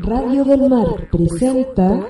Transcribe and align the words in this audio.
Radio 0.00 0.44
del 0.44 0.68
Mar 0.68 1.08
presenta 1.10 2.06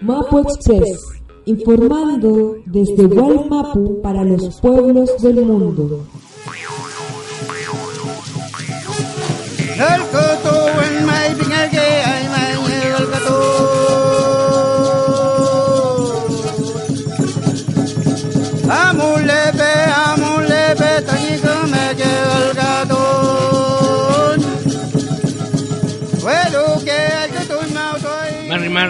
Mapo 0.00 0.40
Express, 0.40 1.00
informando 1.44 2.56
desde 2.66 3.06
Walmapu 3.06 4.00
para 4.02 4.24
los 4.24 4.60
pueblos 4.60 5.22
del 5.22 5.44
mundo. 5.44 6.00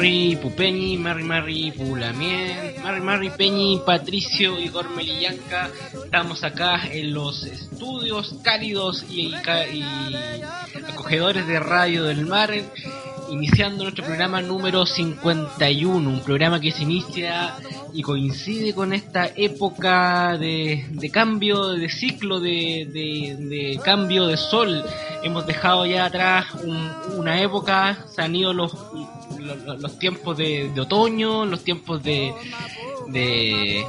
Marri 0.02 0.34
Pupeñi, 0.34 0.96
Marri 0.98 1.22
Marri 1.22 1.70
Pulamien, 1.70 2.74
Marri 2.82 3.00
Marri 3.00 3.30
Peñi, 3.30 3.80
Patricio 3.86 4.58
y 4.58 4.66
Gormelillanca. 4.66 5.70
Estamos 6.04 6.42
acá 6.42 6.88
en 6.90 7.14
los 7.14 7.44
estudios 7.44 8.34
cálidos 8.42 9.04
y, 9.08 9.32
y 9.72 9.84
acogedores 10.88 11.46
de 11.46 11.60
Radio 11.60 12.02
del 12.02 12.26
Mar, 12.26 12.50
iniciando 13.30 13.84
nuestro 13.84 14.04
programa 14.04 14.42
número 14.42 14.86
51, 14.86 16.10
un 16.10 16.20
programa 16.24 16.58
que 16.60 16.72
se 16.72 16.82
inicia 16.82 17.54
y 17.94 18.02
coincide 18.02 18.74
con 18.74 18.92
esta 18.92 19.30
época 19.36 20.36
de, 20.36 20.84
de 20.90 21.10
cambio 21.10 21.68
de 21.74 21.88
ciclo, 21.88 22.40
de, 22.40 22.88
de- 22.92 23.36
de 23.38 23.80
cambio 23.84 24.26
de 24.26 24.36
sol. 24.36 24.84
Hemos 25.22 25.46
dejado 25.46 25.86
ya 25.86 26.06
atrás 26.06 26.46
un- 26.64 26.90
una 27.18 27.40
época, 27.40 28.04
se 28.12 28.20
han 28.22 28.34
ido 28.34 28.52
los, 28.52 28.72
los, 29.42 29.80
los 29.80 29.98
tiempos 29.98 30.36
de, 30.36 30.70
de 30.74 30.80
otoño, 30.80 31.44
los 31.44 31.64
tiempos 31.64 32.02
de, 32.02 32.32
de, 33.08 33.84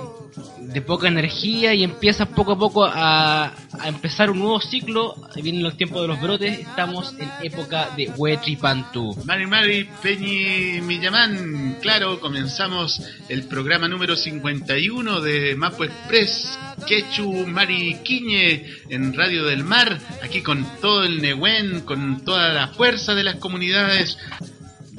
poca 0.85 1.07
energía 1.07 1.73
y 1.73 1.83
empieza 1.83 2.25
poco 2.25 2.53
a 2.53 2.57
poco 2.57 2.85
a, 2.85 3.45
a 3.45 3.87
empezar 3.87 4.29
un 4.29 4.39
nuevo 4.39 4.59
ciclo. 4.59 5.15
Vienen 5.35 5.63
los 5.63 5.77
tiempos 5.77 6.01
de 6.01 6.07
los 6.07 6.21
brotes, 6.21 6.59
estamos 6.59 7.15
en 7.19 7.29
época 7.41 7.89
de 7.95 8.09
Huetripantu. 8.09 9.15
Mari 9.25 9.47
Mari 9.47 9.89
Peñi 10.01 10.81
Millamán, 10.81 11.77
claro, 11.81 12.19
comenzamos 12.19 13.01
el 13.29 13.43
programa 13.43 13.87
número 13.87 14.15
51 14.15 15.21
de 15.21 15.55
Mapo 15.55 15.83
Express, 15.85 16.59
Quechu 16.87 17.45
Mari 17.47 17.99
Quiñe 18.03 18.65
en 18.89 19.13
Radio 19.13 19.45
del 19.45 19.63
Mar, 19.63 19.99
aquí 20.21 20.41
con 20.41 20.65
todo 20.81 21.03
el 21.03 21.21
Nehuen, 21.21 21.81
con 21.81 22.23
toda 22.25 22.53
la 22.53 22.67
fuerza 22.69 23.15
de 23.15 23.23
las 23.23 23.35
comunidades, 23.35 24.17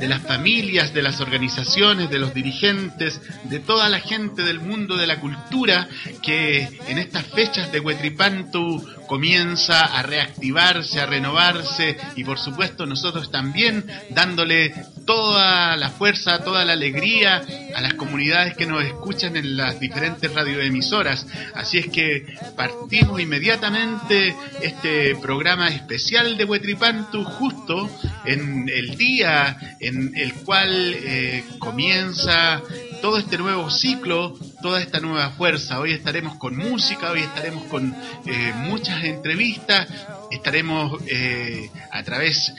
de 0.04 0.10
las 0.10 0.20
familias, 0.20 0.92
de 0.92 1.00
las 1.00 1.22
organizaciones, 1.22 2.10
de 2.10 2.18
los 2.18 2.34
dirigentes, 2.34 3.22
de 3.44 3.58
toda 3.58 3.88
la 3.88 4.00
gente 4.00 4.42
del 4.42 4.60
mundo 4.60 4.98
de 4.98 5.06
la 5.06 5.18
cultura 5.18 5.88
que 6.22 6.68
en 6.88 6.98
estas 6.98 7.24
fechas 7.28 7.72
de 7.72 7.80
Huetripantu 7.80 8.84
comienza 9.06 9.80
a 9.82 10.02
reactivarse, 10.02 11.00
a 11.00 11.06
renovarse 11.06 11.96
y 12.16 12.24
por 12.24 12.38
supuesto 12.38 12.84
nosotros 12.84 13.30
también 13.30 13.86
dándole 14.10 14.74
toda 15.04 15.76
la 15.76 15.90
fuerza, 15.90 16.42
toda 16.42 16.64
la 16.64 16.72
alegría 16.72 17.42
a 17.74 17.80
las 17.80 17.94
comunidades 17.94 18.56
que 18.56 18.66
nos 18.66 18.84
escuchan 18.84 19.36
en 19.36 19.56
las 19.56 19.80
diferentes 19.80 20.32
radioemisoras. 20.32 21.26
Así 21.54 21.78
es 21.78 21.88
que 21.88 22.26
partimos 22.56 23.20
inmediatamente 23.20 24.34
este 24.62 25.16
programa 25.16 25.68
especial 25.68 26.36
de 26.36 26.44
Huetripantu 26.44 27.24
justo 27.24 27.88
en 28.24 28.68
el 28.68 28.96
día 28.96 29.76
en 29.80 30.16
el 30.16 30.34
cual 30.34 30.70
eh, 30.70 31.44
comienza 31.58 32.62
todo 33.02 33.18
este 33.18 33.36
nuevo 33.36 33.70
ciclo, 33.70 34.38
toda 34.64 34.80
esta 34.80 34.98
nueva 34.98 35.28
fuerza. 35.28 35.78
Hoy 35.78 35.92
estaremos 35.92 36.36
con 36.36 36.56
música, 36.56 37.10
hoy 37.10 37.20
estaremos 37.20 37.64
con 37.64 37.94
eh, 38.24 38.54
muchas 38.56 39.04
entrevistas, 39.04 39.86
estaremos 40.30 41.02
eh, 41.06 41.68
a 41.92 42.02
través 42.02 42.50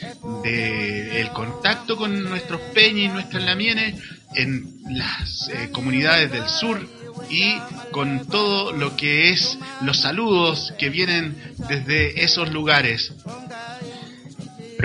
del 0.44 1.28
contacto 1.30 1.98
con 1.98 2.24
nuestros 2.26 2.62
peñas 2.76 3.06
y 3.06 3.08
nuestros 3.08 3.44
lamienes 3.44 3.96
en 4.36 4.84
las 4.88 5.50
eh, 5.50 5.70
comunidades 5.72 6.32
del 6.32 6.48
sur 6.48 6.88
y 7.32 7.58
con 7.90 8.28
todo 8.28 8.72
lo 8.72 8.96
que 8.96 9.32
es 9.32 9.58
los 9.82 9.98
saludos 9.98 10.76
que 10.78 10.92
vienen 10.92 11.36
desde 11.68 12.24
esos 12.24 12.52
lugares. 12.52 13.14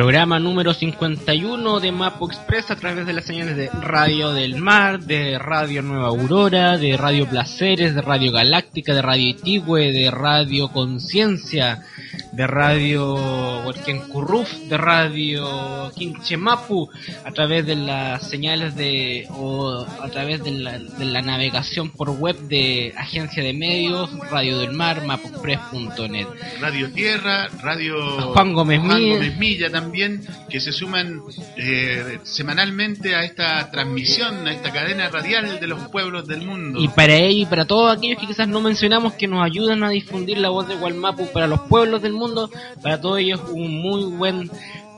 Programa 0.01 0.39
número 0.39 0.73
51 0.73 1.79
de 1.79 1.93
Mapo 1.93 2.27
Express 2.27 2.71
a 2.71 2.77
través 2.77 3.07
de 3.07 3.13
las 3.13 3.27
señales 3.27 3.55
de 3.55 3.69
Radio 3.83 4.33
del 4.33 4.57
Mar, 4.57 5.01
de 5.01 5.39
Radio 5.39 5.83
Nueva 5.83 6.09
Aurora, 6.09 6.79
de 6.79 6.97
Radio 6.97 7.29
Placeres, 7.29 7.95
de 7.95 8.01
Radio 8.01 8.33
Galáctica, 8.33 8.95
de 8.95 9.03
Radio 9.03 9.29
Itigüe, 9.29 9.93
de 9.93 10.11
Radio 10.11 10.69
Conciencia, 10.69 11.83
de 12.33 12.47
Radio 12.47 13.63
Huerquencurruf, 13.67 14.51
de 14.71 14.79
Radio 14.79 15.93
Quinchemapu, 15.95 16.89
a 17.27 17.31
través 17.33 17.67
de 17.67 17.77
las 17.77 18.27
señales 18.27 18.77
de, 18.77 19.27
o 19.33 19.87
a 20.01 20.09
través 20.09 20.43
de 20.43 20.53
la, 20.53 20.79
de 20.79 21.05
la 21.05 21.21
navegación 21.21 21.91
por 21.91 22.09
web 22.09 22.39
de 22.49 22.95
Agencia 22.97 23.43
de 23.43 23.53
Medios, 23.53 24.11
Radio 24.31 24.61
del 24.61 24.73
Mar, 24.73 25.05
mapoexpress.net. 25.05 26.27
Radio 26.59 26.91
Tierra, 26.91 27.49
Radio 27.63 28.33
Juan 28.33 28.55
Gómez 28.55 28.83
Milla. 28.83 29.17
Gómez 29.17 29.37
Milla 29.37 29.71
también, 29.71 29.90
que 30.49 30.61
se 30.61 30.73
suman 30.73 31.23
eh, 31.57 32.19
semanalmente 32.23 33.15
a 33.15 33.25
esta 33.25 33.71
transmisión, 33.71 34.47
a 34.47 34.53
esta 34.53 34.73
cadena 34.73 35.09
radial 35.09 35.61
de 35.61 35.67
los 35.67 35.89
pueblos 35.89 36.27
del 36.27 36.43
mundo. 36.43 36.81
Y 36.81 36.89
para 36.89 37.15
ello 37.15 37.43
y 37.43 37.47
para 37.47 37.65
todos 37.65 37.97
aquellos 37.97 38.19
que 38.19 38.27
quizás 38.27 38.49
no 38.49 38.61
mencionamos 38.61 39.15
que 39.15 39.27
nos 39.27 39.45
ayudan 39.45 39.83
a 39.85 39.91
difundir 39.91 40.39
la 40.39 40.49
voz 40.49 40.69
de 40.69 40.77
Walmapu 40.77 41.27
para 41.33 41.47
los 41.47 41.61
pueblos 41.61 42.03
del 42.03 42.13
mundo, 42.13 42.51
para 42.83 43.01
todos 43.01 43.19
ellos 43.19 43.41
un 43.51 43.81
muy 43.81 44.05
buen 44.05 44.51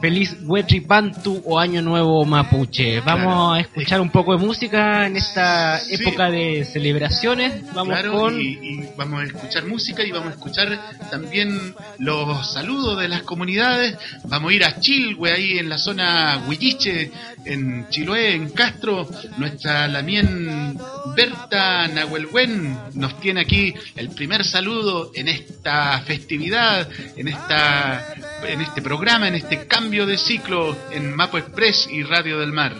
feliz 0.02 0.36
Huetripantu 0.42 1.42
o 1.46 1.60
Año 1.60 1.80
Nuevo 1.80 2.24
Mapuche. 2.24 2.98
Vamos 3.00 3.22
Claro. 3.24 3.52
a 3.52 3.60
escuchar 3.60 4.00
un 4.00 4.10
poco 4.10 4.36
de 4.36 4.44
música 4.44 5.06
en 5.06 5.16
esta 5.16 5.78
Sí. 5.78 5.94
época 5.94 6.28
de 6.28 6.64
celebraciones. 6.64 7.62
Vamos 7.72 7.94
Claro, 7.94 8.12
con 8.12 8.40
y, 8.40 8.48
y 8.60 8.88
vamos 8.96 9.20
a 9.22 9.24
escuchar 9.26 9.64
música 9.66 10.02
y 10.04 10.10
vamos 10.10 10.30
a 10.30 10.32
escuchar 10.32 10.76
también 11.08 11.72
los 12.00 12.52
saludos 12.52 12.98
de 13.00 13.06
las 13.06 13.22
comunidades. 13.22 13.96
Vamos 14.24 14.50
a 14.50 14.54
ir 14.54 14.64
a 14.64 14.80
Chilhue, 14.80 15.30
ahí 15.32 15.58
en 15.58 15.68
la 15.68 15.78
zona 15.78 16.42
Huilliche, 16.48 17.12
en 17.44 17.86
Chiloé, 17.88 18.34
en 18.34 18.50
Castro. 18.50 19.08
Nuestra 19.38 19.86
Lamien 19.86 20.76
Berta 21.14 21.86
Nahuelhuen 21.86 22.76
nos 22.94 23.20
tiene 23.20 23.42
aquí 23.42 23.72
el 23.94 24.08
primer 24.10 24.44
saludo 24.44 25.12
en 25.14 25.28
esta 25.28 26.00
festividad, 26.00 26.88
en 27.16 27.28
esta 27.28 28.04
en 28.48 28.60
este 28.60 28.82
programa, 28.82 29.28
en 29.28 29.36
este 29.36 29.68
cambio 29.68 29.91
de 29.92 30.16
ciclo 30.16 30.74
en 30.90 31.14
Mapo 31.14 31.36
Express 31.36 31.86
y 31.90 32.02
Radio 32.02 32.38
del 32.38 32.50
Mar. 32.50 32.72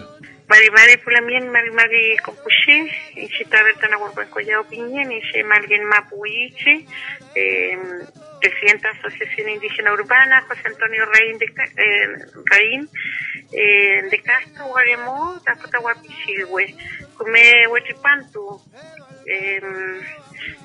Mari 0.49 0.71
Mari 0.71 0.97
Pulamien, 0.97 1.47
Mari 1.53 1.71
Mari 1.71 2.17
Compuché, 2.25 2.91
Ichita 3.17 3.63
Bertana 3.63 3.99
Huerpan 3.99 4.31
Collao 4.31 4.65
Piñén, 4.65 5.13
Iche 5.13 5.45
Malguien 5.45 5.85
Mapuiche, 5.85 6.87
eh, 7.35 7.77
Presidenta 8.41 8.89
de 8.93 8.99
Asociación 8.99 9.51
Indígena 9.51 9.93
Urbana, 9.93 10.41
José 10.49 10.63
Antonio 10.65 11.05
Reín 11.05 11.37
de, 11.37 11.45
eh, 11.45 12.09
Reín, 12.47 12.89
eh, 13.53 14.09
de 14.11 14.19
Castro, 14.23 14.65
Guaremó, 14.69 15.39
Taputa 15.45 15.81
Guapichilhue, 15.81 16.75
Come 17.15 17.69
Huetripantu. 17.69 18.59
Eh, 19.27 19.61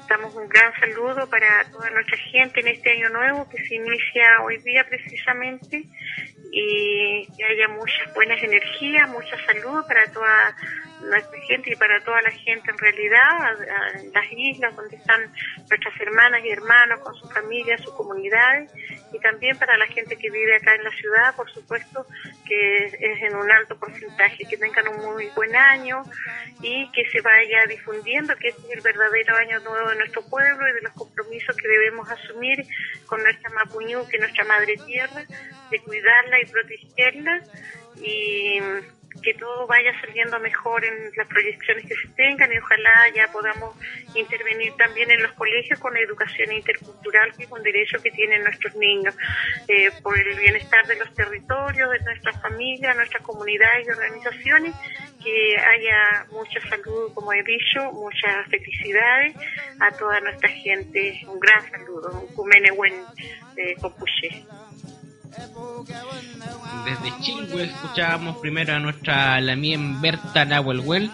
damos 0.08 0.36
un 0.36 0.48
gran 0.48 0.74
saludo 0.80 1.30
para 1.30 1.66
toda 1.72 1.90
nuestra 1.90 2.18
gente 2.18 2.60
en 2.62 2.68
este 2.68 2.92
año 2.92 3.10
nuevo 3.10 3.50
que 3.50 3.58
se 3.66 3.76
inicia 3.76 4.42
hoy 4.44 4.58
día 4.60 4.86
precisamente 4.88 5.84
y 6.52 7.28
que 7.38 7.46
haya 7.46 7.68
muchas 7.70 8.14
buenas 8.14 8.42
energías, 8.42 9.10
mucha 9.10 9.36
salud 9.46 9.84
para 9.88 10.12
toda 10.12 10.56
nuestra 11.02 11.40
gente 11.42 11.72
y 11.72 11.76
para 11.76 12.00
toda 12.04 12.22
la 12.22 12.32
gente 12.32 12.72
en 12.72 12.78
realidad, 12.78 13.58
en 13.96 14.12
las 14.12 14.26
islas 14.32 14.76
donde 14.76 14.96
están 14.96 15.22
nuestras 15.70 16.00
hermanas 16.02 16.42
y 16.44 16.50
hermanos 16.50 17.00
con 17.02 17.16
sus 17.16 17.32
familias, 17.34 17.82
sus 17.82 17.94
comunidades, 17.94 18.72
y 19.14 19.20
también 19.20 19.58
para 19.58 19.78
la 19.78 19.88
gente 19.88 20.18
que 20.18 20.30
vive 20.30 20.56
acá 20.56 20.76
en 20.76 20.84
la 20.84 20.92
ciudad, 20.92 21.36
por 21.36 21.50
supuesto, 21.52 22.06
que 22.46 22.86
es 22.86 23.22
en 23.22 23.36
un 23.36 23.50
alto 23.52 23.78
porcentaje, 23.78 24.46
que 24.50 24.58
tengan 24.58 24.88
un 24.88 25.14
muy 25.14 25.28
buen 25.36 25.56
año 25.56 26.04
y 26.62 26.92
que 26.92 27.10
se 27.12 27.22
vaya 27.22 27.66
difundiendo 27.68 28.36
que 28.36 28.50
este 28.50 28.62
es 28.68 28.78
el 28.78 28.82
verdadero 28.82 29.36
año 29.38 29.60
nuevo 29.60 29.90
de 29.90 29.98
nuestro 29.98 30.24
pueblo 30.24 30.68
y 30.68 30.74
de 30.74 30.82
los 30.82 30.94
compromisos 30.94 31.56
que 31.56 31.68
debemos 31.68 32.10
asumir 32.10 32.66
con 33.06 33.22
nuestra 33.24 33.50
Mapuñú, 33.52 34.08
que 34.08 34.18
es 34.18 34.22
nuestra 34.22 34.46
madre 34.46 34.76
tierra, 34.86 35.24
de 35.70 35.80
cuidarla 35.80 36.42
y 36.42 36.46
protegerla. 36.46 37.44
Y 38.00 38.60
que 39.28 39.34
todo 39.34 39.68
vaya 39.68 39.92
saliendo 40.00 40.40
mejor 40.40 40.86
en 40.86 41.12
las 41.18 41.28
proyecciones 41.28 41.84
que 41.86 41.96
se 41.96 42.08
tengan 42.16 42.50
y 42.54 42.60
ojalá 42.60 43.10
ya 43.14 43.28
podamos 43.28 43.76
intervenir 44.16 44.72
también 44.78 45.12
en 45.12 45.22
los 45.22 45.34
colegios 45.34 45.78
con 45.82 45.94
la 45.94 46.00
educación 46.00 46.54
intercultural, 46.54 47.36
que 47.36 47.44
es 47.44 47.52
un 47.52 47.62
derecho 47.62 48.02
que 48.02 48.10
tienen 48.12 48.42
nuestros 48.46 48.74
niños, 48.76 49.14
eh, 49.68 49.92
por 50.02 50.18
el 50.18 50.34
bienestar 50.40 50.88
de 50.88 50.96
los 50.96 51.14
territorios, 51.14 51.92
de 51.92 52.00
nuestras 52.06 52.42
familias, 52.42 52.96
nuestras 52.96 53.22
comunidades 53.22 53.86
y 53.86 53.90
organizaciones, 53.90 54.74
que 55.22 55.58
haya 55.58 56.26
mucha 56.32 56.62
salud, 56.70 57.14
como 57.14 57.34
he 57.34 57.44
dicho, 57.44 57.92
muchas 57.92 58.48
felicidades 58.48 59.36
a 59.82 59.92
toda 59.92 60.22
nuestra 60.22 60.48
gente. 60.48 61.20
Un 61.28 61.38
gran 61.42 61.70
saludo, 61.70 62.22
un 62.22 62.34
cumene 62.34 62.72
buen 62.72 62.94
de 63.56 63.76
Copuché. 63.82 64.46
Desde 66.86 67.20
Chilhue 67.22 67.64
escuchábamos 67.66 68.38
primero 68.38 68.74
a 68.74 68.80
nuestra 68.80 69.40
Lamien 69.42 70.00
Berta 70.02 70.46
Nahuelhuel 70.46 71.12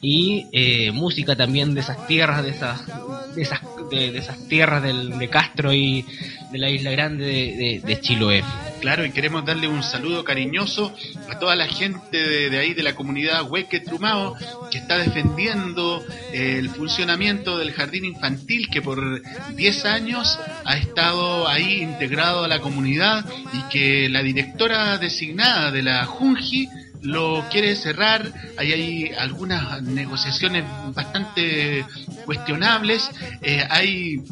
y 0.00 0.46
eh, 0.52 0.92
música 0.92 1.36
también 1.36 1.74
de 1.74 1.80
esas 1.80 2.06
tierras, 2.06 2.42
de 2.42 2.50
esas, 2.50 2.86
de 3.34 3.42
esas, 3.42 3.60
de, 3.90 4.18
esas 4.18 4.48
tierras 4.48 4.82
del, 4.82 5.18
de 5.18 5.28
Castro 5.28 5.72
y 5.72 6.04
de 6.50 6.58
la 6.58 6.70
isla 6.70 6.90
grande 6.90 7.24
de, 7.24 7.82
de, 7.84 8.00
Chiloé. 8.00 8.44
Claro, 8.80 9.04
y 9.04 9.10
queremos 9.10 9.44
darle 9.44 9.68
un 9.68 9.82
saludo 9.82 10.22
cariñoso 10.22 10.94
a 11.28 11.38
toda 11.38 11.56
la 11.56 11.66
gente 11.66 12.50
de, 12.50 12.58
ahí, 12.58 12.74
de 12.74 12.82
la 12.82 12.94
comunidad 12.94 13.50
Hueque 13.50 13.80
Trumao, 13.80 14.36
que 14.70 14.78
está 14.78 14.98
defendiendo 14.98 16.04
eh, 16.32 16.56
el 16.58 16.68
funcionamiento 16.70 17.58
del 17.58 17.72
jardín 17.72 18.04
infantil, 18.04 18.68
que 18.70 18.82
por 18.82 19.22
10 19.54 19.84
años 19.86 20.38
ha 20.64 20.76
estado 20.76 21.48
ahí 21.48 21.82
integrado 21.82 22.44
a 22.44 22.48
la 22.48 22.60
comunidad 22.60 23.24
y 23.52 23.62
que 23.70 24.08
la 24.08 24.22
directora 24.22 24.98
designada 24.98 25.70
de 25.70 25.82
la 25.82 26.04
Junji 26.04 26.68
lo 27.02 27.44
quiere 27.50 27.76
cerrar. 27.76 28.32
Ahí 28.56 28.72
hay 28.72 29.12
algunas 29.14 29.82
negociaciones 29.82 30.64
bastante 30.94 31.84
cuestionables. 32.24 33.10
Eh, 33.42 33.64
hay 33.68 34.22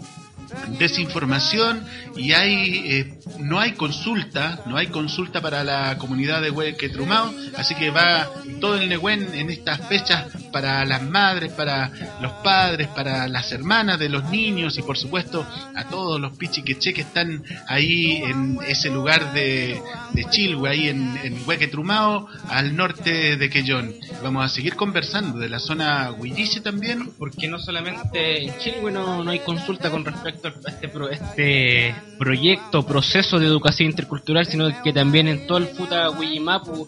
desinformación 0.79 1.85
y 2.17 2.33
hay 2.33 2.83
eh, 2.85 3.19
no 3.39 3.61
hay 3.61 3.73
consulta, 3.73 4.61
no 4.67 4.77
hay 4.77 4.89
consulta 4.89 5.41
para 5.41 5.65
la 5.65 5.97
comunidad 5.99 6.43
de 6.43 6.51
Huequetrumao, 6.51 7.33
así 7.57 7.75
que 7.75 7.91
va 7.91 8.31
todo 8.61 8.77
el 8.77 8.89
Nehuen 8.89 9.35
en 9.35 9.51
estas 9.51 9.87
fechas 9.89 10.27
para 10.53 10.85
las 10.85 11.03
madres, 11.03 11.53
para 11.53 11.91
los 12.21 12.33
padres, 12.45 12.89
para 12.89 13.29
las 13.29 13.51
hermanas 13.53 13.99
de 13.99 14.09
los 14.09 14.25
niños 14.31 14.79
y 14.79 14.83
por 14.83 14.97
supuesto 14.97 15.47
a 15.75 15.85
todos 15.85 16.21
los 16.21 16.37
pichiqueche 16.37 16.95
que 16.95 17.03
están 17.03 17.43
ahí 17.67 18.23
en 18.25 18.59
ese 18.67 18.91
lugar 18.91 19.33
de, 19.33 19.81
de 20.13 20.25
Chilhue, 20.31 20.69
ahí 20.69 20.89
en, 20.89 21.17
en 21.23 21.43
Huequetrumao, 21.47 22.29
al 22.49 22.77
norte 22.77 23.37
de 23.37 23.51
Quellón. 23.51 23.95
Vamos 24.23 24.45
a 24.45 24.49
seguir 24.49 24.77
conversando 24.77 25.39
de 25.39 25.49
la 25.49 25.59
zona 25.59 26.13
Huillice 26.13 26.61
también. 26.61 27.11
Porque 27.19 27.49
no 27.49 27.59
solamente 27.59 28.43
en 28.43 28.59
Chilhue 28.59 28.91
no, 28.91 29.25
no 29.25 29.31
hay 29.31 29.41
consulta 29.41 29.91
con 29.91 30.05
respecto 30.05 30.44
este, 30.49 30.91
este 31.13 31.95
proyecto, 32.19 32.87
proceso 32.87 33.39
de 33.39 33.47
educación 33.47 33.91
intercultural, 33.91 34.47
sino 34.47 34.69
que 34.83 34.93
también 34.93 35.29
en 35.29 35.47
todo 35.47 35.59
el 35.59 35.67
Futa 35.67 36.11
Huillimapu 36.11 36.87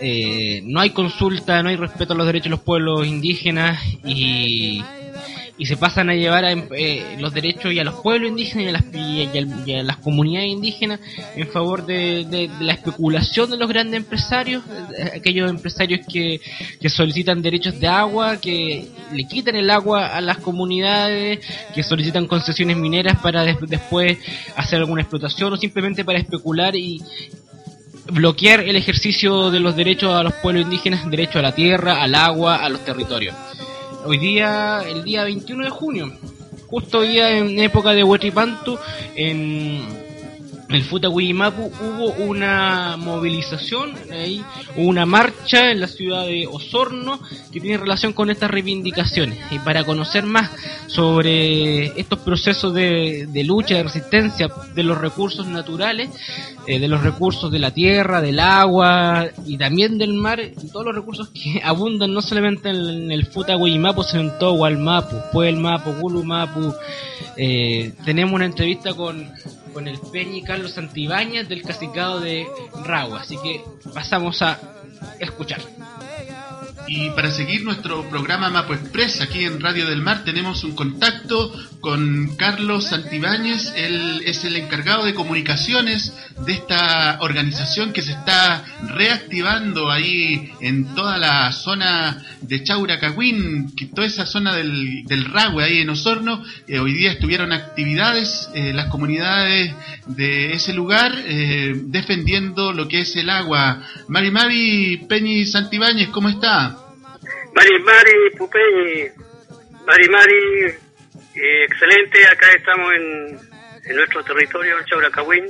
eh, 0.00 0.60
no 0.64 0.80
hay 0.80 0.90
consulta, 0.90 1.62
no 1.62 1.68
hay 1.68 1.76
respeto 1.76 2.12
a 2.12 2.16
los 2.16 2.26
derechos 2.26 2.44
de 2.44 2.50
los 2.50 2.60
pueblos 2.60 3.06
indígenas 3.06 3.80
y 4.04 4.82
y 5.58 5.66
se 5.66 5.76
pasan 5.76 6.10
a 6.10 6.14
llevar 6.14 6.44
a, 6.44 6.52
eh, 6.52 7.16
los 7.18 7.32
derechos 7.32 7.72
y 7.72 7.78
a 7.78 7.84
los 7.84 7.94
pueblos 7.96 8.30
indígenas 8.30 8.64
y 8.64 8.68
a 8.68 8.72
las, 8.72 9.66
y 9.66 9.74
a, 9.74 9.82
las 9.82 9.96
comunidades 9.98 10.48
indígenas 10.48 11.00
en 11.36 11.48
favor 11.48 11.84
de, 11.84 12.50
la 12.60 12.72
especulación 12.72 13.50
de 13.50 13.56
los 13.56 13.68
grandes 13.68 13.98
empresarios, 13.98 14.62
eh, 14.96 15.12
aquellos 15.16 15.50
empresarios 15.50 16.00
que, 16.10 16.40
que 16.80 16.88
solicitan 16.88 17.42
derechos 17.42 17.78
de 17.78 17.86
agua, 17.86 18.38
que 18.40 18.88
le 19.12 19.24
quitan 19.24 19.56
el 19.56 19.70
agua 19.70 20.06
a 20.06 20.20
las 20.20 20.38
comunidades, 20.38 21.40
que 21.74 21.82
solicitan 21.82 22.26
concesiones 22.26 22.76
mineras 22.76 23.18
para 23.18 23.44
después 23.44 24.18
hacer 24.56 24.78
alguna 24.80 25.02
explotación 25.02 25.52
o 25.52 25.56
simplemente 25.56 26.04
para 26.04 26.18
especular 26.18 26.74
y, 26.76 27.00
bloquear 28.10 28.60
el 28.60 28.74
ejercicio 28.74 29.52
de 29.52 29.60
los 29.60 29.76
derechos 29.76 30.12
a 30.12 30.24
los 30.24 30.32
pueblos 30.34 30.64
indígenas, 30.64 31.08
derecho 31.08 31.38
a 31.38 31.42
la 31.42 31.54
tierra, 31.54 32.02
al 32.02 32.16
agua, 32.16 32.56
a 32.56 32.68
los 32.68 32.84
territorios 32.84 33.34
hoy 34.04 34.18
día, 34.18 34.82
el 34.86 35.04
día 35.04 35.24
21 35.24 35.64
de 35.64 35.70
junio, 35.70 36.12
justo 36.66 36.98
hoy 36.98 37.08
día 37.08 37.30
en 37.36 37.58
época 37.58 37.92
de 37.92 38.04
Huetripantu, 38.04 38.78
en 39.14 39.82
el 40.74 40.82
Futahuimapu 40.84 41.70
hubo 41.80 42.12
una 42.24 42.96
movilización, 42.96 43.94
ahí, 44.10 44.44
una 44.76 45.06
marcha 45.06 45.70
en 45.70 45.80
la 45.80 45.88
ciudad 45.88 46.26
de 46.26 46.46
Osorno 46.46 47.20
que 47.52 47.60
tiene 47.60 47.78
relación 47.78 48.12
con 48.12 48.30
estas 48.30 48.50
reivindicaciones. 48.50 49.38
Y 49.50 49.58
para 49.58 49.84
conocer 49.84 50.24
más 50.24 50.50
sobre 50.86 51.98
estos 52.00 52.20
procesos 52.20 52.72
de, 52.74 53.28
lucha, 53.44 53.76
de 53.76 53.82
resistencia 53.84 54.48
de 54.74 54.82
los 54.82 54.98
recursos 54.98 55.46
naturales, 55.46 56.10
eh, 56.66 56.78
de 56.78 56.88
los 56.88 57.02
recursos 57.02 57.50
de 57.50 57.58
la 57.58 57.72
tierra, 57.72 58.20
del 58.20 58.38
agua 58.38 59.26
y 59.46 59.58
también 59.58 59.98
del 59.98 60.14
mar, 60.14 60.40
todos 60.72 60.86
los 60.86 60.94
recursos 60.94 61.30
que 61.30 61.60
abundan 61.64 62.12
no 62.12 62.22
solamente 62.22 62.70
en, 62.70 63.10
el 63.10 63.26
Futahuimapu, 63.26 64.02
sino 64.02 64.22
en 64.22 64.38
todo 64.38 64.54
Gualmapu, 64.54 65.16
Puelmapu, 65.32 65.92
Gulumapu. 66.00 66.74
Eh, 67.36 67.94
tenemos 68.04 68.34
una 68.34 68.44
entrevista 68.44 68.92
con 68.94 69.30
con 69.72 69.88
el 69.88 69.98
Peñi 70.00 70.42
Carlos 70.42 70.72
Santibáñez 70.72 71.48
del 71.48 71.62
Casicado 71.62 72.20
de 72.20 72.46
Ragua. 72.84 73.20
Así 73.20 73.36
que 73.42 73.62
pasamos 73.92 74.42
a 74.42 74.58
escuchar. 75.18 75.60
Y 76.86 77.10
para 77.10 77.30
seguir 77.30 77.64
nuestro 77.64 78.08
programa 78.10 78.50
Mapo 78.50 78.74
Express 78.74 79.20
aquí 79.20 79.44
en 79.44 79.60
Radio 79.60 79.86
del 79.86 80.02
Mar 80.02 80.24
tenemos 80.24 80.64
un 80.64 80.74
contacto 80.74 81.52
con 81.80 82.36
Carlos 82.36 82.86
Santibáñez, 82.86 83.72
él 83.76 84.22
es 84.24 84.44
el 84.44 84.56
encargado 84.56 85.04
de 85.04 85.14
comunicaciones 85.14 86.12
de 86.46 86.52
esta 86.52 87.18
organización 87.20 87.92
que 87.92 88.02
se 88.02 88.12
está 88.12 88.64
reactivando 88.94 89.90
ahí 89.90 90.52
en 90.60 90.94
toda 90.94 91.18
la 91.18 91.50
zona 91.50 92.22
de 92.40 92.62
Chauracahuín, 92.62 93.74
toda 93.94 94.06
esa 94.06 94.26
zona 94.26 94.54
del, 94.54 95.04
del 95.06 95.24
Rahue 95.24 95.64
ahí 95.64 95.80
en 95.80 95.90
Osorno. 95.90 96.44
Eh, 96.68 96.78
hoy 96.78 96.92
día 96.92 97.12
estuvieron 97.12 97.52
actividades 97.52 98.48
eh, 98.54 98.72
las 98.72 98.86
comunidades 98.86 99.74
de 100.06 100.52
ese 100.52 100.72
lugar 100.72 101.12
eh, 101.26 101.72
defendiendo 101.86 102.72
lo 102.72 102.86
que 102.86 103.00
es 103.00 103.16
el 103.16 103.28
agua. 103.28 103.82
Mari 104.06 104.30
Mari 104.30 104.96
Peñi 105.08 105.46
Santibáñez, 105.46 106.10
¿cómo 106.10 106.28
está? 106.28 106.81
Mari 107.54 107.78
Mari 107.80 108.30
Pupeñi, 108.36 109.08
Mari 109.86 110.08
Mari 110.08 110.66
eh, 111.34 111.64
excelente, 111.64 112.26
acá 112.26 112.46
estamos 112.56 112.92
en, 112.94 113.38
en 113.84 113.96
nuestro 113.96 114.22
territorio, 114.24 114.78
el 114.78 114.84
Chauracahuín, 114.84 115.46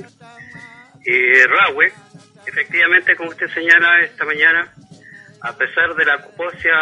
eh, 1.05 1.45
Rahue. 1.47 1.91
Efectivamente, 2.45 3.15
como 3.15 3.29
usted 3.29 3.47
señala 3.49 4.01
esta 4.01 4.25
mañana, 4.25 4.73
a 5.41 5.57
pesar 5.57 5.93
de 5.95 6.05
la 6.05 6.21
coposia 6.21 6.73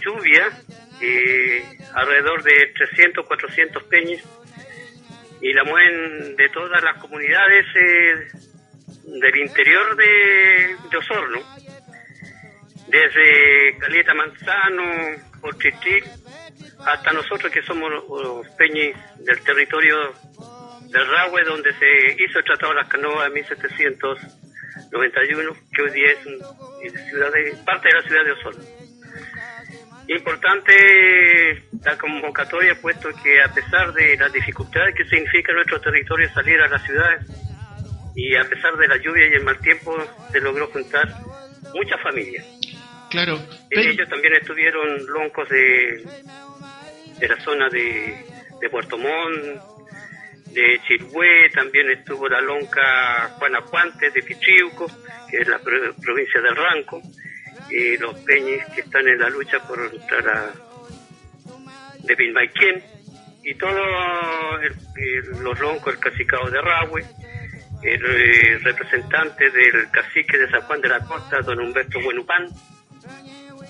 lluvia, 0.00 0.48
eh, 1.00 1.62
alrededor 1.94 2.42
de 2.42 2.72
300, 2.74 3.26
400 3.26 3.82
peñas, 3.84 4.22
y 5.40 5.52
la 5.52 5.64
mueven 5.64 6.36
de 6.36 6.48
todas 6.48 6.82
las 6.82 6.96
comunidades 6.98 7.64
eh, 7.74 8.28
del 9.04 9.36
interior 9.36 9.96
de, 9.96 10.76
Osorno, 10.96 11.40
desde 12.88 13.78
Caleta 13.78 14.14
Manzano, 14.14 14.82
Pochichil, 15.40 16.04
hasta 16.86 17.12
nosotros 17.12 17.52
que 17.52 17.62
somos 17.62 17.90
los 17.90 18.48
peñis 18.56 18.96
del 19.18 19.40
territorio 19.42 20.14
del 20.88 21.06
Rahue, 21.06 21.44
donde 21.44 21.74
se 21.74 22.16
hizo 22.22 22.38
el 22.38 22.44
Tratado 22.44 22.72
de 22.72 22.80
las 22.80 22.88
Canoas 22.88 23.26
en 23.26 23.34
1791, 23.34 25.52
que 25.72 25.82
hoy 25.82 25.90
día 25.90 26.12
es, 26.12 26.20
ciudad 27.08 27.30
parte 27.64 27.88
de 27.88 27.94
la 27.94 28.02
ciudad 28.02 28.24
de 28.24 28.32
Osorno. 28.32 28.64
Importante 30.08 31.62
la 31.84 31.96
convocatoria, 31.98 32.74
puesto 32.80 33.10
que 33.22 33.42
a 33.42 33.52
pesar 33.52 33.92
de 33.92 34.16
las 34.16 34.32
dificultades 34.32 34.94
que 34.94 35.04
significa 35.04 35.52
nuestro 35.52 35.78
territorio 35.82 36.32
salir 36.32 36.58
a 36.62 36.68
las 36.68 36.82
ciudades 36.84 37.26
y 38.14 38.34
a 38.34 38.44
pesar 38.44 38.74
de 38.78 38.88
la 38.88 38.96
lluvia 38.96 39.28
y 39.28 39.34
el 39.34 39.44
mal 39.44 39.58
tiempo 39.58 39.94
se 40.32 40.40
logró 40.40 40.68
juntar 40.68 41.06
muchas 41.74 42.00
familias. 42.02 42.57
Claro. 43.10 43.38
Ellos 43.70 44.08
también 44.08 44.34
estuvieron 44.34 45.06
loncos 45.06 45.48
de, 45.48 46.04
de 47.18 47.28
la 47.28 47.40
zona 47.40 47.68
de, 47.68 48.24
de 48.60 48.70
Puerto 48.70 48.98
Montt, 48.98 49.60
de 50.52 50.80
Chilhué, 50.86 51.50
también 51.54 51.90
estuvo 51.90 52.28
la 52.28 52.40
lonca 52.40 53.28
Juanapuante 53.38 54.10
de 54.10 54.22
Pichiuco, 54.22 54.86
que 55.30 55.38
es 55.38 55.48
la 55.48 55.58
provincia 55.58 56.40
del 56.40 56.56
Ranco, 56.56 57.00
y 57.70 57.96
los 57.98 58.18
peñes 58.20 58.64
que 58.74 58.80
están 58.80 59.06
en 59.06 59.18
la 59.18 59.28
lucha 59.28 59.58
por 59.66 59.78
entrar 59.92 60.28
a 60.28 60.52
de 61.98 62.14
Bilbaiquén, 62.14 62.82
y 63.44 63.54
todos 63.54 63.78
los 65.40 65.58
loncos, 65.60 65.94
el 65.94 66.00
cacicado 66.00 66.50
de 66.50 66.60
Rahue, 66.60 67.04
el, 67.82 68.04
eh, 68.04 68.58
representante 68.58 69.50
del 69.50 69.90
cacique 69.90 70.38
de 70.38 70.50
San 70.50 70.62
Juan 70.62 70.80
de 70.80 70.88
la 70.88 71.00
Costa, 71.00 71.40
don 71.40 71.60
Humberto 71.60 72.00
Buenupán, 72.00 72.48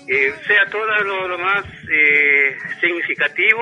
eh, 0.07 0.33
sea 0.47 0.65
todo 0.71 0.85
lo, 1.27 1.37
más 1.37 1.65
eh, 1.91 2.57
significativo 2.81 3.61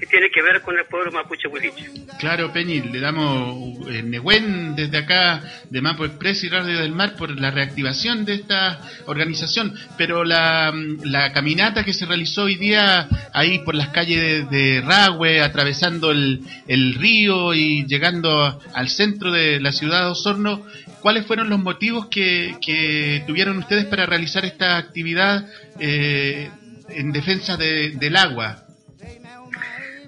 que 0.00 0.06
tiene 0.06 0.30
que 0.30 0.42
ver 0.42 0.62
con 0.62 0.78
el 0.78 0.84
pueblo 0.86 1.12
mapuche 1.12 1.48
huiliche. 1.48 1.90
Claro, 2.18 2.52
Peñi, 2.52 2.80
le 2.80 3.00
damos 3.00 3.78
eh, 3.90 4.02
desde 4.02 4.98
acá 4.98 5.42
de 5.68 5.80
Mapo 5.80 6.04
Express 6.04 6.44
y 6.44 6.48
Radio 6.48 6.78
del 6.78 6.92
Mar 6.92 7.16
por 7.16 7.38
la 7.38 7.50
reactivación 7.50 8.24
de 8.24 8.34
esta 8.34 8.80
organización, 9.06 9.74
pero 9.98 10.24
la, 10.24 10.72
la 11.04 11.32
caminata 11.32 11.84
que 11.84 11.92
se 11.92 12.06
realizó 12.06 12.44
hoy 12.44 12.56
día 12.56 13.08
ahí 13.34 13.58
por 13.60 13.74
las 13.74 13.88
calles 13.88 14.50
de, 14.50 14.80
de 14.80 15.42
atravesando 15.42 16.10
el, 16.10 16.40
el 16.66 16.94
río 16.94 17.52
y 17.52 17.86
llegando 17.86 18.60
al 18.74 18.88
centro 18.88 19.30
de 19.30 19.60
la 19.60 19.72
ciudad 19.72 20.04
de 20.04 20.10
Osorno, 20.10 20.64
¿cuáles 21.00 21.26
fueron 21.26 21.48
los 21.48 21.58
motivos 21.58 22.06
que, 22.06 23.22
tuvieron 23.26 23.58
ustedes 23.58 23.86
para 23.86 24.06
realizar 24.06 24.44
esta 24.44 24.76
actividad 24.76 25.48
eh, 25.78 26.50
en 26.88 27.12
defensa 27.12 27.56
de, 27.56 27.90
del 27.90 28.16
agua? 28.16 28.64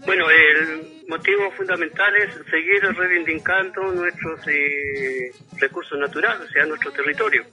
Bueno, 0.05 0.29
el 0.31 1.05
motivo 1.09 1.51
fundamental 1.53 2.15
es 2.17 2.35
seguir 2.51 2.83
reivindicando 2.97 3.93
nuestros 3.93 4.41
eh, 4.49 5.31
recursos 5.59 5.99
naturales, 5.99 6.49
o 6.49 6.53
sea, 6.53 6.67
nuestro 6.67 6.91
territorio. 6.93 7.45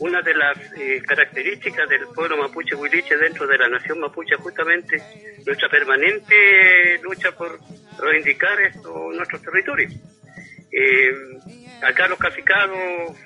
Una 0.00 0.22
de 0.22 0.34
las 0.34 0.56
eh, 0.78 1.02
características 1.06 1.88
del 1.88 2.06
pueblo 2.14 2.36
mapuche 2.38 2.74
huiliche 2.74 3.16
dentro 3.16 3.46
de 3.46 3.58
la 3.58 3.68
nación 3.68 4.00
mapuche 4.00 4.34
justamente 4.36 4.96
nuestra 5.46 5.68
permanente 5.68 6.98
lucha 7.02 7.32
por 7.32 7.58
reivindicar 7.98 8.60
esto, 8.62 9.10
nuestros 9.12 9.42
territorios. 9.42 9.92
Eh, 10.72 11.12
acá 11.82 12.08
los 12.08 12.18
cacicados 12.18 12.78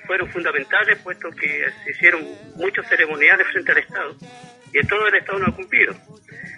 fueron 0.05 0.29
fundamentales 0.31 0.99
puesto 0.99 1.29
que 1.31 1.65
se 1.83 1.91
hicieron 1.91 2.23
muchos 2.55 2.87
ceremoniales 2.87 3.47
frente 3.47 3.71
al 3.71 3.77
Estado 3.79 4.15
y 4.73 4.87
todo 4.87 5.07
el 5.07 5.15
Estado 5.15 5.39
no 5.39 5.47
ha 5.47 5.55
cumplido. 5.55 5.95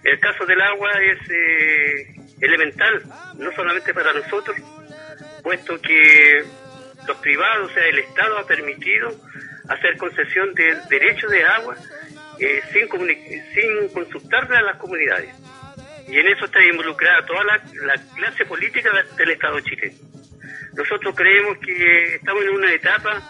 El 0.03 0.19
caso 0.19 0.45
del 0.45 0.59
agua 0.61 0.89
es 1.01 1.19
eh, 1.29 2.15
elemental, 2.41 3.03
no 3.35 3.51
solamente 3.51 3.93
para 3.93 4.11
nosotros, 4.13 4.57
puesto 5.43 5.79
que 5.81 6.43
los 7.07 7.17
privados, 7.17 7.71
o 7.71 7.73
sea, 7.73 7.85
el 7.85 7.99
Estado 7.99 8.39
ha 8.39 8.47
permitido 8.47 9.09
hacer 9.69 9.97
concesión 9.97 10.53
del 10.55 10.77
derecho 10.89 11.27
de 11.27 11.45
agua 11.45 11.75
eh, 12.39 12.61
sin, 12.73 12.87
sin 13.53 13.89
consultarle 13.93 14.57
a 14.57 14.61
las 14.61 14.77
comunidades. 14.77 15.33
Y 16.07 16.17
en 16.17 16.27
eso 16.27 16.45
está 16.45 16.63
involucrada 16.63 17.25
toda 17.25 17.43
la, 17.43 17.95
clase 18.15 18.45
política 18.45 18.89
del 19.17 19.31
Estado 19.31 19.59
chileno. 19.59 19.95
Nosotros 20.73 21.15
creemos 21.15 21.57
que 21.59 22.15
estamos 22.15 22.43
en 22.43 22.49
una 22.49 22.71
etapa 22.71 23.21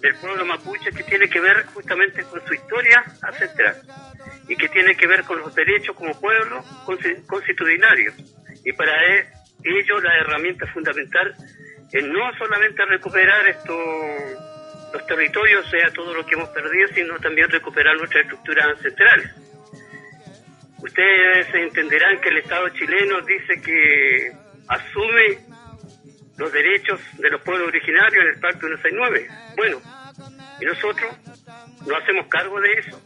del 0.00 0.14
pueblo 0.16 0.44
mapuche 0.44 0.90
que 0.92 1.02
tiene 1.02 1.28
que 1.28 1.40
ver 1.40 1.64
justamente 1.66 2.22
con 2.24 2.44
su 2.46 2.54
historia 2.54 3.04
ancestral 3.22 3.76
y 4.48 4.56
que 4.56 4.68
tiene 4.68 4.96
que 4.96 5.06
ver 5.06 5.24
con 5.24 5.38
los 5.38 5.54
derechos 5.54 5.96
como 5.96 6.18
pueblo 6.20 6.62
constitucionario. 7.26 8.12
Y 8.64 8.72
para 8.72 8.92
e-, 9.14 9.26
ello 9.64 10.00
la 10.00 10.18
herramienta 10.18 10.66
fundamental 10.68 11.34
es 11.92 12.04
no 12.04 12.36
solamente 12.36 12.84
recuperar 12.84 13.46
estos 13.48 13.76
los 14.92 15.06
territorios, 15.06 15.68
sea 15.68 15.90
todo 15.92 16.14
lo 16.14 16.24
que 16.24 16.34
hemos 16.34 16.48
perdido, 16.50 16.88
sino 16.94 17.18
también 17.18 17.50
recuperar 17.50 17.96
nuestras 17.96 18.24
estructuras 18.24 18.66
ancestrales. 18.66 19.30
Ustedes 20.78 21.54
entenderán 21.54 22.20
que 22.20 22.28
el 22.28 22.38
Estado 22.38 22.68
chileno 22.70 23.20
dice 23.22 23.60
que 23.60 24.32
asume 24.68 25.38
los 26.36 26.52
derechos 26.52 27.00
de 27.18 27.30
los 27.30 27.40
pueblos 27.42 27.68
originarios 27.68 28.24
en 28.24 28.30
el 28.34 28.40
Pacto 28.40 28.66
169. 28.66 29.28
Bueno, 29.56 29.80
y 30.60 30.64
nosotros 30.64 31.16
no 31.86 31.96
hacemos 31.96 32.26
cargo 32.28 32.60
de 32.60 32.72
eso 32.74 33.00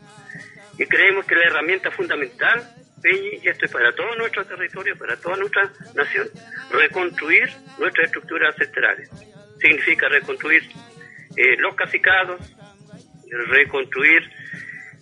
y 0.79 0.87
creemos 0.87 1.27
que 1.27 1.35
la 1.35 1.45
herramienta 1.45 1.91
fundamental, 1.91 2.75
y 3.05 3.47
esto 3.47 3.67
es 3.67 3.71
para 3.71 3.95
todo 3.95 4.15
nuestro 4.17 4.47
territorio, 4.47 4.97
para 4.97 5.15
toda 5.17 5.37
nuestra 5.37 5.71
nación, 5.95 6.29
reconstruir 6.71 7.51
nuestras 7.79 8.07
estructuras 8.07 8.55
ancestrales. 8.55 9.11
Significa 9.61 10.09
reconstruir 10.09 10.63
eh, 11.37 11.57
los 11.59 11.75
cacicados, 11.75 12.57
reconstruir 13.49 14.31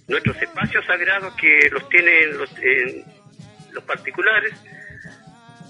nuestros 0.09 0.41
espacios 0.43 0.85
sagrados 0.85 1.35
que 1.37 1.69
los 1.71 1.89
tienen 1.89 2.39
los 3.73 3.85
particulares, 3.85 4.55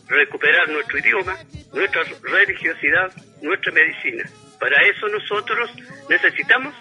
recuperar 0.09 0.69
nuestro 0.69 0.99
idioma, 0.99 1.37
nuestra 1.73 2.03
religiosidad, 2.23 3.12
nuestra 3.43 3.73
medicina. 3.73 4.25
Para 4.59 4.77
eso 4.87 5.09
nosotros 5.09 5.71
necesitamos 6.09 6.75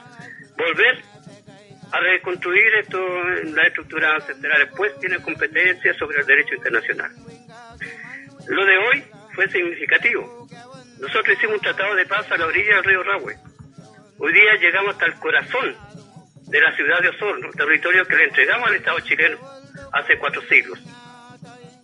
volver 0.58 1.04
a 1.92 2.00
reconstruir 2.00 2.74
esto, 2.82 3.00
la 3.56 3.64
estructura 3.64 4.16
ancestral, 4.16 4.70
pues 4.76 5.00
tiene 5.00 5.20
competencia 5.20 5.94
sobre 5.94 6.20
el 6.20 6.26
derecho 6.26 6.56
internacional. 6.56 7.12
Lo 8.48 8.66
de 8.66 8.78
hoy 8.78 9.04
fue 9.34 9.48
significativo. 9.50 10.48
Nosotros 11.00 11.38
hicimos 11.38 11.56
un 11.56 11.62
tratado 11.62 11.96
de 11.96 12.06
paz 12.06 12.30
a 12.32 12.38
la 12.38 12.46
orilla 12.46 12.76
del 12.76 12.84
río 12.84 13.04
Rahue. 13.04 13.36
Hoy 14.20 14.34
día 14.34 14.56
llegamos 14.60 14.94
hasta 14.94 15.06
el 15.06 15.14
corazón 15.16 15.76
de 16.48 16.62
la 16.62 16.76
ciudad 16.76 17.02
de 17.02 17.10
Osorno, 17.10 17.52
territorio 17.52 18.06
que 18.06 18.16
le 18.16 18.24
entregamos 18.24 18.68
al 18.68 18.76
Estado 18.76 19.00
chileno 19.02 19.38
hace 19.94 20.18
cuatro 20.18 20.42
siglos. 20.50 20.80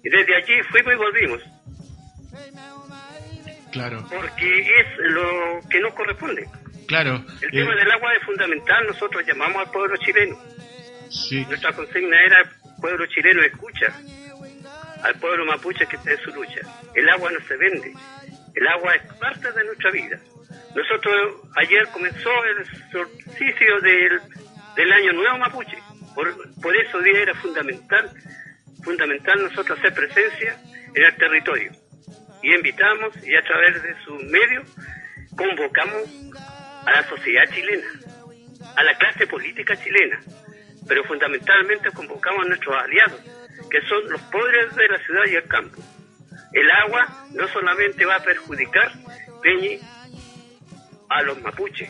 Y 0.04 0.10
desde 0.10 0.36
allí 0.36 0.54
fuimos 0.70 0.94
y 0.94 0.98
volvimos. 0.98 1.42
Claro. 3.72 4.06
Porque 4.10 4.60
es 4.60 4.88
lo 5.00 5.60
que 5.70 5.80
nos 5.80 5.94
corresponde. 5.94 6.48
Claro. 6.88 7.24
El 7.42 7.52
tema 7.52 7.74
eh, 7.74 7.78
del 7.78 7.92
agua 7.92 8.14
es 8.14 8.24
fundamental, 8.24 8.86
nosotros 8.88 9.26
llamamos 9.26 9.66
al 9.66 9.72
pueblo 9.72 9.96
chileno. 9.98 10.38
Sí. 11.10 11.46
Nuestra 11.46 11.72
consigna 11.72 12.18
era 12.26 12.42
el 12.42 12.82
pueblo 12.82 13.06
chileno 13.08 13.42
escucha 13.44 13.94
al 15.04 15.16
pueblo 15.16 15.46
mapuche 15.46 15.86
que 15.86 15.98
está 15.98 16.12
en 16.12 16.20
su 16.20 16.32
lucha. 16.32 16.62
El 16.96 17.10
agua 17.10 17.30
no 17.32 17.46
se 17.46 17.58
vende, 17.58 17.94
el 18.56 18.68
agua 18.68 18.96
es 18.96 19.14
parte 19.20 19.52
de 19.52 19.64
nuestra 19.66 19.92
vida. 19.92 20.20
Nosotros, 20.76 21.42
ayer 21.58 21.88
comenzó 21.92 22.30
el 22.46 22.66
solsticio 22.92 23.80
del, 23.82 24.22
del 24.76 24.94
año 24.94 25.14
nuevo 25.14 25.38
mapuche, 25.38 25.78
por, 26.16 26.34
por 26.62 26.76
eso 26.76 27.00
día 27.00 27.22
era 27.22 27.34
fundamental, 27.36 28.12
fundamental 28.84 29.42
nosotros 29.42 29.80
hacer 29.80 29.94
presencia 29.94 30.58
en 30.94 31.04
el 31.04 31.16
territorio. 31.16 31.72
Y 32.42 32.54
invitamos, 32.54 33.16
y 33.26 33.36
a 33.36 33.42
través 33.42 33.82
de 33.82 33.96
sus 34.04 34.24
medios, 34.24 34.66
convocamos 35.36 36.04
a 36.86 36.92
la 36.92 37.04
sociedad 37.08 37.44
chilena, 37.54 37.88
a 38.76 38.84
la 38.84 38.98
clase 38.98 39.28
política 39.28 39.76
chilena, 39.78 40.20
pero 40.88 41.04
fundamentalmente 41.06 41.90
convocamos 41.92 42.46
a 42.46 42.50
nuestros 42.50 42.76
aliados, 42.76 43.22
que 43.70 43.82
son 43.88 44.10
los 44.10 44.22
pobres 44.24 44.76
de 44.76 44.88
la 44.90 44.98
ciudad 45.00 45.24
y 45.28 45.36
el 45.36 45.48
campo. 45.48 45.82
El 46.52 46.70
agua 46.70 47.28
no 47.32 47.48
solamente 47.48 48.06
va 48.06 48.16
a 48.16 48.24
perjudicar, 48.24 48.92
a 51.10 51.22
los 51.24 51.42
mapuches. 51.42 51.90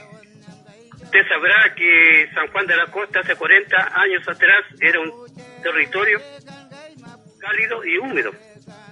Usted 1.02 1.28
sabrá 1.28 1.74
que 1.76 2.30
San 2.34 2.48
Juan 2.48 2.66
de 2.66 2.76
la 2.76 2.88
Costa 2.88 3.20
hace 3.20 3.36
40 3.36 4.02
años 4.02 4.28
atrás 4.28 4.66
era 4.80 5.00
un 5.00 5.12
territorio 5.62 6.20
cálido 7.44 7.86
y 7.86 7.98
húmedo. 7.98 8.32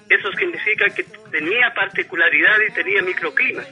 Eso 0.09 0.31
significa 0.37 0.85
que 0.93 1.03
tenía 1.31 1.73
particularidades 1.73 2.71
y 2.71 2.73
tenía 2.73 3.01
microclimas 3.01 3.67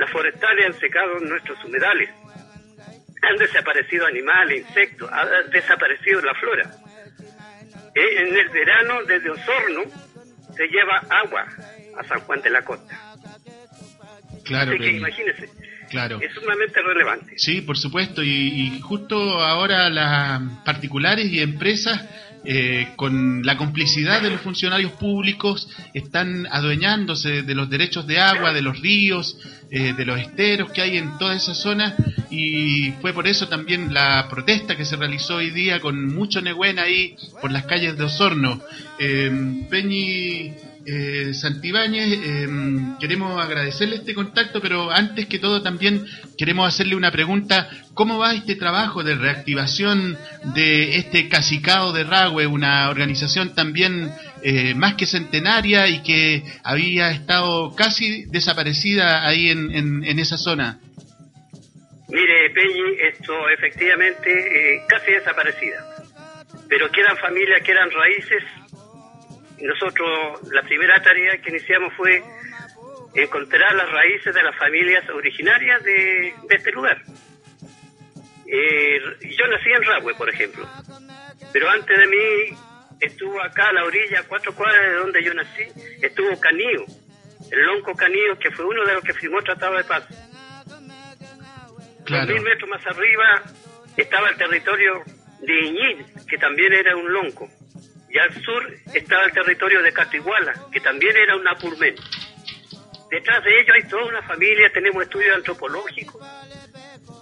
las 0.00 0.10
forestales 0.10 0.66
han 0.66 0.80
secado 0.80 1.20
nuestros 1.20 1.62
humedales. 1.64 2.08
Han 3.22 3.36
desaparecido 3.36 4.06
animales, 4.06 4.66
insectos, 4.66 5.10
ha 5.12 5.26
desaparecido 5.52 6.22
la 6.22 6.34
flora. 6.34 6.70
Eh, 7.94 8.22
en 8.22 8.36
el 8.36 8.48
verano, 8.48 9.04
desde 9.04 9.30
Osorno, 9.30 9.82
se 10.56 10.66
lleva 10.68 11.02
agua 11.10 11.46
a 11.98 12.04
San 12.04 12.20
Juan 12.20 12.40
de 12.40 12.50
la 12.50 12.62
Costa. 12.62 12.98
Claro, 14.44 14.70
Así 14.70 14.80
que 14.80 14.90
imagínese. 14.92 15.50
Claro. 15.90 16.18
Es 16.22 16.32
sumamente 16.32 16.80
relevante. 16.80 17.34
Sí, 17.36 17.60
por 17.60 17.76
supuesto. 17.76 18.22
Y, 18.22 18.28
y, 18.28 18.80
justo 18.80 19.16
ahora 19.42 19.90
las 19.90 20.40
particulares 20.64 21.26
y 21.26 21.40
empresas 21.40 22.08
eh, 22.44 22.88
con 22.96 23.44
la 23.44 23.56
complicidad 23.56 24.22
de 24.22 24.30
los 24.30 24.40
funcionarios 24.40 24.92
públicos, 24.92 25.68
están 25.94 26.46
adueñándose 26.50 27.42
de 27.42 27.54
los 27.54 27.68
derechos 27.68 28.06
de 28.06 28.18
agua, 28.18 28.52
de 28.52 28.62
los 28.62 28.80
ríos, 28.80 29.36
eh, 29.70 29.92
de 29.92 30.04
los 30.04 30.18
esteros 30.18 30.72
que 30.72 30.82
hay 30.82 30.96
en 30.96 31.16
toda 31.18 31.34
esa 31.36 31.54
zona 31.54 31.94
y 32.30 32.92
fue 33.00 33.12
por 33.12 33.28
eso 33.28 33.48
también 33.48 33.92
la 33.94 34.26
protesta 34.28 34.76
que 34.76 34.84
se 34.84 34.96
realizó 34.96 35.36
hoy 35.36 35.50
día 35.50 35.80
con 35.80 36.06
mucho 36.14 36.40
negüen 36.40 36.78
ahí 36.78 37.16
por 37.40 37.52
las 37.52 37.66
calles 37.66 37.96
de 37.96 38.04
Osorno. 38.04 38.60
Eh, 38.98 39.66
Peñi 39.68 40.52
eh, 40.86 41.34
Santibáñez, 41.34 42.12
em, 42.24 42.96
queremos 42.98 43.42
agradecerle 43.42 43.96
este 43.96 44.14
contacto, 44.14 44.60
pero 44.60 44.90
antes 44.90 45.26
que 45.26 45.38
todo 45.38 45.62
también 45.62 46.06
queremos 46.38 46.66
hacerle 46.66 46.96
una 46.96 47.10
pregunta. 47.10 47.68
¿Cómo 47.94 48.18
va 48.18 48.34
este 48.34 48.56
trabajo 48.56 49.02
de 49.02 49.14
reactivación 49.14 50.16
de 50.54 50.96
este 50.96 51.28
Casicado 51.28 51.92
de 51.92 52.04
Ragüe, 52.04 52.46
una 52.46 52.88
organización 52.88 53.54
también 53.54 54.10
eh, 54.42 54.74
más 54.74 54.94
que 54.94 55.06
centenaria 55.06 55.86
y 55.88 56.02
que 56.02 56.42
había 56.64 57.10
estado 57.10 57.74
casi 57.76 58.24
desaparecida 58.26 59.26
ahí 59.26 59.50
en, 59.50 59.74
en, 60.04 60.18
esa 60.18 60.38
zona? 60.38 60.80
Mire, 62.08 62.50
Peñi, 62.50 62.96
esto 63.12 63.48
efectivamente 63.50 64.30
eh, 64.30 64.82
casi 64.88 65.12
desaparecida. 65.12 65.84
Pero 66.68 66.90
quedan 66.90 67.16
familias, 67.18 67.60
quedan 67.62 67.90
raíces 67.90 68.42
nosotros 69.60 70.52
la 70.52 70.62
primera 70.62 71.02
tarea 71.02 71.38
que 71.38 71.50
iniciamos 71.50 71.92
fue 71.94 72.22
encontrar 73.14 73.74
las 73.74 73.90
raíces 73.90 74.34
de 74.34 74.42
las 74.42 74.56
familias 74.56 75.08
originarias 75.10 75.82
de, 75.82 76.34
este 76.48 76.72
lugar. 76.72 77.02
Eh, 78.46 79.00
yo 79.36 79.46
nací 79.46 79.70
en 79.70 79.82
Rahue, 79.82 80.14
por 80.14 80.28
ejemplo, 80.28 80.68
pero 81.52 81.68
antes 81.70 81.98
de 81.98 82.06
mí 82.06 82.56
estuvo 83.00 83.40
acá 83.42 83.68
a 83.68 83.72
la 83.72 83.84
orilla, 83.84 84.24
cuatro 84.28 84.54
cuadras 84.54 84.90
de 84.90 84.94
donde 84.94 85.22
yo 85.22 85.34
nací, 85.34 85.62
estuvo 86.02 86.38
Canío, 86.38 86.84
el 87.50 87.66
Lonco 87.66 87.94
Canío, 87.94 88.38
que 88.38 88.50
fue 88.50 88.64
uno 88.64 88.84
de 88.84 88.94
los 88.94 89.04
que 89.04 89.14
firmó 89.14 89.38
el 89.38 89.44
Tratado 89.44 89.76
de 89.76 89.84
Paz. 89.84 90.04
Claro. 92.04 92.34
mil 92.34 92.42
metros 92.42 92.68
más 92.68 92.84
arriba 92.86 93.42
estaba 93.96 94.30
el 94.30 94.36
territorio 94.36 95.04
de 95.40 95.60
Iñil, 95.66 96.06
que 96.28 96.38
también 96.38 96.72
era 96.72 96.96
un 96.96 97.12
lonco. 97.12 97.48
Y 98.10 98.18
al 98.18 98.42
sur 98.42 98.74
estaba 98.92 99.24
el 99.24 99.32
territorio 99.32 99.82
de 99.82 99.92
Catiguala, 99.92 100.52
que 100.72 100.80
también 100.80 101.16
era 101.16 101.36
un 101.36 101.46
apurmen. 101.46 101.94
Detrás 103.10 103.44
de 103.44 103.60
ello 103.60 103.72
hay 103.74 103.88
toda 103.88 104.04
una 104.06 104.22
familia, 104.22 104.70
tenemos 104.72 105.02
estudios 105.02 105.36
antropológicos 105.36 106.22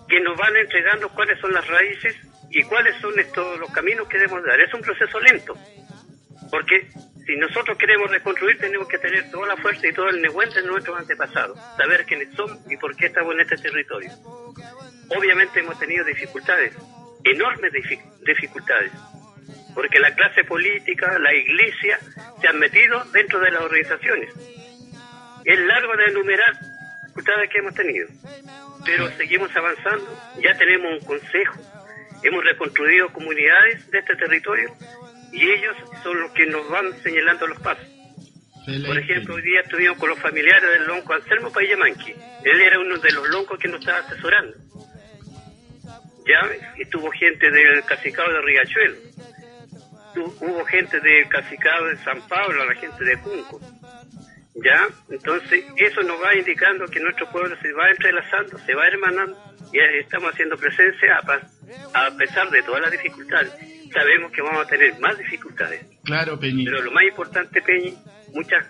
que 0.09 0.21
nos 0.21 0.37
van 0.37 0.57
entregando 0.57 1.11
cuáles 1.11 1.39
son 1.41 1.53
las 1.53 1.67
raíces 1.67 2.17
y 2.51 2.63
cuáles 2.65 2.99
son 3.01 3.19
estos 3.19 3.59
los 3.59 3.71
caminos 3.71 4.09
que 4.09 4.19
debemos 4.19 4.43
dar. 4.45 4.59
Es 4.61 4.73
un 4.73 4.81
proceso 4.81 5.21
lento, 5.21 5.55
porque 6.51 6.89
si 7.27 7.37
nosotros 7.37 7.77
queremos 7.77 8.11
reconstruir 8.11 8.59
tenemos 8.59 8.89
que 8.89 8.99
tener 8.99 9.31
toda 9.31 9.49
la 9.49 9.57
fuerza 9.57 9.87
y 9.87 9.93
todo 9.93 10.09
el 10.09 10.23
neguente 10.23 10.63
de 10.63 10.67
nuestros 10.67 10.99
antepasados, 10.99 11.59
saber 11.77 12.07
quiénes 12.07 12.35
son 12.35 12.59
y 12.71 12.77
por 12.79 12.97
qué 12.97 13.07
estamos 13.07 13.35
en 13.35 13.41
este 13.41 13.57
territorio. 13.57 14.11
Obviamente 15.11 15.61
hemos 15.61 15.79
tenido 15.79 16.05
dificultades, 16.05 16.75
enormes 17.25 17.73
dificultades, 18.25 18.93
porque 19.75 19.99
la 19.99 20.15
clase 20.15 20.45
política, 20.45 21.19
la 21.19 21.35
iglesia, 21.35 21.99
se 22.41 22.49
han 22.49 22.59
metido 22.59 23.05
dentro 23.13 23.41
de 23.41 23.51
las 23.51 23.63
organizaciones. 23.63 24.31
Es 25.45 25.59
largo 25.61 25.97
de 25.97 26.05
enumerar 26.05 26.59
dificultades 27.03 27.51
que 27.51 27.59
hemos 27.59 27.75
tenido, 27.75 28.09
pero 28.85 29.11
seguimos 29.13 29.55
avanzando, 29.57 30.07
ya 30.43 30.57
tenemos 30.57 31.01
un 31.01 31.07
consejo, 31.07 31.61
hemos 32.23 32.45
reconstruido 32.45 33.13
comunidades 33.13 33.91
de 33.91 33.99
este 33.99 34.17
territorio 34.17 34.75
y 35.33 35.51
ellos 35.51 35.77
son 36.03 36.21
los 36.21 36.33
que 36.33 36.47
nos 36.47 36.69
van 36.69 36.93
señalando 37.03 37.47
los 37.47 37.61
pasos. 37.61 37.87
Por 38.87 38.99
ejemplo, 38.99 39.35
hoy 39.35 39.43
día 39.43 39.61
estuvimos 39.63 39.97
con 39.97 40.11
los 40.11 40.19
familiares 40.19 40.69
del 40.71 40.87
lonco 40.87 41.15
Anselmo 41.15 41.51
Payamanqui. 41.51 42.15
Él 42.45 42.61
era 42.61 42.79
uno 42.79 42.99
de 42.99 43.13
los 43.13 43.27
loncos 43.31 43.59
que 43.59 43.69
nos 43.69 43.81
estaba 43.81 44.01
asesorando. 44.01 44.55
Ya 46.27 46.41
estuvo 46.77 47.11
gente 47.13 47.51
del 47.51 47.83
Casicado 47.85 48.31
de 48.31 48.43
Riachuelo 48.43 48.97
hubo 50.17 50.65
gente 50.67 51.01
de 51.01 51.29
Casicado 51.29 51.87
de 51.87 51.97
San 51.99 52.21
Pablo, 52.29 52.65
la 52.65 52.75
gente 52.75 53.05
de 53.05 53.17
Junco. 53.17 53.61
¿Ya? 54.55 54.89
Entonces, 55.09 55.65
eso 55.77 56.03
nos 56.03 56.21
va 56.21 56.35
indicando 56.35 56.87
que 56.87 56.99
nuestro 56.99 57.31
pueblo 57.31 57.55
se 57.63 57.73
va 57.73 57.91
entrelazando, 57.91 58.59
se 58.59 58.75
va 58.75 58.89
hermanando, 58.89 59.37
y 59.73 59.79
estamos 60.01 60.33
haciendo 60.33 60.57
presencia 60.57 61.21
a, 61.95 62.11
pesar 62.17 62.51
de 62.51 62.63
todas 62.63 62.83
las 62.83 62.91
dificultades. 62.91 63.53
Sabemos 63.93 64.33
que 64.33 64.43
vamos 64.43 64.67
a 64.67 64.69
tener 64.69 64.99
más 64.99 65.17
dificultades. 65.17 65.87
Claro, 66.05 66.39
Peñi. 66.41 66.65
Pero 66.65 66.83
lo 66.83 66.91
más 66.91 67.05
importante, 67.05 67.63
Peñi, 67.63 67.97
muchas 68.35 68.67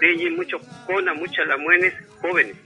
Peñi, 0.00 0.30
muchos 0.30 0.60
conas, 0.86 1.14
muchas 1.14 1.46
lamuenes 1.46 1.94
jóvenes 2.20 2.56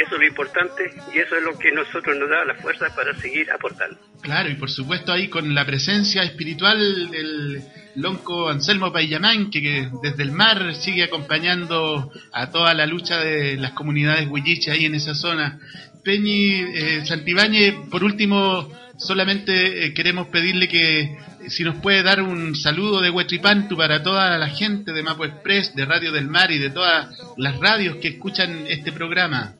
eso 0.00 0.14
es 0.14 0.20
lo 0.20 0.26
importante 0.26 0.90
y 1.14 1.18
eso 1.18 1.36
es 1.36 1.42
lo 1.42 1.58
que 1.58 1.72
nosotros 1.72 2.16
nos 2.16 2.28
da 2.28 2.44
la 2.44 2.54
fuerza 2.54 2.94
para 2.94 3.14
seguir 3.18 3.50
aportando. 3.50 3.98
Claro, 4.20 4.50
y 4.50 4.54
por 4.54 4.70
supuesto 4.70 5.12
ahí 5.12 5.28
con 5.28 5.54
la 5.54 5.64
presencia 5.64 6.22
espiritual 6.22 7.10
del 7.10 7.62
lonco 7.96 8.48
Anselmo 8.48 8.92
Payamán, 8.92 9.50
que, 9.50 9.88
desde 10.02 10.22
el 10.22 10.32
mar 10.32 10.74
sigue 10.74 11.04
acompañando 11.04 12.10
a 12.32 12.50
toda 12.50 12.74
la 12.74 12.86
lucha 12.86 13.18
de 13.20 13.56
las 13.56 13.72
comunidades 13.72 14.28
huilliches 14.28 14.74
ahí 14.74 14.84
en 14.84 14.94
esa 14.94 15.14
zona. 15.14 15.58
Peñi 16.04 16.62
eh, 16.74 17.76
por 17.90 18.04
último, 18.04 18.70
solamente 18.98 19.86
eh, 19.86 19.94
queremos 19.94 20.28
pedirle 20.28 20.68
que 20.68 21.16
si 21.48 21.64
nos 21.64 21.76
puede 21.76 22.02
dar 22.02 22.22
un 22.22 22.54
saludo 22.54 23.00
de 23.00 23.10
Huetripantu 23.10 23.76
para 23.76 24.02
toda 24.02 24.36
la 24.38 24.48
gente 24.48 24.92
de 24.92 25.02
Mapo 25.02 25.24
Express, 25.24 25.74
de 25.74 25.84
Radio 25.84 26.12
del 26.12 26.28
Mar 26.28 26.50
y 26.50 26.58
de 26.58 26.70
todas 26.70 27.08
las 27.36 27.58
radios 27.58 27.96
que 27.96 28.08
escuchan 28.08 28.66
este 28.68 28.92
programa. 28.92 29.54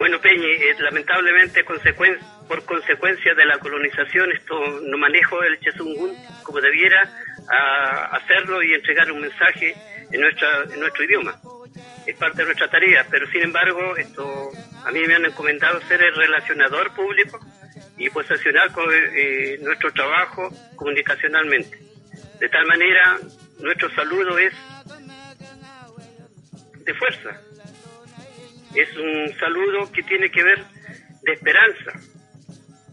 Bueno, 0.00 0.18
Peñi, 0.18 0.50
eh, 0.50 0.76
lamentablemente 0.78 1.62
por 1.62 2.64
consecuencia 2.64 3.34
de 3.34 3.44
la 3.44 3.58
colonización, 3.58 4.32
esto 4.32 4.80
no 4.80 4.96
manejo 4.96 5.42
el 5.42 5.60
Chesungun 5.60 6.16
como 6.42 6.58
debiera 6.58 7.02
hacerlo 8.10 8.62
y 8.62 8.72
entregar 8.72 9.12
un 9.12 9.20
mensaje 9.20 9.74
en, 10.10 10.22
nuestra, 10.22 10.64
nuestro 10.78 11.04
idioma. 11.04 11.38
Es 12.06 12.16
parte 12.16 12.38
de 12.38 12.44
nuestra 12.46 12.70
tarea, 12.70 13.06
pero 13.10 13.26
sin 13.26 13.42
embargo, 13.42 13.94
esto 13.98 14.50
a 14.86 14.90
mí 14.90 15.00
me 15.06 15.16
han 15.16 15.26
encomendado 15.26 15.78
ser 15.82 16.02
el 16.02 16.16
relacionador 16.16 16.94
público 16.94 17.38
y 17.98 18.08
posicionar 18.08 18.72
con, 18.72 18.88
eh, 18.90 19.58
nuestro 19.60 19.92
trabajo 19.92 20.48
comunicacionalmente. 20.76 21.76
De 22.38 22.48
tal 22.48 22.64
manera, 22.64 23.18
nuestro 23.58 23.90
saludo 23.90 24.38
es 24.38 24.54
de 26.86 26.94
fuerza, 26.94 27.38
es 28.74 28.96
un 28.96 29.34
saludo 29.38 29.90
que 29.92 30.02
tiene 30.02 30.30
que 30.30 30.42
ver 30.42 30.64
de 31.22 31.32
esperanza, 31.32 31.92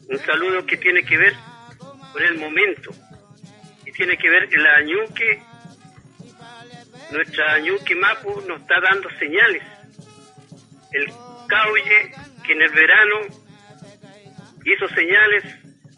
un 0.10 0.18
saludo 0.20 0.66
que 0.66 0.78
tiene 0.78 1.04
que 1.04 1.18
ver 1.18 1.34
con 2.12 2.24
el 2.24 2.38
momento, 2.38 2.92
y 3.86 3.92
tiene 3.92 4.18
que 4.18 4.30
ver 4.30 4.50
la 4.58 4.82
ñuque, 4.82 5.42
nuestra 7.12 7.60
ñuque 7.60 7.96
Mapu 7.96 8.42
nos 8.42 8.62
está 8.62 8.82
dando 8.82 9.10
señales. 9.18 9.64
El 10.92 11.06
cauye 11.48 12.12
que 12.46 12.54
en 12.54 12.62
el 12.62 12.72
verano 12.72 13.16
hizo 14.66 14.88
señales 14.90 15.44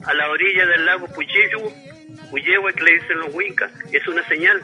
a 0.06 0.14
la 0.14 0.30
orilla 0.30 0.66
del 0.66 0.86
lago 0.86 1.08
Puyeyu, 1.08 1.72
Puyehue 2.30 2.74
que 2.74 2.84
le 2.84 2.94
dicen 3.00 3.20
los 3.20 3.34
huincas, 3.34 3.72
es 3.92 4.08
una 4.08 4.28
señal. 4.28 4.62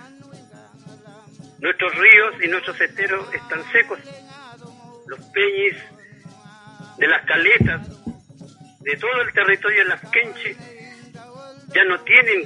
Nuestros 1.60 1.96
ríos 1.96 2.36
y 2.44 2.48
nuestros 2.48 2.80
esteros 2.80 3.34
están 3.34 3.64
secos 3.72 4.00
los 5.16 5.26
peñis 5.28 5.76
de 6.98 7.08
las 7.08 7.26
caletas, 7.26 7.82
de 8.82 8.98
todo 8.98 9.22
el 9.22 9.34
territorio 9.34 9.84
de 9.84 9.90
las 9.90 10.02
quenches, 10.10 10.58
ya 11.74 11.84
no 11.86 12.00
tienen 12.02 12.44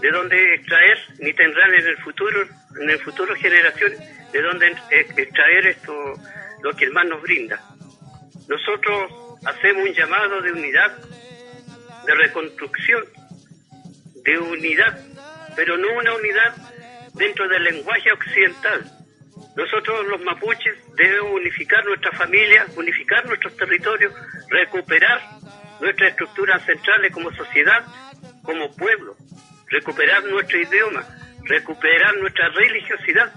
de 0.00 0.10
dónde 0.10 0.54
extraer, 0.54 0.98
ni 1.18 1.32
tendrán 1.34 1.74
en 1.74 1.86
el 1.86 1.96
futuro, 1.98 2.42
en 2.80 2.90
el 2.90 2.98
futuro 3.00 3.34
generaciones, 3.36 3.98
de 4.32 4.42
dónde 4.42 4.74
extraer 4.90 5.66
esto, 5.66 6.14
lo 6.62 6.72
que 6.74 6.86
el 6.86 6.92
mar 6.92 7.06
nos 7.06 7.20
brinda. 7.22 7.60
Nosotros 8.48 9.38
hacemos 9.44 9.88
un 9.88 9.94
llamado 9.94 10.40
de 10.40 10.52
unidad, 10.52 10.96
de 12.06 12.14
reconstrucción, 12.14 13.04
de 14.24 14.38
unidad, 14.38 14.98
pero 15.54 15.76
no 15.76 15.92
una 15.98 16.14
unidad 16.14 16.54
dentro 17.14 17.46
del 17.48 17.64
lenguaje 17.64 18.10
occidental, 18.12 18.99
nosotros 19.60 20.06
los 20.06 20.22
mapuches 20.22 20.74
debemos 20.96 21.32
unificar 21.32 21.84
nuestra 21.84 22.10
familia, 22.12 22.64
unificar 22.76 23.26
nuestros 23.26 23.54
territorios, 23.58 24.10
recuperar 24.48 25.20
nuestras 25.80 26.12
estructuras 26.12 26.64
centrales 26.64 27.12
como 27.12 27.30
sociedad, 27.32 27.84
como 28.42 28.74
pueblo, 28.74 29.16
recuperar 29.68 30.24
nuestro 30.24 30.62
idioma, 30.62 31.04
recuperar 31.44 32.16
nuestra 32.16 32.48
religiosidad. 32.48 33.30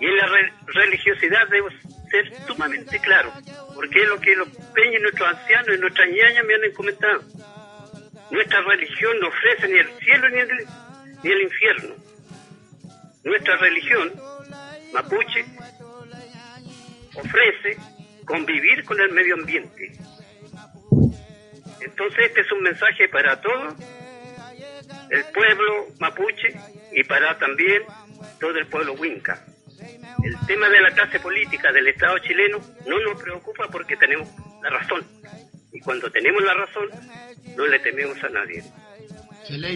Y 0.00 0.06
en 0.06 0.16
la 0.16 0.26
religiosidad 0.66 1.46
debemos 1.48 1.74
ser 2.10 2.32
sumamente 2.46 2.98
claros, 3.00 3.34
porque 3.74 4.02
es 4.02 4.08
lo 4.08 4.18
que 4.18 4.36
los 4.36 4.48
peñas, 4.48 5.02
nuestros 5.02 5.28
ancianos 5.28 5.76
y 5.76 5.78
nuestras 5.78 6.08
ñañas 6.08 6.44
me 6.46 6.54
han 6.54 6.72
comentado. 6.72 7.22
Nuestra 8.30 8.62
religión 8.62 9.20
no 9.20 9.28
ofrece 9.28 9.68
ni 9.68 9.78
el 9.78 9.88
cielo 9.98 10.28
ni 10.30 10.38
el, 10.38 10.48
ni 11.22 11.30
el 11.30 11.42
infierno. 11.42 11.94
Nuestra 13.24 13.56
religión, 13.58 14.10
mapuche, 14.92 15.44
ofrece 17.14 17.76
convivir 18.24 18.84
con 18.84 19.00
el 19.00 19.10
medio 19.10 19.34
ambiente. 19.34 19.92
Entonces 21.80 22.26
este 22.26 22.40
es 22.40 22.52
un 22.52 22.62
mensaje 22.62 23.08
para 23.08 23.40
todo 23.40 23.74
el 25.10 25.24
pueblo 25.32 25.88
mapuche 25.98 26.54
y 26.92 27.02
para 27.04 27.38
también 27.38 27.82
todo 28.38 28.56
el 28.58 28.66
pueblo 28.66 28.94
huinca. 28.94 29.44
El 30.22 30.36
tema 30.46 30.68
de 30.68 30.80
la 30.80 30.90
clase 30.90 31.18
política 31.20 31.72
del 31.72 31.88
Estado 31.88 32.18
chileno 32.18 32.58
no 32.86 32.98
nos 33.00 33.20
preocupa 33.20 33.68
porque 33.70 33.96
tenemos 33.96 34.28
la 34.62 34.70
razón. 34.70 35.04
Y 35.72 35.80
cuando 35.80 36.10
tenemos 36.10 36.42
la 36.42 36.54
razón, 36.54 36.88
no 37.56 37.66
le 37.66 37.78
tememos 37.78 38.22
a 38.22 38.28
nadie. 38.28 38.62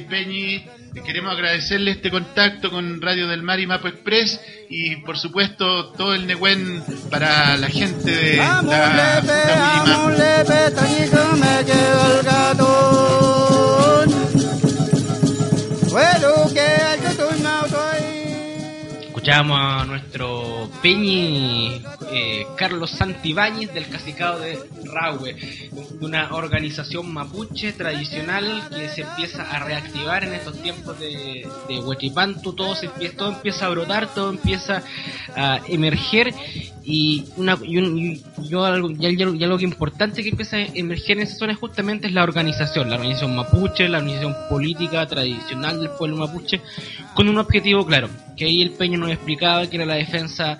Peñi, 0.08 0.66
queremos 1.02 1.32
agradecerle 1.32 1.92
este 1.92 2.10
contacto 2.10 2.70
con 2.70 3.00
Radio 3.00 3.26
del 3.26 3.42
Mar 3.42 3.58
y 3.58 3.66
Mapo 3.66 3.88
Express 3.88 4.40
y 4.68 4.96
por 4.96 5.18
supuesto 5.18 5.86
todo 5.92 6.14
el 6.14 6.26
Nehuen 6.26 6.82
para 7.10 7.56
la 7.56 7.68
gente 7.68 8.10
de 8.10 8.36
la 8.36 9.22
Escuchamos 19.24 19.58
a 19.58 19.86
nuestro 19.86 20.68
Peñi 20.82 21.82
eh, 22.12 22.46
Carlos 22.58 22.90
Santibáñez 22.90 23.72
del 23.72 23.88
Casicado 23.88 24.38
de 24.40 24.58
Rahue, 24.84 25.34
una 26.02 26.34
organización 26.34 27.10
mapuche 27.10 27.72
tradicional 27.72 28.68
que 28.68 28.90
se 28.90 29.00
empieza 29.00 29.50
a 29.50 29.60
reactivar 29.60 30.24
en 30.24 30.34
estos 30.34 30.60
tiempos 30.60 31.00
de, 31.00 31.48
de 31.66 31.80
todo, 32.52 32.74
se 32.74 32.88
todo 33.16 33.30
empieza 33.30 33.64
a 33.64 33.70
brotar, 33.70 34.12
todo 34.12 34.28
empieza 34.28 34.82
a 35.34 35.58
emerger 35.68 36.34
y, 36.86 37.24
una, 37.36 37.58
y, 37.62 37.78
un, 37.78 38.20
yo 38.48 38.64
algo, 38.64 38.90
ya, 38.90 39.08
algo 39.08 39.60
importante 39.60 40.22
que 40.22 40.28
empieza 40.28 40.56
a 40.58 40.66
emerger 40.74 41.16
en 41.16 41.22
esa 41.22 41.36
zona 41.36 41.54
justamente 41.54 42.06
es 42.06 42.12
la 42.12 42.22
organización, 42.22 42.90
la 42.90 42.96
organización 42.96 43.34
mapuche, 43.34 43.88
la 43.88 43.98
organización 43.98 44.36
política 44.50 45.06
tradicional 45.06 45.80
del 45.80 45.90
pueblo 45.90 46.16
mapuche, 46.16 46.60
con 47.14 47.28
un 47.28 47.38
objetivo 47.38 47.86
claro, 47.86 48.08
que 48.36 48.44
ahí 48.44 48.60
el 48.60 48.72
Peño 48.72 48.98
nos 48.98 49.10
explicaba 49.10 49.66
que 49.68 49.76
era 49.76 49.86
la 49.86 49.94
defensa 49.94 50.58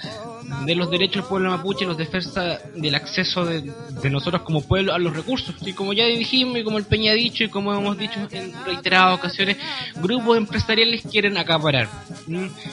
de 0.65 0.75
los 0.75 0.91
derechos 0.91 1.23
del 1.23 1.29
pueblo 1.29 1.51
mapuche, 1.51 1.85
los 1.85 1.97
defensa 1.97 2.61
del 2.75 2.95
acceso 2.95 3.45
de, 3.45 3.63
nosotros 4.11 4.43
como 4.43 4.63
pueblo 4.63 4.93
a 4.93 4.99
los 4.99 5.15
recursos. 5.15 5.55
Y 5.63 5.73
como 5.73 5.93
ya 5.93 6.07
dijimos, 6.07 6.59
y 6.59 6.65
como 6.65 6.79
el 6.79 6.85
Peña 6.85 7.13
ha 7.13 7.15
dicho, 7.15 7.45
y 7.45 7.49
como 7.49 7.75
hemos 7.75 7.97
dicho 7.99 8.21
en 8.31 8.53
reiteradas 8.65 9.19
ocasiones, 9.19 9.57
grupos 9.97 10.39
empresariales 10.39 11.03
quieren 11.03 11.37
acaparar. 11.37 11.89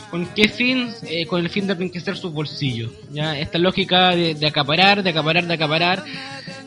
¿Con 0.09 0.27
qué 0.35 0.49
fin? 0.49 0.89
Eh, 1.03 1.25
con 1.25 1.41
el 1.41 1.49
fin 1.49 1.67
de 1.67 1.73
enriquecer 1.73 2.17
sus 2.17 2.31
bolsillos. 2.31 2.91
¿ya? 3.11 3.37
Esta 3.37 3.57
lógica 3.57 4.15
de, 4.15 4.35
de 4.35 4.47
acaparar, 4.47 5.03
de 5.03 5.09
acaparar, 5.09 5.45
de 5.45 5.53
acaparar, 5.53 6.03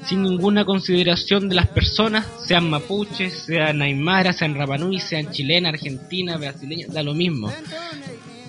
sin 0.06 0.22
ninguna 0.22 0.64
consideración 0.64 1.48
de 1.48 1.54
las 1.54 1.68
personas, 1.68 2.26
sean 2.46 2.68
mapuches, 2.68 3.44
sean 3.46 3.80
aymaras, 3.82 4.36
sean 4.36 4.54
rapanui, 4.54 5.00
sean 5.00 5.30
chilenas, 5.30 5.74
argentinas, 5.74 6.38
brasileñas, 6.38 6.92
da 6.92 7.02
lo 7.02 7.14
mismo. 7.14 7.52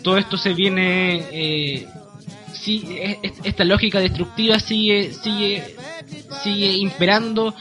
Todo 0.01 0.17
esto 0.17 0.37
se 0.37 0.53
viene 0.53 1.23
eh, 1.31 1.87
esta 3.43 3.63
lógica 3.63 3.99
destructiva 3.99 4.59
sigue, 4.59 5.13
sigue, 5.13 5.75
sigue 6.43 6.73
imperando 6.73 7.53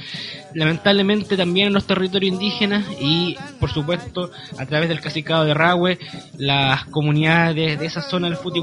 lamentablemente 0.54 1.36
también 1.36 1.68
en 1.68 1.74
los 1.74 1.86
territorios 1.86 2.32
indígenas 2.32 2.84
y 3.00 3.36
por 3.58 3.70
supuesto 3.70 4.30
a 4.58 4.66
través 4.66 4.88
del 4.88 5.00
cacicado 5.00 5.44
de 5.44 5.54
Rahue 5.54 5.98
las 6.38 6.84
comunidades 6.86 7.78
de 7.78 7.86
esa 7.86 8.02
zona 8.02 8.28
del 8.28 8.36
Futi 8.36 8.60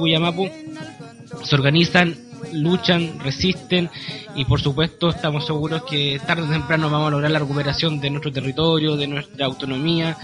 se 1.44 1.56
organizan, 1.56 2.16
luchan, 2.54 3.20
resisten 3.20 3.90
y 4.36 4.46
por 4.46 4.62
supuesto 4.62 5.10
estamos 5.10 5.46
seguros 5.46 5.84
que 5.84 6.20
tarde 6.26 6.44
o 6.44 6.50
temprano 6.50 6.90
vamos 6.90 7.08
a 7.08 7.12
lograr 7.12 7.32
la 7.32 7.40
recuperación 7.40 8.00
de 8.00 8.10
nuestro 8.10 8.32
territorio, 8.32 8.96
de 8.96 9.08
nuestra 9.08 9.46
autonomía. 9.46 10.18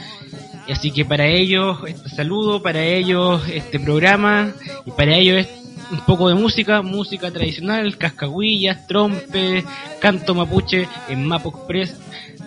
Así 0.69 0.91
que 0.91 1.05
para 1.05 1.27
ellos 1.27 1.77
este 1.87 2.09
saludo, 2.09 2.61
para 2.61 2.83
ellos 2.83 3.41
este 3.47 3.79
programa 3.79 4.53
y 4.85 4.91
para 4.91 5.15
ellos 5.15 5.47
un 5.91 5.99
poco 6.01 6.29
de 6.29 6.35
música, 6.35 6.81
música 6.81 7.31
tradicional, 7.31 7.97
cascahuillas, 7.97 8.87
trompe, 8.87 9.63
canto 9.99 10.35
mapuche 10.35 10.87
en 11.09 11.25
Mapo 11.25 11.49
Express 11.49 11.95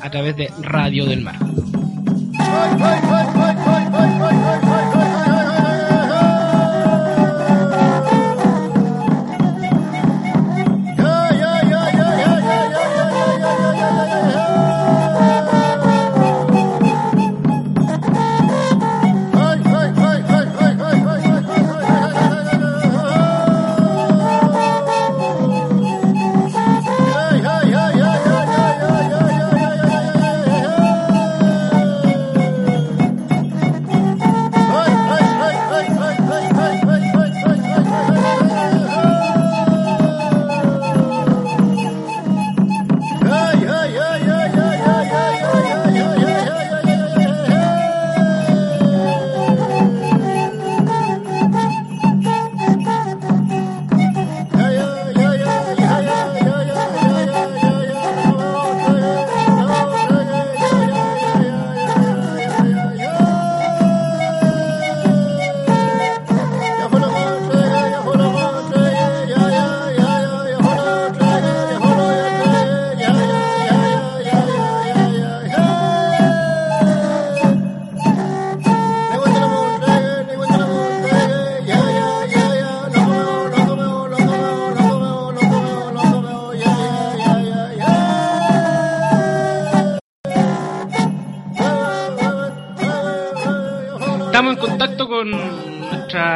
a 0.01 0.11
través 0.11 0.37
de 0.37 0.53
Radio 0.63 1.07
del 1.07 1.23
Mar. 1.23 1.37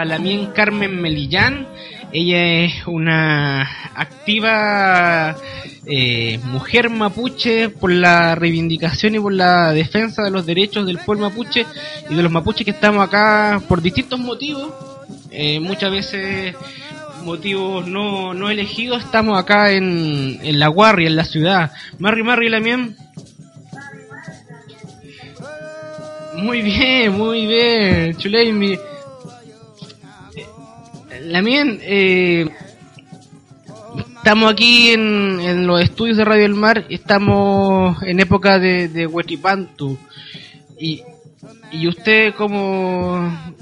También 0.08 0.46
Carmen 0.52 1.00
Melillán. 1.00 1.66
Ella 2.12 2.64
es 2.64 2.86
una 2.86 3.62
activa 3.94 5.36
eh, 5.86 6.38
mujer 6.44 6.88
mapuche 6.90 7.68
por 7.68 7.90
la 7.90 8.34
reivindicación 8.34 9.16
y 9.16 9.18
por 9.18 9.32
la 9.32 9.72
defensa 9.72 10.22
de 10.22 10.30
los 10.30 10.46
derechos 10.46 10.86
del 10.86 10.98
pueblo 10.98 11.28
mapuche 11.28 11.66
y 12.08 12.14
de 12.14 12.22
los 12.22 12.30
mapuches 12.30 12.64
que 12.64 12.70
estamos 12.70 13.06
acá 13.06 13.60
por 13.68 13.82
distintos 13.82 14.20
motivos. 14.20 14.72
Eh, 15.30 15.58
muchas 15.60 15.90
veces 15.90 16.54
motivos 17.24 17.86
no, 17.86 18.32
no 18.34 18.50
elegidos 18.50 19.02
estamos 19.02 19.38
acá 19.38 19.72
en, 19.72 20.38
en 20.42 20.58
La 20.60 20.68
Guarria, 20.68 21.08
en 21.08 21.16
la 21.16 21.24
ciudad. 21.24 21.72
Marri 21.98 22.22
Marri 22.22 22.48
Lamien. 22.48 22.96
Muy 26.36 26.62
bien, 26.62 27.12
muy 27.12 27.46
bien, 27.46 28.16
Chuleimi. 28.16 28.76
Lamien, 31.24 31.78
eh, 31.82 32.46
estamos 34.16 34.52
aquí 34.52 34.92
en, 34.92 35.66
los 35.66 35.80
estudios 35.80 36.16
de 36.16 36.24
Radio 36.24 36.44
El 36.44 36.54
Mar, 36.54 36.84
estamos 36.88 38.02
en 38.02 38.20
época 38.20 38.58
de, 38.58 38.88
de 38.88 39.06
Huetipantu. 39.06 39.98
Y, 40.78 41.02
y 41.70 41.88
usted 41.88 42.34
como, 42.34 43.54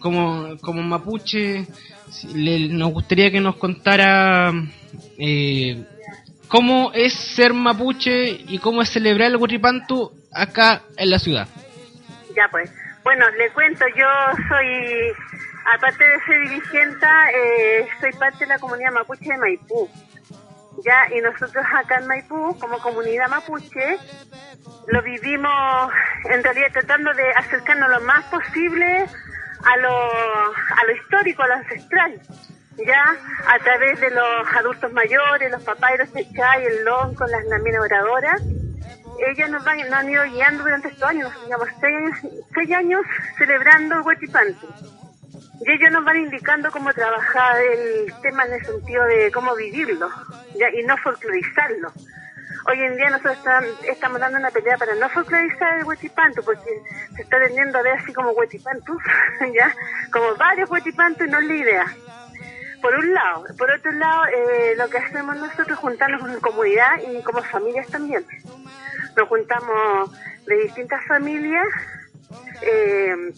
como, 0.00 0.56
como 0.60 0.82
mapuche, 0.82 1.66
le, 2.34 2.68
nos 2.68 2.92
gustaría 2.92 3.30
que 3.30 3.40
nos 3.40 3.56
contara 3.56 4.52
eh, 5.18 5.84
cómo 6.48 6.92
es 6.94 7.12
ser 7.12 7.52
mapuche 7.52 8.40
y 8.48 8.58
cómo 8.58 8.82
es 8.82 8.90
celebrar 8.90 9.28
el 9.28 9.36
Huachipantu 9.36 10.12
acá 10.32 10.82
en 10.96 11.10
la 11.10 11.18
ciudad. 11.18 11.48
Ya 12.34 12.48
pues. 12.50 12.70
Bueno, 13.04 13.24
le 13.38 13.50
cuento, 13.52 13.86
yo 13.96 14.06
soy, 14.48 15.14
aparte 15.74 16.04
de 16.04 16.20
ser 16.24 16.40
dirigente, 16.48 17.06
eh, 17.34 17.88
soy 18.00 18.12
parte 18.12 18.38
de 18.40 18.46
la 18.46 18.58
comunidad 18.58 18.92
mapuche 18.92 19.30
de 19.30 19.38
Maipú. 19.38 19.88
Ya, 20.84 21.08
y 21.14 21.20
nosotros 21.20 21.64
acá 21.74 21.98
en 21.98 22.06
Maipú, 22.06 22.56
como 22.58 22.78
comunidad 22.78 23.28
mapuche, 23.28 23.98
lo 24.86 25.02
vivimos 25.02 25.92
en 26.30 26.42
realidad 26.42 26.68
tratando 26.72 27.12
de 27.14 27.30
acercarnos 27.32 27.90
lo 27.90 28.00
más 28.02 28.24
posible 28.26 29.06
a 29.64 29.76
lo, 29.78 29.88
a 29.90 30.84
lo 30.86 30.92
histórico, 30.96 31.42
a 31.42 31.48
lo 31.48 31.54
ancestral. 31.54 32.20
Ya, 32.86 33.02
a 33.48 33.58
través 33.58 34.00
de 34.00 34.10
los 34.10 34.56
adultos 34.56 34.92
mayores, 34.92 35.50
los 35.50 35.62
papás 35.64 35.92
y 35.94 35.98
los 35.98 36.12
chechay, 36.12 36.64
el 36.64 36.84
lon 36.84 37.12
con 37.16 37.28
las 37.28 37.44
laminas 37.46 37.82
oradoras 37.82 38.40
ellas 39.26 39.50
nos, 39.50 39.64
van, 39.64 39.78
nos 39.78 39.92
han 39.92 40.10
ido 40.10 40.24
guiando 40.24 40.62
durante 40.62 40.88
estos 40.88 41.08
años, 41.08 41.32
digamos, 41.44 41.68
seis 41.80 42.32
seis 42.54 42.72
años 42.72 43.00
celebrando 43.36 43.96
el 43.96 44.02
Huachipantu. 44.02 44.66
Y 45.60 45.70
ellos 45.70 45.90
nos 45.90 46.04
van 46.04 46.16
indicando 46.16 46.70
cómo 46.70 46.92
trabajar 46.92 47.60
el 47.60 48.12
tema 48.22 48.44
en 48.44 48.54
el 48.54 48.64
sentido 48.64 49.04
de 49.04 49.30
cómo 49.32 49.54
vivirlo 49.54 50.08
¿ya? 50.54 50.70
y 50.70 50.84
no 50.84 50.96
folclorizarlo. 50.98 51.92
Hoy 52.66 52.80
en 52.80 52.96
día 52.96 53.10
nosotros 53.10 53.36
estamos 53.88 54.20
dando 54.20 54.38
una 54.38 54.50
pelea 54.50 54.76
para 54.76 54.94
no 54.94 55.08
folclorizar 55.08 55.78
el 55.78 55.84
Huachipantu, 55.84 56.42
porque 56.44 56.70
se 57.16 57.22
está 57.22 57.38
vendiendo 57.38 57.78
a 57.78 57.82
ver 57.82 57.94
así 57.94 58.12
como 58.12 58.30
Huachipantu, 58.30 58.98
¿ya? 59.54 59.74
como 60.12 60.34
varios 60.36 60.70
Huachipantu 60.70 61.24
y 61.24 61.28
no 61.28 61.38
es 61.38 61.46
la 61.46 61.54
idea 61.54 61.86
por 62.80 62.94
un 62.94 63.12
lado. 63.12 63.44
Por 63.56 63.70
otro 63.70 63.92
lado, 63.92 64.26
eh, 64.26 64.74
lo 64.76 64.88
que 64.88 64.98
hacemos 64.98 65.36
nosotros 65.36 65.70
es 65.70 65.76
juntarnos 65.76 66.20
como 66.20 66.40
comunidad 66.40 67.00
y 67.10 67.22
como 67.22 67.42
familias 67.42 67.88
también 67.88 68.24
nos 69.16 69.28
juntamos 69.28 70.10
de 70.46 70.56
distintas 70.62 71.04
familias. 71.06 71.66
Eh, 72.62 73.32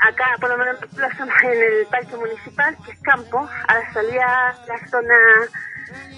acá, 0.00 0.36
por 0.40 0.50
lo 0.50 0.58
menos 0.58 0.78
en 1.42 1.62
el 1.62 1.86
parque 1.86 2.16
municipal, 2.16 2.76
que 2.84 2.92
es 2.92 3.00
campo, 3.00 3.48
a 3.68 3.74
la 3.74 3.92
salida 3.92 4.54
la 4.66 4.88
zona, 4.88 5.14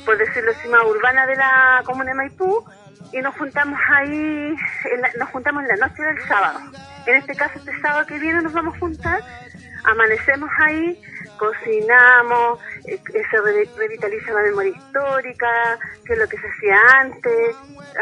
por 0.04 0.18
decirlo 0.18 0.52
así, 0.52 0.68
más 0.68 0.82
urbana 0.84 1.26
de 1.26 1.36
la 1.36 1.82
comuna 1.84 2.10
de 2.10 2.14
Maipú, 2.14 2.64
y 3.12 3.20
nos 3.20 3.34
juntamos 3.36 3.78
ahí, 3.94 4.56
nos 5.18 5.28
juntamos 5.30 5.62
en 5.62 5.68
la 5.68 5.86
noche 5.86 6.02
del 6.02 6.20
sábado. 6.26 6.60
En 7.06 7.16
este 7.16 7.34
caso, 7.36 7.58
este 7.58 7.80
sábado 7.80 8.06
que 8.06 8.18
viene 8.18 8.42
nos 8.42 8.52
vamos 8.52 8.74
a 8.74 8.78
juntar, 8.80 9.20
amanecemos 9.84 10.50
ahí, 10.58 11.00
cocinamos, 11.38 12.58
eh, 12.86 13.00
se 13.30 13.40
revitaliza 13.76 14.32
la 14.32 14.42
memoria 14.42 14.72
histórica, 14.72 15.78
que 16.04 16.12
es 16.14 16.18
lo 16.18 16.28
que 16.28 16.36
se 16.38 16.48
hacía 16.48 16.76
antes, 17.00 17.56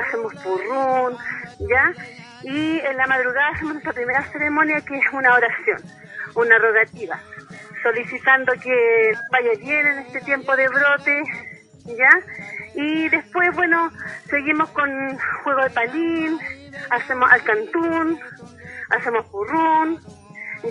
hacemos 0.07 0.35
purrún, 0.37 1.17
¿ya? 1.69 1.93
Y 2.45 2.79
en 2.79 2.97
la 2.97 3.07
madrugada 3.07 3.49
hacemos 3.49 3.75
nuestra 3.75 3.95
primera 3.95 4.23
ceremonia 4.25 4.81
que 4.83 4.99
es 4.99 5.05
una 5.13 5.33
oración, 5.33 5.81
una 6.35 6.59
rogativa, 6.59 7.19
solicitando 7.83 8.53
que 8.63 9.13
vaya 9.33 9.53
bien 9.59 9.87
en 9.87 9.99
este 10.01 10.21
tiempo 10.21 10.55
de 10.55 10.69
brote, 10.69 11.23
¿ya? 11.87 12.11
Y 12.75 13.09
después, 13.09 13.49
bueno, 13.55 13.91
seguimos 14.29 14.69
con 14.71 15.19
juego 15.43 15.63
de 15.63 15.71
palín, 15.71 16.39
hacemos 16.91 17.33
alcantún, 17.33 18.21
hacemos 18.91 19.25
purrún, 19.27 20.01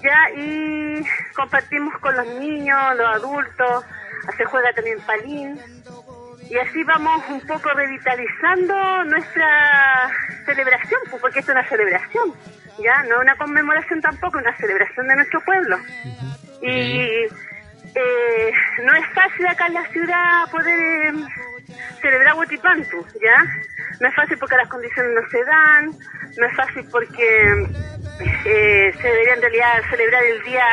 ya 0.04 0.30
y 0.36 1.04
compartimos 1.36 1.98
con 2.00 2.16
los 2.16 2.28
niños, 2.36 2.96
los 2.96 3.08
adultos, 3.16 3.84
se 4.38 4.46
juega 4.46 4.72
también 4.74 5.00
palín 5.02 5.60
y 6.54 6.58
así 6.60 6.84
vamos 6.84 7.24
un 7.30 7.42
poco 7.42 7.68
revitalizando 7.72 9.06
nuestra 9.06 10.12
celebración, 10.46 11.02
pues, 11.10 11.20
porque 11.20 11.40
es 11.40 11.50
una 11.50 11.68
celebración, 11.68 12.32
ya 12.78 13.02
no 13.10 13.22
una 13.22 13.36
conmemoración 13.38 14.00
tampoco, 14.02 14.38
una 14.38 14.56
celebración 14.58 15.08
de 15.08 15.16
nuestro 15.16 15.42
pueblo. 15.42 15.80
Y 16.62 17.26
eh, 17.96 18.52
no 18.84 18.94
es 18.94 19.06
fácil 19.16 19.48
acá 19.48 19.66
en 19.66 19.74
la 19.74 19.86
ciudad 19.88 20.52
poder 20.52 21.08
em, 21.08 21.28
celebrar 22.00 22.36
Huatipantu, 22.36 23.04
¿ya? 23.20 23.46
No 24.00 24.10
es 24.10 24.16
fácil 24.16 24.38
porque 24.38 24.56
las 24.56 24.70
condiciones 24.70 25.12
no 25.12 25.28
se 25.32 25.44
dan, 25.46 25.92
no 26.38 26.46
es 26.46 26.56
fácil 26.56 26.86
porque 26.92 27.68
eh, 28.46 28.94
se 29.02 29.08
debería 29.08 29.34
en 29.34 29.42
realidad 29.42 29.82
celebrar 29.90 30.24
el 30.24 30.44
día 30.44 30.66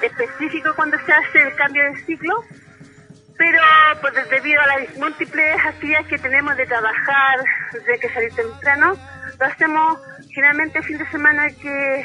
específico 0.00 0.72
cuando 0.76 0.96
se 1.04 1.12
hace 1.12 1.42
el 1.42 1.56
cambio 1.56 1.82
de 1.82 1.96
ciclo, 2.04 2.44
pero 3.36 3.58
pues, 4.00 4.14
debido 4.30 4.60
a 4.60 4.66
las 4.66 4.96
múltiples 4.96 5.56
actividades 5.64 6.06
que 6.06 6.18
tenemos 6.18 6.56
de 6.56 6.66
trabajar, 6.66 7.38
de 7.72 7.98
que 7.98 8.08
salir 8.10 8.32
temprano, 8.32 8.96
lo 9.38 9.46
hacemos 9.46 9.98
generalmente 10.30 10.78
el 10.78 10.84
fin 10.84 10.98
de 10.98 11.06
semana 11.10 11.48
que, 11.50 12.04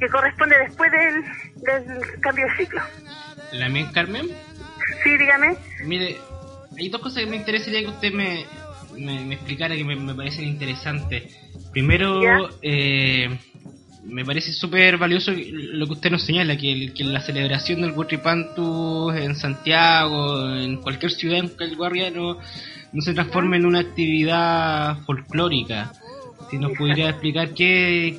que 0.00 0.08
corresponde 0.08 0.56
después 0.58 0.90
del, 0.90 1.24
del 1.56 2.20
cambio 2.20 2.46
de 2.46 2.56
ciclo. 2.56 2.82
¿La 3.52 3.68
mía, 3.68 3.90
Carmen? 3.92 4.28
Sí, 5.04 5.16
dígame. 5.16 5.56
Mire, 5.84 6.16
hay 6.76 6.88
dos 6.88 7.00
cosas 7.00 7.24
que 7.24 7.30
me 7.30 7.36
interesaría 7.36 7.80
que 7.80 7.88
usted 7.88 8.12
me, 8.12 8.46
me, 8.96 9.34
explicara 9.34 9.76
que 9.76 9.84
me, 9.84 9.96
me 9.96 10.14
parecen 10.14 10.44
interesantes. 10.44 11.38
Primero, 11.72 12.50
eh, 12.62 13.38
me 14.04 14.24
parece 14.24 14.52
súper 14.52 14.98
valioso 14.98 15.32
lo 15.32 15.86
que 15.86 15.92
usted 15.92 16.10
nos 16.10 16.24
señala, 16.24 16.56
que, 16.56 16.92
que 16.94 17.04
la 17.04 17.20
celebración 17.20 17.82
del 17.82 17.92
Huatripantu 17.92 19.10
en 19.10 19.36
Santiago, 19.36 20.54
en 20.56 20.80
cualquier 20.80 21.12
ciudad, 21.12 21.38
en 21.38 21.48
cualquier 21.48 21.78
barrio, 21.78 22.38
no, 22.92 23.00
se 23.00 23.14
transforme 23.14 23.58
en 23.58 23.66
una 23.66 23.80
actividad 23.80 24.98
folclórica. 25.06 25.92
Si 26.50 26.58
nos 26.58 26.72
pudiera 26.76 27.08
explicar 27.10 27.50
qué, 27.54 28.18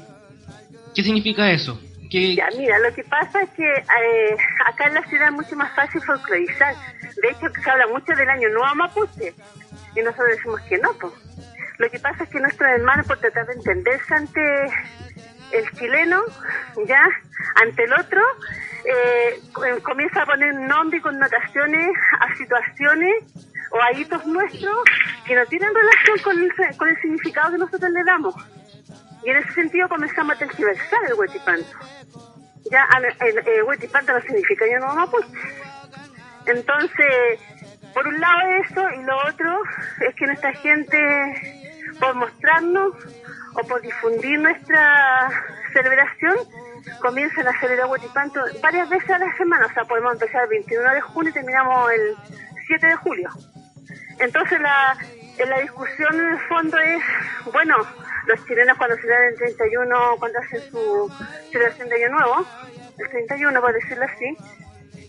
qué 0.96 1.04
significa 1.04 1.52
eso. 1.52 1.80
Ya, 2.10 2.48
mira, 2.56 2.78
lo 2.78 2.94
que 2.94 3.04
pasa 3.06 3.42
es 3.42 3.50
que 3.52 3.66
eh, 3.66 4.38
acá 4.68 4.88
en 4.88 4.94
la 4.94 5.04
ciudad 5.08 5.30
es 5.30 5.34
mucho 5.34 5.56
más 5.56 5.76
fácil 5.76 6.00
folclorizar. 6.02 6.76
De 7.02 7.30
hecho, 7.30 7.52
se 7.62 7.70
habla 7.70 7.88
mucho 7.88 8.14
del 8.16 8.30
año 8.30 8.50
nuevo 8.50 8.76
mapuche 8.76 9.34
y 9.96 10.00
nosotros 10.02 10.28
decimos 10.36 10.62
que 10.70 10.78
no, 10.78 10.94
pues. 11.02 11.14
Lo 11.80 11.90
que 11.90 11.98
pasa 11.98 12.24
es 12.24 12.30
que 12.30 12.40
nuestros 12.40 12.70
hermanos, 12.70 13.08
por 13.08 13.18
tratar 13.18 13.48
de 13.48 13.54
entenderse 13.54 14.14
ante 14.14 14.42
el 15.54 15.72
chileno, 15.72 16.22
ya, 16.86 17.04
ante 17.62 17.84
el 17.84 17.94
otro, 17.94 18.22
eh, 18.86 19.80
comienza 19.82 20.24
a 20.24 20.26
poner 20.26 20.54
nombre 20.56 20.98
y 20.98 21.02
connotaciones 21.02 21.96
a 22.20 22.36
situaciones 22.36 23.24
o 23.72 23.82
a 23.82 23.92
hitos 23.98 24.26
nuestros 24.26 24.78
que 25.26 25.36
no 25.36 25.46
tienen 25.46 25.70
relación 25.74 26.20
con 26.24 26.40
el, 26.42 26.78
con 26.78 26.90
el 26.90 27.02
significado 27.02 27.52
que 27.52 27.58
nosotros 27.58 27.92
le 27.92 28.04
damos. 28.04 28.36
Y 29.24 29.30
en 29.30 29.38
ese 29.38 29.54
sentido 29.54 29.88
comenzamos 29.88 30.36
a 30.36 30.40
tergiversar 30.40 31.00
el 31.08 31.14
huetipanto. 31.14 31.78
Ya 32.70 32.88
el, 33.20 33.48
el 33.48 33.64
huetipanto 33.64 34.14
no 34.14 34.22
significa 34.22 34.66
yo 34.68 34.80
no 34.80 35.10
pues. 35.10 35.26
Entonces, 36.46 37.40
por 37.94 38.08
un 38.08 38.20
lado 38.20 38.40
eso, 38.66 38.82
y 39.00 39.04
lo 39.04 39.18
otro 39.28 39.62
es 40.08 40.16
que 40.16 40.26
nuestra 40.26 40.52
gente, 40.54 41.63
por 42.00 42.16
mostrarnos 42.16 42.94
o 43.56 43.68
por 43.68 43.82
difundir 43.82 44.40
nuestra 44.40 45.30
celebración, 45.72 46.38
comienzan 47.02 47.48
a 47.48 47.60
celebrar 47.60 47.88
Huatipanto 47.88 48.40
varias 48.62 48.90
veces 48.90 49.10
a 49.10 49.20
la 49.20 49.36
semana. 49.38 49.66
O 49.66 49.74
sea, 49.74 49.86
podemos 49.86 50.14
empezar 50.14 50.44
el 50.44 50.50
21 50.50 50.94
de 50.94 51.02
junio 51.02 51.30
y 51.30 51.34
terminamos 51.34 51.92
el 51.92 52.16
7 52.68 52.88
de 52.88 52.96
julio. 52.96 53.30
Entonces, 54.20 54.60
la, 54.62 54.96
la 55.46 55.60
discusión 55.60 56.20
en 56.20 56.34
el 56.34 56.40
fondo 56.42 56.78
es, 56.78 57.04
bueno, 57.52 57.76
los 58.28 58.46
chilenos 58.46 58.78
cuando 58.78 58.96
celebran 58.98 59.30
el 59.30 59.36
31, 59.38 60.16
cuando 60.20 60.40
hacen 60.40 60.62
su 60.72 61.12
celebración 61.52 61.90
de 61.90 61.96
Año 61.96 62.10
Nuevo, 62.10 62.46
el 62.98 63.10
31 63.10 63.62
por 63.62 63.74
decirlo 63.74 64.06
así, 64.06 64.38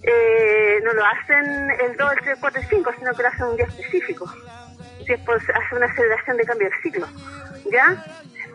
eh, 0.03 0.81
no 0.83 0.92
lo 0.92 1.05
hacen 1.05 1.70
el 1.81 1.97
2, 1.97 2.12
el 2.12 2.18
3, 2.25 2.38
4 2.40 2.61
y 2.61 2.64
5, 2.64 2.92
sino 2.99 3.14
que 3.14 3.23
lo 3.23 3.29
hacen 3.29 3.47
un 3.47 3.57
día 3.57 3.66
específico. 3.66 4.31
Si 5.07 5.12
es 5.12 5.21
por 5.21 5.37
hacer 5.37 5.79
una 5.79 5.95
celebración 5.95 6.37
de 6.37 6.45
cambio 6.45 6.69
de 6.71 6.77
ciclo. 6.83 7.07
¿Ya? 7.71 8.05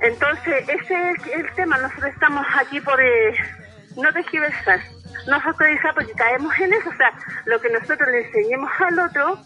Entonces, 0.01 0.67
ese 0.67 1.11
es 1.11 1.27
el 1.33 1.53
tema. 1.55 1.77
Nosotros 1.77 2.11
estamos 2.13 2.45
aquí 2.57 2.79
por 2.81 2.99
eh, 3.01 3.35
no 3.97 4.11
tergiversar, 4.13 4.79
no 5.27 5.41
focalizar 5.41 5.93
porque 5.93 6.13
caemos 6.13 6.57
en 6.59 6.73
eso. 6.73 6.89
O 6.89 6.95
sea, 6.95 7.13
lo 7.45 7.59
que 7.59 7.69
nosotros 7.69 8.07
le 8.09 8.25
enseñemos 8.25 8.71
al 8.79 8.99
otro, 8.99 9.39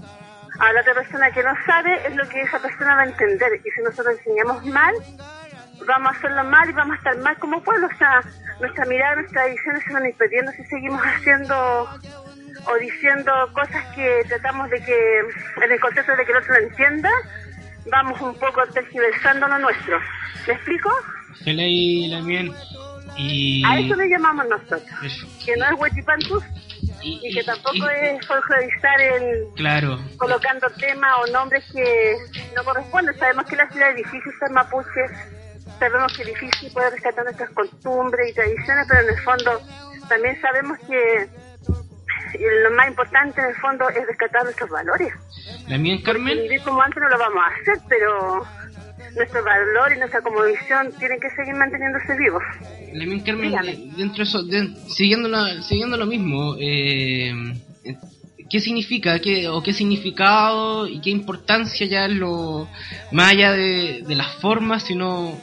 a 0.59 0.73
la 0.73 0.81
otra 0.81 0.93
persona 0.93 1.31
que 1.31 1.43
no 1.43 1.53
sabe, 1.65 2.07
es 2.07 2.15
lo 2.15 2.27
que 2.29 2.41
esa 2.41 2.59
persona 2.59 2.95
va 2.95 3.01
a 3.01 3.05
entender. 3.05 3.61
Y 3.63 3.71
si 3.71 3.81
nosotros 3.81 4.17
enseñamos 4.19 4.65
mal, 4.65 4.93
vamos 5.87 6.13
a 6.13 6.17
hacerlo 6.17 6.43
mal 6.43 6.69
y 6.69 6.73
vamos 6.73 6.93
a 6.93 6.97
estar 6.97 7.17
mal 7.17 7.37
como 7.39 7.63
pueblo. 7.63 7.87
O 7.87 7.97
sea, 7.97 8.21
nuestra 8.59 8.85
mirada, 8.85 9.15
nuestras 9.15 9.43
tradiciones 9.43 9.83
se 9.83 9.93
van 9.93 10.05
impidiendo 10.05 10.51
si 10.51 10.63
seguimos 10.65 11.01
haciendo 11.01 11.89
o 12.65 12.75
diciendo 12.79 13.31
cosas 13.53 13.85
que 13.95 14.23
tratamos 14.27 14.69
de 14.69 14.81
que, 14.83 15.19
en 15.63 15.71
el 15.71 15.79
contexto 15.79 16.15
de 16.15 16.25
que 16.25 16.31
el 16.31 16.37
otro 16.37 16.53
lo 16.53 16.67
entienda, 16.67 17.09
vamos 17.91 18.19
un 18.21 18.35
poco 18.35 18.65
tergiversando 18.73 19.47
lo 19.47 19.59
nuestro. 19.59 19.99
¿Me 20.47 20.53
explico? 20.53 20.89
Se 21.43 21.53
leí 21.53 22.07
la 22.07 22.21
miel 22.21 22.53
y... 23.17 23.63
A 23.65 23.79
eso 23.79 23.95
le 23.95 24.07
llamamos 24.09 24.47
nosotros. 24.47 24.81
Que 25.45 25.55
no 25.57 25.65
es 25.65 25.79
huechipantus, 25.79 26.43
y, 27.01 27.33
que 27.33 27.43
tampoco 27.43 27.89
es 27.89 28.25
folclorizar 28.25 29.01
el 29.01 29.47
claro. 29.55 29.99
colocando 30.17 30.67
temas 30.71 31.11
o 31.21 31.31
nombres 31.31 31.63
que 31.71 32.15
no 32.55 32.63
corresponden. 32.63 33.17
Sabemos 33.17 33.45
que 33.45 33.55
la 33.55 33.69
ciudad 33.69 33.89
es 33.91 33.97
difícil 33.97 34.31
ser 34.39 34.49
mapuche, 34.51 35.01
sabemos 35.79 36.13
que 36.15 36.23
es 36.23 36.27
difícil 36.29 36.71
poder 36.71 36.93
rescatar 36.93 37.23
nuestras 37.25 37.49
costumbres 37.51 38.31
y 38.31 38.33
tradiciones, 38.33 38.87
pero 38.87 39.01
en 39.01 39.09
el 39.09 39.23
fondo 39.23 39.61
también 40.07 40.41
sabemos 40.41 40.77
que 40.79 41.27
lo 42.39 42.71
más 42.75 42.87
importante 42.87 43.41
en 43.41 43.47
el 43.47 43.55
fondo 43.55 43.89
es 43.89 44.05
rescatar 44.07 44.43
nuestros 44.43 44.69
valores. 44.69 45.13
La 45.67 45.77
mía 45.77 45.99
Carmen. 46.03 46.37
vivir 46.43 46.61
como 46.61 46.81
antes 46.81 47.01
no 47.01 47.09
lo 47.09 47.17
vamos 47.17 47.43
a 47.43 47.61
hacer, 47.61 47.83
pero 47.87 48.45
nuestro 49.15 49.43
valor 49.43 49.93
y 49.95 49.99
nuestra 49.99 50.21
comodición 50.21 50.91
tienen 50.97 51.19
que 51.19 51.29
seguir 51.31 51.55
manteniéndose 51.55 52.17
vivos. 52.17 52.43
La 52.93 53.23
Carmen, 53.23 53.95
dentro 53.95 54.17
de 54.17 54.23
eso, 54.23 54.43
siguiendo, 54.87 55.29
siguiendo 55.61 55.97
lo 55.97 56.05
mismo, 56.05 56.55
eh, 56.59 57.33
¿qué 58.49 58.59
significa 58.59 59.19
qué, 59.19 59.47
o 59.49 59.61
qué 59.61 59.73
significado 59.73 60.87
y 60.87 61.01
qué 61.01 61.09
importancia 61.09 61.87
ya 61.87 62.07
lo, 62.07 62.67
más 63.11 63.31
allá 63.31 63.53
de, 63.53 64.03
de 64.07 64.15
las 64.15 64.35
formas, 64.35 64.83
sino 64.83 65.37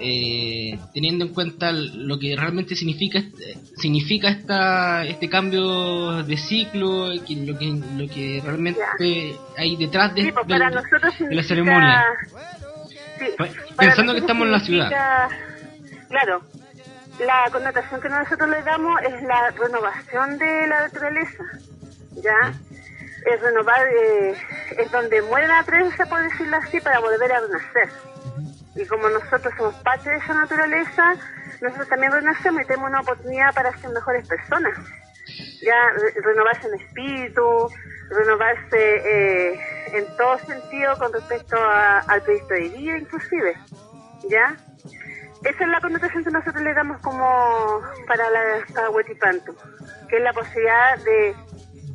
eh, 0.00 0.78
teniendo 0.94 1.24
en 1.26 1.34
cuenta 1.34 1.72
lo 1.72 2.18
que 2.18 2.34
realmente 2.36 2.74
significa 2.74 3.22
significa 3.76 4.28
esta 4.28 5.04
este 5.04 5.28
cambio 5.28 6.22
de 6.22 6.36
ciclo 6.36 7.08
lo 7.08 7.24
que 7.24 7.80
lo 7.96 8.08
que 8.08 8.40
realmente 8.44 8.80
hay 9.56 9.76
detrás 9.76 10.14
de, 10.14 10.32
pues, 10.32 10.60
la 11.30 11.42
ceremonia. 11.42 12.04
Pensando 13.76 14.14
que 14.14 14.20
estamos 14.20 14.46
en 14.46 14.52
la 14.52 14.60
ciudad. 14.60 14.90
Claro 16.08 16.42
la 17.20 17.50
connotación 17.52 18.00
que 18.00 18.08
nosotros 18.08 18.48
le 18.48 18.62
damos 18.62 19.00
es 19.02 19.22
la 19.22 19.50
renovación 19.50 20.38
de 20.38 20.66
la 20.66 20.80
naturaleza 20.82 21.44
ya 22.14 22.52
es 23.26 23.40
renovar 23.42 23.86
eh, 23.88 24.34
es 24.78 24.90
donde 24.90 25.20
muere 25.22 25.46
la 25.46 25.60
naturaleza 25.60 26.06
por 26.06 26.22
decirlo 26.22 26.56
así 26.56 26.80
para 26.80 26.98
volver 27.00 27.32
a 27.32 27.40
renacer 27.40 27.88
y 28.74 28.86
como 28.86 29.08
nosotros 29.08 29.52
somos 29.56 29.74
parte 29.76 30.10
de 30.10 30.16
esa 30.16 30.34
naturaleza, 30.34 31.14
nosotros 31.60 31.88
también 31.88 32.12
renacemos 32.12 32.62
y 32.62 32.66
tenemos 32.66 32.90
una 32.90 33.00
oportunidad 33.00 33.54
para 33.54 33.76
ser 33.78 33.90
mejores 33.90 34.26
personas. 34.28 34.78
Ya 35.62 35.74
renovarse 36.24 36.68
en 36.68 36.74
espíritu, 36.74 37.68
renovarse 38.10 38.78
eh, 38.78 39.60
en 39.92 40.16
todo 40.16 40.38
sentido 40.38 40.96
con 40.98 41.12
respecto 41.12 41.56
al 41.60 42.22
proyecto 42.22 42.54
de 42.54 42.68
vida 42.68 42.98
inclusive. 42.98 43.56
¿Ya? 44.28 44.56
Esa 45.44 45.64
es 45.64 45.70
la 45.70 45.80
connotación 45.80 46.22
que 46.22 46.30
nosotros 46.30 46.62
le 46.62 46.74
damos 46.74 47.00
como 47.00 47.80
para 48.06 48.28
la 48.30 48.40
para 48.74 48.88
que 50.08 50.16
es 50.16 50.22
la 50.22 50.32
posibilidad 50.32 50.98
de 50.98 51.34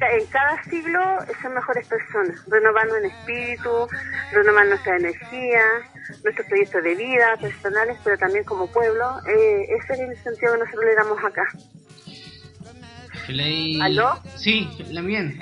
en 0.02 0.26
cada 0.28 0.64
siglo 0.64 1.02
ser 1.42 1.52
mejores 1.52 1.88
personas, 1.88 2.44
renovando 2.48 2.96
en 2.98 3.06
espíritu, 3.06 3.88
renovar 4.32 4.68
nuestra 4.68 4.98
energía, 4.98 5.62
nuestros 6.24 6.48
proyectos 6.48 6.84
de 6.84 6.96
vida 6.96 7.38
personales, 7.40 7.98
pero 8.04 8.18
también 8.18 8.44
como 8.44 8.68
pueblo. 8.68 9.20
Eh, 9.28 9.68
ese 9.78 9.94
es 9.94 10.00
el 10.00 10.18
sentido 10.18 10.54
que 10.54 10.60
nosotros 10.60 10.86
le 10.86 10.96
damos 10.96 11.24
acá. 11.24 11.44
¿Aló? 13.82 14.20
Sí, 14.36 14.70
la 14.92 15.02
bien, 15.02 15.40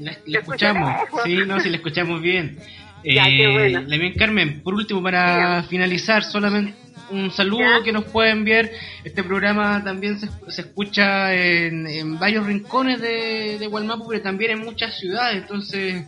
la, 0.00 0.38
escuchamos. 0.38 0.92
Sí, 1.24 1.36
no, 1.46 1.58
si 1.60 1.70
la 1.70 1.76
escuchamos 1.76 2.20
bien. 2.20 2.58
Ya, 3.04 3.24
qué 3.24 3.46
bueno. 3.52 3.82
La 3.86 3.96
bien 3.96 4.14
Carmen, 4.14 4.60
por 4.60 4.74
último, 4.74 5.00
para 5.00 5.62
finalizar, 5.62 6.24
solamente 6.24 6.74
un 7.10 7.30
saludo 7.30 7.82
que 7.84 7.92
nos 7.92 8.04
puede 8.04 8.30
enviar. 8.30 8.70
Este 9.04 9.22
programa 9.22 9.82
también 9.82 10.18
se, 10.18 10.28
se 10.48 10.62
escucha 10.62 11.34
en, 11.34 12.18
varios 12.18 12.46
rincones 12.46 13.00
de, 13.00 13.58
de 13.58 13.66
Gualmapu, 13.66 14.08
pero 14.08 14.22
también 14.22 14.52
en 14.52 14.60
muchas 14.60 14.98
ciudades. 14.98 15.42
Entonces, 15.42 16.04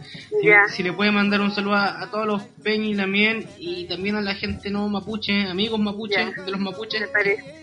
si, 0.68 0.82
le 0.82 0.92
puede 0.92 1.10
mandar 1.10 1.40
un 1.40 1.52
saludo 1.52 1.76
a, 1.76 2.08
todos 2.10 2.26
los 2.26 2.42
Peñi 2.62 2.96
también 2.96 3.46
y 3.58 3.86
también 3.86 4.16
a 4.16 4.20
la 4.20 4.34
gente 4.34 4.70
no 4.70 4.88
mapuche, 4.88 5.46
amigos 5.48 5.80
mapuches, 5.80 6.34
de 6.44 6.50
los 6.50 6.60
mapuches 6.60 7.08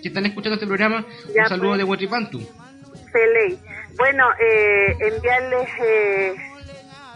que 0.01 0.07
están 0.07 0.25
escuchando 0.25 0.55
este 0.55 0.67
programa, 0.67 1.05
un 1.27 1.47
saludo 1.47 1.69
pues. 1.69 1.77
de 1.79 1.83
Huatripantu. 1.83 2.41
Bueno, 3.97 4.25
eh, 4.39 4.95
enviarles. 4.99 5.69
Eh, 5.83 6.35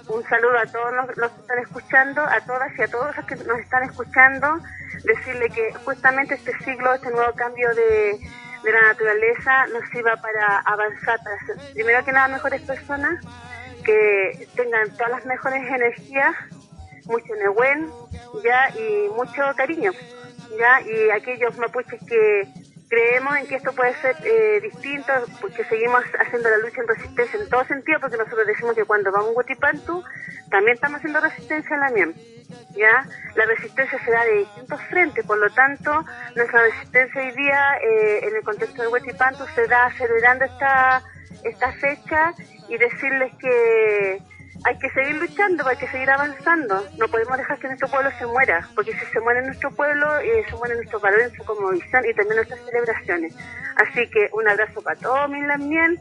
un 0.07 0.23
saludo 0.27 0.57
a 0.57 0.65
todos 0.65 0.93
los, 1.17 1.31
que 1.31 1.41
están 1.41 1.59
escuchando, 1.59 2.21
a 2.21 2.41
todas 2.41 2.77
y 2.77 2.81
a 2.81 2.87
todos 2.87 3.15
los 3.15 3.25
que 3.25 3.35
nos 3.35 3.59
están 3.59 3.83
escuchando. 3.83 4.59
Decirle 5.03 5.49
que 5.49 5.73
justamente 5.85 6.35
este 6.35 6.57
siglo, 6.59 6.93
este 6.93 7.11
nuevo 7.11 7.33
cambio 7.33 7.69
de, 7.73 8.19
la 8.63 8.81
naturaleza 8.89 9.65
nos 9.67 9.93
iba 9.95 10.15
para 10.17 10.59
avanzar, 10.59 11.19
para 11.23 11.37
ser 11.45 11.73
primero 11.73 12.05
que 12.05 12.11
nada 12.11 12.27
mejores 12.27 12.61
personas, 12.61 13.19
que 13.83 14.47
tengan 14.55 14.89
todas 14.91 15.11
las 15.11 15.25
mejores 15.25 15.67
energías, 15.67 16.35
mucho 17.05 17.35
nehuen, 17.35 17.89
ya, 18.43 18.69
y 18.77 19.09
mucho 19.15 19.41
cariño, 19.55 19.91
ya, 20.59 20.81
y 20.81 21.09
aquellos 21.09 21.57
mapuches 21.57 21.99
que 22.05 22.47
creemos 22.91 23.37
en 23.37 23.47
que 23.47 23.55
esto 23.55 23.71
puede 23.71 23.95
ser 24.01 24.17
eh, 24.25 24.59
distinto, 24.59 25.13
porque 25.39 25.63
seguimos 25.63 26.03
haciendo 26.19 26.49
la 26.49 26.57
lucha 26.57 26.81
en 26.81 26.89
resistencia 26.89 27.39
en 27.39 27.49
todo 27.49 27.63
sentido, 27.63 28.01
porque 28.01 28.17
nosotros 28.17 28.45
decimos 28.45 28.75
que 28.75 28.83
cuando 28.83 29.13
vamos 29.13 29.29
a 29.29 29.33
Guatipantu, 29.33 30.03
también 30.49 30.75
estamos 30.75 30.97
haciendo 30.97 31.21
resistencia 31.21 31.73
en 31.73 31.79
la 31.79 31.89
MIEM. 31.89 32.13
¿ya? 32.75 33.07
La 33.35 33.45
resistencia 33.45 33.97
se 34.03 34.11
da 34.11 34.25
de 34.25 34.39
distintos 34.39 34.81
frentes, 34.89 35.25
por 35.25 35.37
lo 35.37 35.49
tanto, 35.51 36.03
nuestra 36.35 36.63
resistencia 36.63 37.21
hoy 37.21 37.31
día, 37.31 37.77
eh, 37.81 38.27
en 38.27 38.35
el 38.35 38.43
contexto 38.43 38.81
de 38.81 38.89
Huetipantu, 38.89 39.45
se 39.55 39.67
da 39.67 39.89
celebrando 39.97 40.43
esta, 40.43 41.01
esta 41.45 41.71
fecha 41.71 42.33
y 42.67 42.77
decirles 42.77 43.31
que 43.39 44.21
hay 44.63 44.77
que 44.77 44.89
seguir 44.91 45.15
luchando, 45.15 45.67
hay 45.67 45.77
que 45.77 45.87
seguir 45.87 46.09
avanzando. 46.09 46.85
No 46.97 47.07
podemos 47.07 47.37
dejar 47.37 47.57
que 47.59 47.67
nuestro 47.67 47.87
pueblo 47.87 48.09
se 48.17 48.25
muera, 48.25 48.67
porque 48.75 48.93
si 48.93 49.05
se 49.05 49.19
muere 49.19 49.41
nuestro 49.43 49.71
pueblo, 49.71 50.19
eh, 50.19 50.45
se 50.49 50.55
mueren 50.55 50.77
nuestros 50.77 51.01
valores, 51.01 51.33
su 51.35 51.43
cosmovisión 51.43 52.03
y 52.05 52.13
también 52.13 52.35
nuestras 52.37 52.59
celebraciones. 52.65 53.35
Así 53.77 54.07
que 54.09 54.29
un 54.33 54.47
abrazo 54.47 54.81
para 54.81 54.99
todos, 54.99 55.29
mis 55.29 55.43
miel 55.59 55.99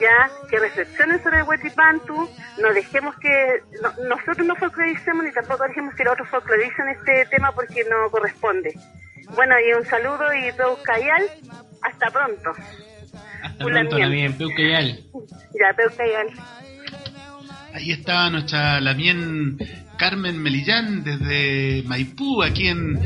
ya 0.00 0.30
que 0.50 0.58
reflexionen 0.58 1.22
sobre 1.22 1.38
el 1.38 1.44
Huetipantu, 1.44 2.28
no 2.58 2.72
dejemos 2.72 3.14
que 3.16 3.62
nosotros 4.08 4.46
no 4.46 4.56
folcloricemos 4.56 5.24
ni 5.24 5.32
tampoco 5.32 5.64
dejemos 5.68 5.94
que 5.94 6.04
los 6.04 6.14
otros 6.14 6.28
folcloricen 6.28 6.88
este 6.88 7.26
tema 7.26 7.52
porque 7.52 7.84
no 7.84 8.10
corresponde. 8.10 8.74
Bueno, 9.34 9.54
y 9.60 9.72
un 9.72 9.84
saludo 9.86 10.34
y 10.34 10.52
Peucayal, 10.52 11.22
hasta 11.82 12.10
pronto. 12.10 12.52
Hasta 13.42 13.64
pronto, 13.64 13.98
Lamien, 13.98 14.36
Peucayal. 14.36 14.98
Ya, 15.52 15.72
Peucayal. 15.76 16.28
Ahí 17.74 17.90
está 17.90 18.30
nuestra 18.30 18.80
Lamien 18.80 19.58
Carmen 19.96 20.42
Melillán 20.42 21.04
desde 21.04 21.82
Maipú, 21.86 22.42
aquí 22.42 22.68
en, 22.68 22.98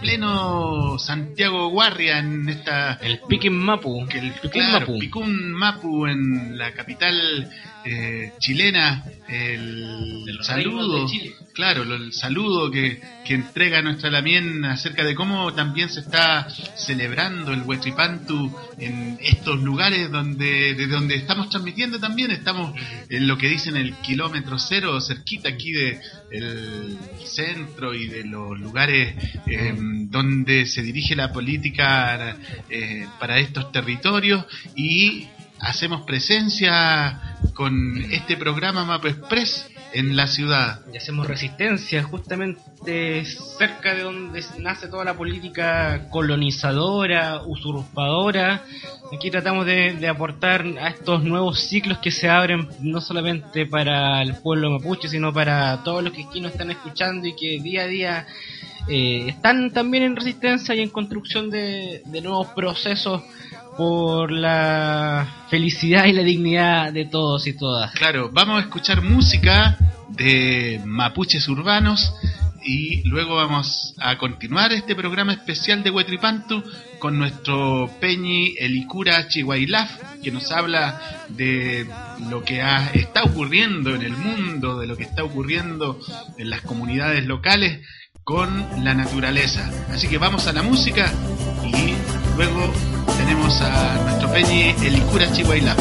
pleno 0.00 0.98
Santiago 0.98 1.68
Guarria, 1.70 2.18
en 2.18 2.48
esta... 2.48 2.94
El 2.94 3.20
Piquín 3.28 3.56
Mapu. 3.56 4.06
Que 4.08 4.18
el, 4.18 4.32
Mapu. 4.72 4.98
Picún 4.98 5.52
Mapu, 5.52 6.06
en 6.06 6.58
la 6.58 6.72
capital 6.72 7.50
eh, 7.84 8.32
chilena, 8.38 9.04
el, 9.28 10.38
saludo, 10.42 11.06
claro, 11.54 11.82
el 11.82 12.12
saludo 12.12 12.70
que, 12.70 13.00
que 13.24 13.34
entrega 13.34 13.80
nuestra 13.82 14.10
Lamien 14.10 14.64
acerca 14.64 15.04
de 15.04 15.14
cómo 15.14 15.54
también 15.54 15.88
se 15.88 16.00
está 16.00 16.48
celebrando 16.76 17.52
el 17.52 17.62
Huetripantu 17.62 18.54
en 18.78 19.18
estos 19.22 19.62
lugares 19.62 20.10
donde, 20.10 20.74
de 20.74 20.86
donde 20.86 21.14
estamos 21.14 21.48
transmitiendo 21.50 21.98
también, 21.98 22.30
estamos 22.30 22.74
en 23.08 23.26
lo 23.26 23.38
que 23.38 23.48
dicen 23.48 23.76
el 23.76 23.94
kilómetro 23.94 24.58
cero, 24.58 25.00
cerquita 25.00 25.48
aquí 25.48 25.72
de 25.72 26.00
el 26.30 26.98
centro 27.24 27.94
y 27.94 28.06
de 28.08 28.24
los 28.24 28.58
lugares 28.58 29.14
eh, 29.46 29.74
donde 29.76 30.66
se 30.66 30.82
dirige 30.82 31.16
la 31.16 31.32
política 31.32 32.36
eh, 32.68 33.06
para 33.18 33.38
estos 33.38 33.72
territorios 33.72 34.44
y 34.76 35.28
hacemos 35.60 36.02
presencia 36.02 37.38
con 37.54 37.98
este 38.10 38.36
programa 38.36 38.84
Mapa 38.84 39.08
Express 39.08 39.66
en 39.92 40.16
la 40.16 40.26
ciudad. 40.26 40.80
Y 40.92 40.96
hacemos 40.96 41.26
resistencia 41.26 42.02
justamente 42.02 43.24
cerca 43.24 43.94
de 43.94 44.02
donde 44.02 44.44
nace 44.58 44.88
toda 44.88 45.04
la 45.04 45.14
política 45.14 46.08
colonizadora, 46.10 47.42
usurpadora. 47.46 48.64
Aquí 49.12 49.30
tratamos 49.30 49.66
de, 49.66 50.06
aportar 50.08 50.64
a 50.80 50.88
estos 50.88 51.22
nuevos 51.24 51.60
ciclos 51.60 51.98
que 51.98 52.10
se 52.10 52.28
abren 52.28 52.68
no 52.80 53.00
solamente 53.00 53.66
para 53.66 54.22
el 54.22 54.34
pueblo 54.34 54.70
mapuche, 54.70 55.08
sino 55.08 55.32
para 55.32 55.82
todos 55.82 56.02
los 56.02 56.12
que 56.12 56.24
aquí 56.24 56.40
nos 56.40 56.52
están 56.52 56.70
escuchando 56.70 57.26
y 57.26 57.34
que 57.34 57.60
día 57.60 57.82
a 57.82 57.86
día 57.86 58.26
eh, 58.88 59.26
están 59.28 59.70
también 59.70 60.04
en 60.04 60.16
resistencia 60.16 60.74
y 60.74 60.80
en 60.80 60.90
construcción 60.90 61.50
de 61.50 62.02
nuevos 62.22 62.48
procesos 62.48 63.22
por 63.78 64.32
la 64.32 65.46
felicidad 65.48 66.06
y 66.06 66.12
la 66.12 66.24
dignidad 66.24 66.92
de 66.92 67.04
todos 67.04 67.46
y 67.46 67.52
todas. 67.52 67.92
Claro, 67.92 68.28
vamos 68.32 68.58
a 68.58 68.62
escuchar 68.62 69.02
música 69.02 69.78
de 70.08 70.80
mapuches 70.84 71.48
urbanos 71.48 72.12
y 72.64 73.08
luego 73.08 73.36
vamos 73.36 73.94
a 74.00 74.18
continuar 74.18 74.72
este 74.72 74.96
programa 74.96 75.32
especial 75.32 75.84
de 75.84 75.90
Huetripantu 75.90 76.64
con 76.98 77.20
nuestro 77.20 77.88
Peñi 78.00 78.56
Elicura 78.58 79.28
Chihuailaf, 79.28 79.88
que 80.24 80.32
nos 80.32 80.50
habla 80.50 81.00
de 81.28 81.86
lo 82.28 82.42
que 82.42 82.60
está 82.94 83.22
ocurriendo 83.22 83.94
en 83.94 84.02
el 84.02 84.16
mundo, 84.16 84.80
de 84.80 84.88
lo 84.88 84.96
que 84.96 85.04
está 85.04 85.22
ocurriendo 85.22 86.00
en 86.36 86.50
las 86.50 86.62
comunidades 86.62 87.24
locales 87.26 87.86
con 88.24 88.84
la 88.84 88.92
naturaleza. 88.94 89.70
Así 89.92 90.08
que 90.08 90.18
vamos 90.18 90.48
a 90.48 90.52
la 90.52 90.62
música 90.62 91.12
y 91.64 91.94
luego 92.36 92.72
tenemos 93.28 93.60
a 93.60 93.94
nuestro 94.04 94.30
Peñi 94.30 94.74
Elicura 94.82 95.30
Chihuailaf. 95.30 95.76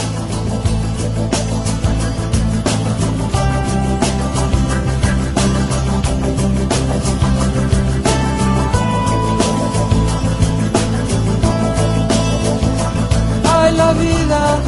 la 13.78 13.94
vida, 13.94 14.60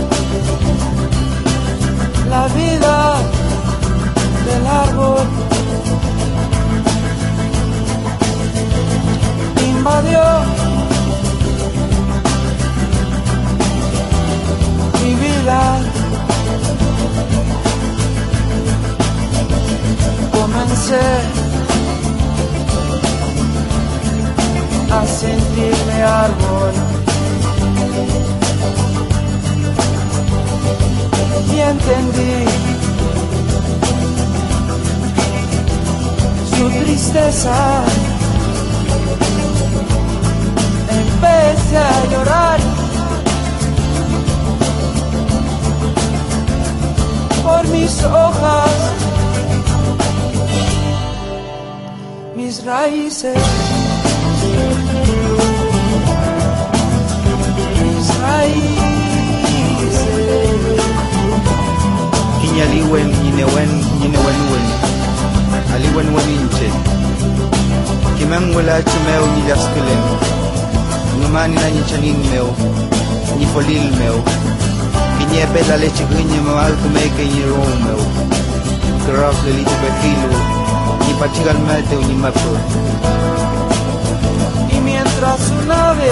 la 2.29 2.47
vida 2.49 3.15
del 4.45 4.67
árbol 4.67 5.27
invadió 9.67 10.68
Comencé 20.31 21.07
a 24.91 25.05
sentirme 25.05 26.03
árbol. 26.03 26.89
y 31.55 31.59
entendí 31.59 32.45
su 36.55 36.69
tristeza. 36.83 37.83
Empecé 40.89 41.77
a 41.77 42.05
llorar 42.11 42.68
por 47.49 47.67
mis 47.69 48.03
hojas, 48.03 48.71
mis 52.35 52.63
raíces. 52.65 53.37
Mis 57.81 58.07
raíces. 58.21 58.79
aliwen 62.59 63.09
yinewen 63.25 63.71
yinewen 64.01 64.39
wen 64.51 64.65
aliwen 65.75 66.07
wen 66.15 66.29
inche 66.37 66.69
kimang 68.17 68.47
wala 68.55 68.83
chumeo 68.83 69.25
ni 69.35 69.41
jaskelen 69.47 70.01
ngumani 71.19 71.55
na 71.55 71.69
ni 71.69 71.81
chanin 71.89 72.19
meo 75.29 75.45
ni 75.45 75.45
folil 75.45 75.45
meo 75.45 75.45
kinye 75.45 75.45
bela 75.53 75.77
leche 75.77 76.05
grinye 76.09 76.41
mamal 76.41 76.73
kumeke 76.73 77.25
ni 77.25 77.43
rom 77.43 77.83
meo 77.83 78.03
graf 79.05 79.45
le 79.45 79.51
lite 79.51 79.75
befilo 79.81 80.29
ni 81.07 81.13
pachigal 81.19 81.57
mete 81.67 81.95
ni 82.07 82.13
mapo 82.13 82.51
y 84.69 84.79
mientras 84.79 85.39
su 85.39 85.55
nave 85.67 86.11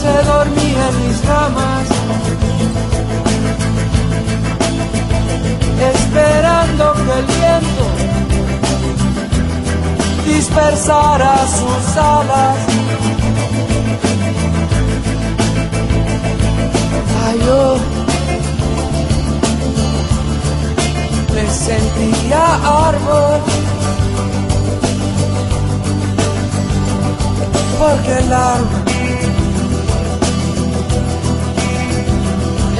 se 0.00 0.24
dormía 0.24 0.88
en 0.88 1.08
mis 1.08 1.24
ramas 1.26 1.88
esperando 5.92 6.92
que 6.92 7.18
el 7.18 7.26
viento 7.26 7.84
dispersara 10.26 11.34
sus 11.46 11.96
alas. 11.96 13.29
Yo 17.50 17.76
me 21.34 21.44
sentía 21.50 22.42
árbol 22.88 23.40
porque 27.80 28.12
el 28.22 28.32
árbol 28.32 28.80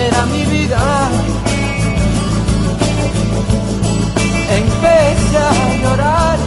era 0.09 0.27
mi 0.27 0.45
vida. 0.55 1.11
empecé 4.61 5.39
a 5.39 5.53
llorar 5.83 6.39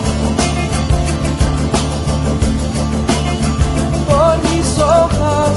por 4.07 4.33
mis 4.49 4.79
hojas, 4.79 5.51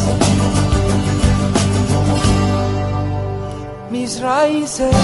is 4.17 4.23
rising. 4.23 4.95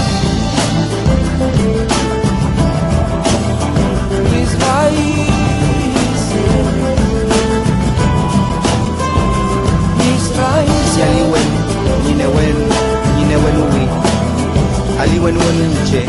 Is 4.33 4.53
rising. 4.65 5.29
Is 10.09 10.25
rising. 10.37 11.03
Aliwen, 11.03 11.49
Yinewen, 12.05 12.57
Yinewen 13.17 13.57
Uwi, 13.63 13.85
Aliwen 15.01 15.37
Weninche, 15.43 16.01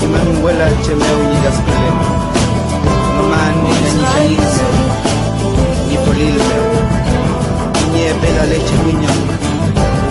Kimanuela 0.00 0.68
Chemeu 0.84 1.20
Yidaspilem, 1.32 1.98
Maman 3.16 3.54
Nikanichanitse, 3.64 4.66
Nipolilme, 5.88 6.58
Niebela 7.92 8.44
Leche 8.50 8.76
Winyama 8.84 9.53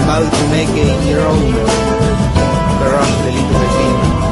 about 0.03 0.27
to 0.33 0.43
make 0.51 0.67
it 0.67 1.07
your 1.07 1.21
own 1.21 1.53
craft 2.83 3.23
a 3.23 3.31
little 3.31 3.59
bit. 3.59 4.23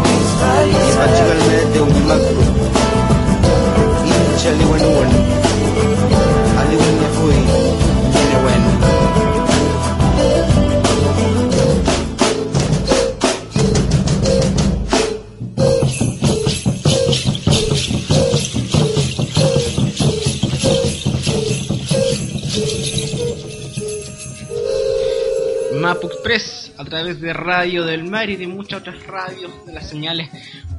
Imagine 0.91 1.39
that 1.47 1.67
they 1.73 1.79
will 1.79 2.05
not. 2.11 2.23
Initially, 4.03 4.65
when 4.71 4.83
one 4.99 5.20
Mapu 25.91 26.07
Express 26.07 26.71
a 26.77 26.85
través 26.85 27.19
de 27.19 27.33
Radio 27.33 27.83
del 27.83 28.05
Mar 28.05 28.29
y 28.29 28.37
de 28.37 28.47
muchas 28.47 28.79
otras 28.79 29.05
radios, 29.05 29.51
de 29.65 29.73
las 29.73 29.89
señales 29.89 30.29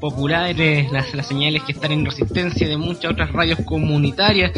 populares, 0.00 0.90
las, 0.90 1.12
las 1.14 1.26
señales 1.26 1.62
que 1.64 1.72
están 1.72 1.92
en 1.92 2.06
resistencia, 2.06 2.66
de 2.66 2.78
muchas 2.78 3.12
otras 3.12 3.30
radios 3.30 3.58
comunitarias 3.66 4.52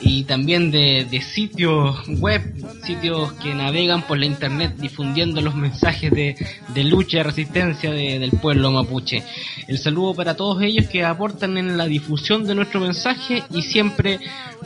y 0.00 0.22
también 0.24 0.70
de, 0.70 1.06
de 1.10 1.20
sitios 1.20 2.06
web, 2.20 2.40
sitios 2.84 3.32
que 3.34 3.52
navegan 3.52 4.02
por 4.06 4.16
la 4.16 4.26
internet 4.26 4.74
difundiendo 4.78 5.40
los 5.40 5.56
mensajes 5.56 6.10
de, 6.12 6.36
de 6.72 6.84
lucha 6.84 7.18
y 7.18 7.22
resistencia 7.24 7.90
de- 7.90 8.20
del 8.20 8.30
pueblo 8.30 8.70
mapuche. 8.70 9.24
El 9.66 9.76
saludo 9.78 10.14
para 10.14 10.36
todos 10.36 10.62
ellos 10.62 10.86
que 10.86 11.04
aportan 11.04 11.58
en 11.58 11.76
la 11.76 11.86
difusión 11.86 12.46
de 12.46 12.54
nuestro 12.54 12.78
mensaje 12.80 13.42
y 13.52 13.62
siempre, 13.62 14.20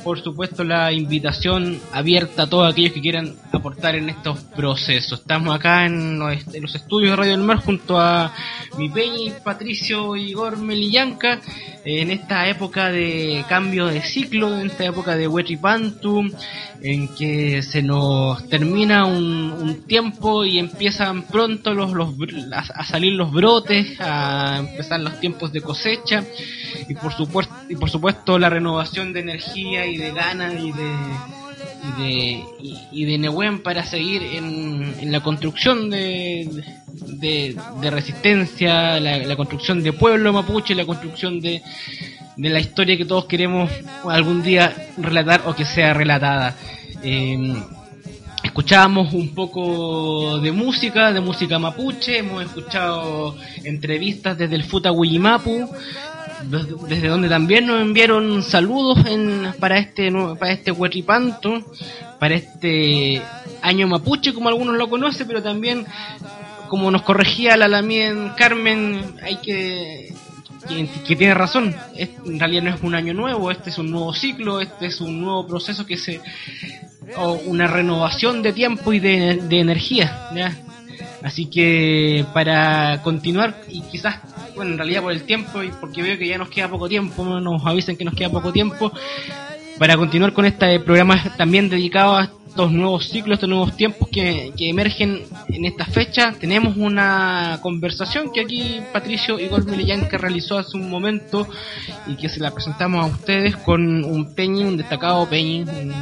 por 0.05 0.23
supuesto, 0.23 0.63
la 0.65 0.93
invitación 0.93 1.81
abierta 1.93 2.43
a 2.43 2.47
todos 2.47 2.71
aquellos 2.71 2.93
que 2.93 3.01
quieran 3.01 3.35
aportar 3.65 3.95
en 3.95 4.11
estos 4.11 4.41
procesos. 4.55 5.21
Estamos 5.21 5.57
acá 5.57 5.87
en 5.87 6.19
los, 6.19 6.75
estudios 6.75 7.13
de 7.13 7.17
Radio 7.17 7.31
del 7.31 7.41
Mar 7.41 7.65
junto 7.65 7.99
a 7.99 8.31
mi 8.77 8.91
Peñi, 8.91 9.33
Patricio 9.43 10.15
Igor 10.17 10.59
Melillanca 10.59 11.41
en 11.83 12.11
esta 12.11 12.47
época 12.47 12.91
de 12.93 13.43
cambio 13.49 13.87
de 13.87 14.03
ciclo, 14.03 14.59
en 14.59 14.67
esta 14.67 14.85
época 14.85 15.17
de 15.17 15.29
Wetripantu, 15.29 16.31
en 16.83 17.09
que 17.15 17.63
se 17.63 17.81
nos 17.83 18.47
termina 18.51 19.07
un, 19.07 19.51
un 19.53 19.83
tiempo 19.85 20.45
y 20.45 20.59
empiezan 20.59 21.23
pronto 21.23 21.73
los, 21.73 21.91
los 21.93 22.13
a 22.53 22.85
salir 22.85 23.15
los 23.15 23.33
brotes, 23.33 23.99
a 23.99 24.59
empezar 24.59 25.01
los 25.01 25.19
tiempos 25.21 25.55
de 25.55 25.63
cosecha 25.63 26.23
y 26.87 26.95
por 26.97 27.15
supuesto 27.15 27.55
y 27.71 27.77
por 27.77 27.89
supuesto 27.89 28.39
la 28.39 28.51
renovación 28.51 29.15
de 29.15 29.21
energía 29.21 29.87
y 29.87 29.97
de 29.97 30.13
ganas 30.13 30.53
y 30.53 30.71
de 30.71 31.44
y 31.83 32.03
de, 32.03 32.45
y, 32.93 33.05
de 33.05 33.19
Nehuen 33.19 33.63
para 33.63 33.85
seguir 33.85 34.23
en, 34.23 35.13
la 35.13 35.21
construcción 35.21 35.91
de, 35.91 36.49
de, 37.21 37.91
resistencia, 37.91 38.99
la, 39.01 39.37
construcción 39.37 39.83
de 39.83 39.93
pueblo 39.93 40.33
mapuche, 40.33 40.75
la 40.75 40.85
construcción 40.85 41.41
de, 41.41 41.63
de 42.37 42.49
la 42.49 42.61
historia 42.61 42.97
que 42.97 43.05
todos 43.05 43.27
queremos 43.27 43.71
algún 44.09 44.43
día 44.43 44.75
relatar 44.97 45.43
o 45.47 45.55
que 45.55 45.65
sea 45.65 45.95
relatada. 45.95 46.57
Eh, 47.03 47.55
escuchábamos 48.45 49.13
un 49.13 49.35
poco 49.35 50.39
de 50.39 50.53
música, 50.53 51.13
de 51.13 51.21
música 51.21 51.59
mapuche, 51.59 52.19
hemos 52.19 52.45
escuchado 52.45 53.37
entrevistas 53.65 54.39
desde 54.39 54.55
el 54.55 54.65
Futa 54.65 54.93
Huillimapu, 54.93 55.69
desde 56.89 57.09
donde 57.09 57.29
también 57.29 57.67
nos 57.67 57.81
enviaron 57.81 58.43
saludos 58.43 59.07
en, 59.07 59.53
para 59.59 59.79
este 59.79 60.11
para 60.39 60.53
este 60.53 60.73
Huetripanto, 60.73 61.63
para 62.19 62.35
este 62.35 63.23
año 63.63 63.87
mapuche 63.87 64.33
como 64.33 64.49
algunos 64.49 64.77
lo 64.77 64.89
conocen, 64.89 65.27
pero 65.27 65.43
también 65.43 65.87
como 66.69 66.91
nos 66.91 67.03
corregía 67.03 67.57
la 67.57 67.69
Lamien 67.69 68.31
Carmen, 68.37 69.17
hay 69.23 69.37
que 69.37 70.15
que, 70.67 71.17
tiene 71.17 71.35
razón, 71.35 71.75
en 71.95 72.39
realidad 72.39 72.63
no 72.63 72.75
es 72.75 72.83
un 72.83 72.95
año 72.95 73.15
nuevo, 73.15 73.51
este 73.51 73.71
es 73.71 73.79
un 73.79 73.91
nuevo 73.91 74.13
ciclo, 74.15 74.61
este 74.61 74.87
es 74.87 75.01
un 75.01 75.21
nuevo 75.21 75.47
proceso 75.47 75.87
que 75.87 75.97
se 75.97 76.21
o 77.17 77.33
una 77.33 77.67
renovación 77.67 78.43
de 78.43 78.53
tiempo 78.53 78.93
y 78.93 78.99
de, 78.99 79.37
de 79.37 79.61
energía. 79.61 80.31
Así 81.23 81.47
que 81.47 82.25
para 82.33 83.03
continuar 83.03 83.63
y 83.69 83.83
quizás, 83.83 84.17
bueno, 84.55 84.73
en 84.73 84.79
realidad 84.79 85.03
por 85.03 85.13
el 85.13 85.25
tiempo 85.25 85.63
y 85.63 85.69
porque 85.81 86.03
veo 86.03 86.19
que 86.19 86.29
ya 86.29 86.39
nos 86.39 86.49
queda 86.49 86.69
poco 86.69 86.89
tiempo, 86.89 87.25
nos 87.41 87.65
avisan 87.67 87.97
que 87.97 88.05
nos 88.05 88.15
queda 88.15 88.31
poco 88.31 88.53
tiempo, 88.53 88.93
para 89.79 89.97
continuar 89.97 90.33
con 90.33 90.45
este 90.45 90.79
programa 90.81 91.23
también 91.37 91.69
dedicado 91.69 92.17
a 92.17 92.31
estos 92.49 92.71
nuevos 92.71 93.09
ciclos, 93.09 93.35
estos 93.37 93.49
nuevos 93.49 93.77
tiempos 93.77 94.09
que, 94.09 94.53
que 94.57 94.69
emergen 94.69 95.23
en 95.49 95.65
esta 95.65 95.85
fecha, 95.85 96.33
tenemos 96.39 96.77
una 96.77 97.59
conversación 97.61 98.31
que 98.33 98.41
aquí 98.41 98.81
Patricio 98.93 99.41
Igor 99.41 99.67
que 99.67 100.19
realizó 100.19 100.59
hace 100.59 100.77
un 100.77 100.89
momento 100.89 101.49
y 102.07 102.15
que 102.15 102.29
se 102.29 102.39
la 102.39 102.53
presentamos 102.53 103.05
a 103.05 103.09
ustedes 103.09 103.57
con 103.57 104.05
un 104.05 104.35
Peñi, 104.37 104.63
un 104.63 104.77
destacado 104.77 105.29
Peñi, 105.29 105.63
un, 105.63 105.93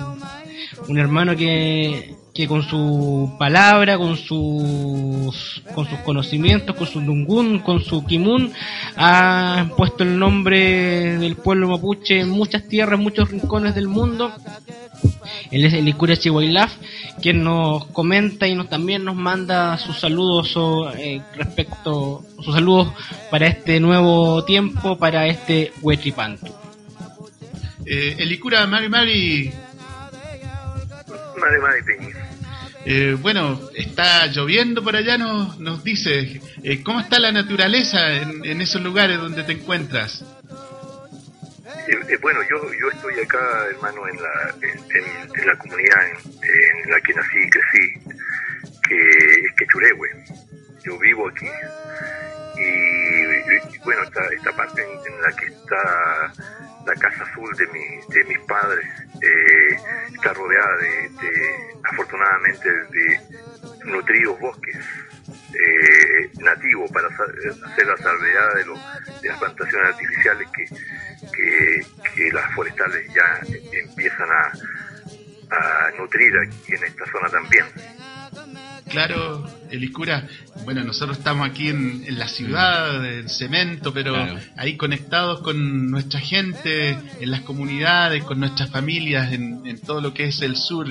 un 0.89 0.99
hermano 0.99 1.35
que, 1.35 2.17
que 2.35 2.49
con 2.49 2.63
su 2.63 3.35
palabra, 3.39 3.99
con 3.99 4.17
sus, 4.17 5.63
con 5.75 5.87
sus 5.87 5.99
conocimientos, 6.01 6.75
con 6.77 6.87
su 6.87 7.01
dungun, 7.01 7.59
con 7.59 7.83
su 7.83 8.05
kimun, 8.07 8.53
ha 8.97 9.69
puesto 9.77 10.03
el 10.03 10.19
nombre 10.19 11.19
del 11.19 11.37
pueblo 11.37 11.69
mapuche 11.69 12.21
en 12.21 12.31
muchas 12.31 12.67
tierras, 12.69 12.99
en 12.99 13.05
muchos 13.05 13.31
rincones 13.31 13.75
del 13.75 13.89
mundo. 13.89 14.33
Él 15.51 15.67
es 15.67 15.75
el 15.75 15.87
Icura 15.87 16.17
Chihuailaf, 16.17 16.73
quien 17.21 17.45
nos 17.45 17.85
comenta 17.87 18.47
y 18.47 18.55
nos 18.55 18.71
también 18.71 19.05
nos 19.05 19.17
manda 19.17 19.77
sus 19.77 20.01
saludos 20.01 20.57
o, 20.57 20.91
eh, 20.93 21.21
respecto, 21.37 22.25
sus 22.43 22.55
saludos 22.55 22.89
para 23.31 23.47
este 23.47 23.79
nuevo 23.79 24.43
tiempo, 24.45 24.97
para 24.97 25.27
este 25.27 25.73
Huetripantu. 25.83 26.47
Eh, 27.85 28.17
el 28.19 28.33
Icura 28.33 28.67
Mari 28.67 28.89
Mari, 28.89 29.53
Madre, 31.43 31.59
madre, 31.59 31.83
Peñi. 31.83 32.22
Eh, 32.85 33.17
bueno, 33.21 33.61
está 33.77 34.27
lloviendo 34.27 34.83
por 34.83 34.97
allá, 34.97 35.17
nos, 35.19 35.59
nos 35.59 35.83
dice, 35.85 36.41
eh, 36.63 36.83
¿cómo 36.83 37.01
está 37.01 37.19
la 37.19 37.33
naturaleza 37.33 38.13
en, 38.15 38.45
en 38.45 38.61
esos 38.61 38.83
lugares 38.83 39.19
donde 39.19 39.43
te 39.45 39.53
encuentras? 39.53 40.25
Eh, 41.89 41.95
eh, 42.11 42.19
bueno, 42.21 42.41
yo, 42.49 42.57
yo 42.81 42.89
estoy 42.91 43.15
acá, 43.25 43.39
hermano, 43.71 44.07
en 44.09 44.17
la, 44.17 44.55
en, 44.63 44.79
en- 45.41 45.47
la 45.47 45.57
comunidad 45.59 45.99
en, 46.07 46.91
la 46.91 47.01
que 47.01 47.13
nací 47.15 47.39
y 47.45 47.51
crecí, 47.51 48.19
que 48.89 48.97
es 49.47 49.53
Quechurehue. 49.57 50.09
Yo 50.85 50.99
vivo 50.99 51.29
aquí. 51.29 51.47
Y, 52.59 53.02
bueno, 53.95 54.03
esta, 54.09 54.35
esta 54.35 54.53
parte 54.57 54.83
en, 54.83 55.23
la 55.23 55.33
que 55.37 55.47
está 55.47 56.33
la 56.87 56.95
casa 56.95 57.23
azul 57.25 57.55
de, 57.57 57.67
mi, 57.69 57.85
de 58.15 58.25
mis 58.25 58.39
padres 58.41 58.85
eh, 59.21 59.77
está 60.15 60.33
rodeada 60.33 60.77
de, 60.79 61.09
de, 61.11 61.57
afortunadamente, 61.85 62.69
de 62.71 63.21
nutridos 63.85 64.39
bosques 64.41 64.77
eh, 65.55 66.31
nativos 66.41 66.91
para 66.91 67.07
hacer 67.09 67.87
la 67.87 67.97
salvedad 67.99 68.55
de, 68.57 68.65
los- 68.67 69.21
de 69.23 69.29
las 69.29 69.39
plantaciones 69.39 69.89
artificiales 69.91 70.49
que, 70.57 70.65
que, 71.33 71.87
que 72.15 72.33
las 72.33 72.53
forestales 72.55 73.07
ya 73.15 73.41
empiezan 73.73 74.29
a, 74.31 74.53
a 75.57 75.91
nutrir 75.99 76.33
aquí 76.39 76.75
en 76.75 76.85
esta 76.85 77.05
zona 77.13 77.29
también. 77.29 77.67
Claro, 78.91 79.47
el 79.73 79.83
Icura, 79.85 80.29
bueno, 80.65 80.85
nosotros 80.85 81.19
estamos 81.19 81.49
aquí 81.49 81.69
en, 81.69 82.05
en 82.07 82.19
la 82.19 82.29
ciudad, 82.29 83.05
en 83.19 83.29
cemento, 83.29 83.93
pero 83.93 84.13
Claro. 84.15 84.39
ahí 84.57 84.77
conectados 84.77 85.41
con 85.41 85.91
nuestra 85.91 86.21
gente, 86.21 86.91
en 87.21 87.31
las 87.31 87.41
comunidades, 87.41 88.23
con 88.25 88.39
nuestras 88.39 88.71
familias, 88.71 89.33
en, 89.33 89.63
en 89.67 89.81
todo 89.81 90.01
lo 90.01 90.13
que 90.15 90.25
es 90.25 90.41
el 90.43 90.57
sur. 90.57 90.87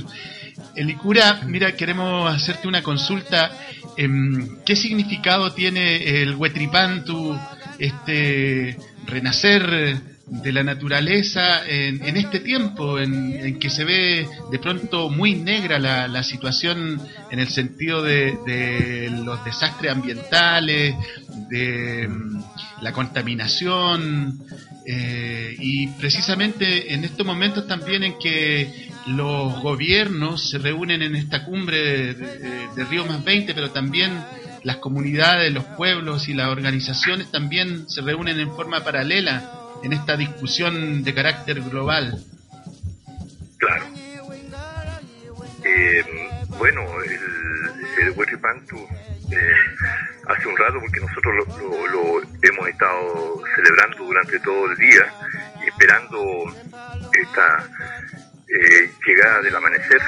El 0.76 0.90
Icura, 0.90 1.42
mira, 1.46 1.76
queremos 1.76 2.34
hacerte 2.34 2.68
una 2.68 2.82
consulta. 2.84 3.52
em, 3.98 4.58
¿Qué 4.66 4.76
significado 4.76 5.52
tiene 5.54 6.22
el 6.22 6.36
Huetripantu, 6.36 7.38
este 7.80 8.78
renacer 9.06 10.11
de 10.28 10.52
la 10.54 10.64
naturaleza 10.64 11.66
en, 11.68 12.04
en 12.06 12.16
este 12.18 12.40
tiempo 12.40 13.00
en, 13.00 13.34
en 13.34 13.60
que 13.60 13.70
se 13.70 13.84
ve 13.84 14.28
de 14.52 14.60
pronto 14.60 15.10
muy 15.10 15.36
negra 15.36 15.78
la, 15.80 16.08
la 16.08 16.24
situación 16.24 17.02
en 17.30 17.40
el 17.40 17.50
sentido 17.50 18.02
de, 18.02 18.38
de 18.46 19.10
los 19.26 19.44
desastres 19.44 19.92
ambientales, 19.92 20.96
de 21.50 22.08
mm, 22.08 22.44
la 22.82 22.94
contaminación 22.94 24.40
eh, 24.86 25.56
y 25.60 25.88
precisamente 25.88 26.94
en 26.94 27.04
estos 27.04 27.26
momentos 27.26 27.68
también 27.68 28.04
en 28.04 28.18
que 28.18 28.90
los 29.08 29.62
gobiernos 29.62 30.50
se 30.50 30.58
reúnen 30.60 31.02
en 31.02 31.16
esta 31.16 31.44
cumbre 31.44 32.14
de, 32.14 32.14
de- 32.76 32.86
Río 32.86 33.06
Más 33.06 33.24
20, 33.24 33.54
pero 33.54 33.72
también 33.72 34.12
las 34.64 34.78
comunidades, 34.78 35.52
los 35.54 35.64
pueblos 35.64 36.30
y 36.30 36.34
las 36.34 36.48
organizaciones 36.50 37.30
también 37.32 37.90
se 37.90 38.02
reúnen 38.02 38.40
en 38.40 38.52
forma 38.56 38.84
paralela 38.84 39.58
en 39.84 39.94
esta 39.94 40.16
discusión 40.18 41.04
de 41.04 41.14
carácter 41.14 41.62
global. 41.62 42.24
Claro. 43.58 43.86
Eh, 45.64 46.04
bueno, 46.58 46.82
el, 47.04 48.08
el 48.08 48.12
Huetripantu, 48.18 48.78
eh, 48.78 49.38
hace 50.28 50.48
un 50.48 50.58
rato, 50.58 50.80
porque 50.80 51.00
nosotros 51.00 51.34
lo, 51.36 51.58
lo- 51.58 51.88
lo 51.88 52.22
hemos 52.42 52.68
estado 52.68 53.42
celebrando 53.56 54.04
durante 54.04 54.40
todo 54.40 54.72
el 54.72 54.78
día, 54.78 55.14
esperando 55.68 56.20
esta 57.22 57.70
eh, 58.52 58.92
llegada 59.06 59.42
del 59.42 59.56
amanecer, 59.56 60.02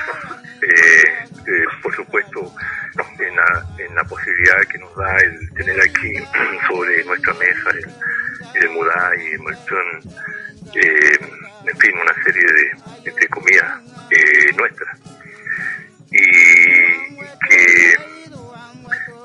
eh, 0.61 1.03
eh, 1.47 1.65
por 1.81 1.95
supuesto, 1.95 2.53
en 3.19 3.35
la, 3.35 3.65
en 3.77 3.95
la 3.95 4.03
posibilidad 4.03 4.59
que 4.69 4.77
nos 4.79 4.93
da 4.95 5.17
el 5.17 5.53
tener 5.53 5.79
aquí 5.81 6.13
sobre 6.67 7.03
nuestra 7.05 7.33
mesa 7.35 7.69
el, 7.71 7.85
el 8.55 9.21
y 9.21 9.31
el 9.33 9.39
molchón, 9.39 9.85
eh, 10.75 11.19
en 11.65 11.77
fin, 11.77 11.91
una 11.97 12.23
serie 12.23 12.43
de, 12.43 13.11
de 13.11 13.27
comidas 13.29 13.81
nuestras. 14.57 14.99
Y 16.11 16.21
que, 17.49 17.95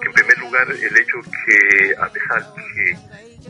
que 0.00 0.06
en 0.06 0.12
primer 0.14 0.38
lugar 0.38 0.70
el 0.70 0.96
hecho 0.96 1.18
que 1.44 1.94
a 1.98 2.08
pesar 2.08 2.54
que 2.74 2.96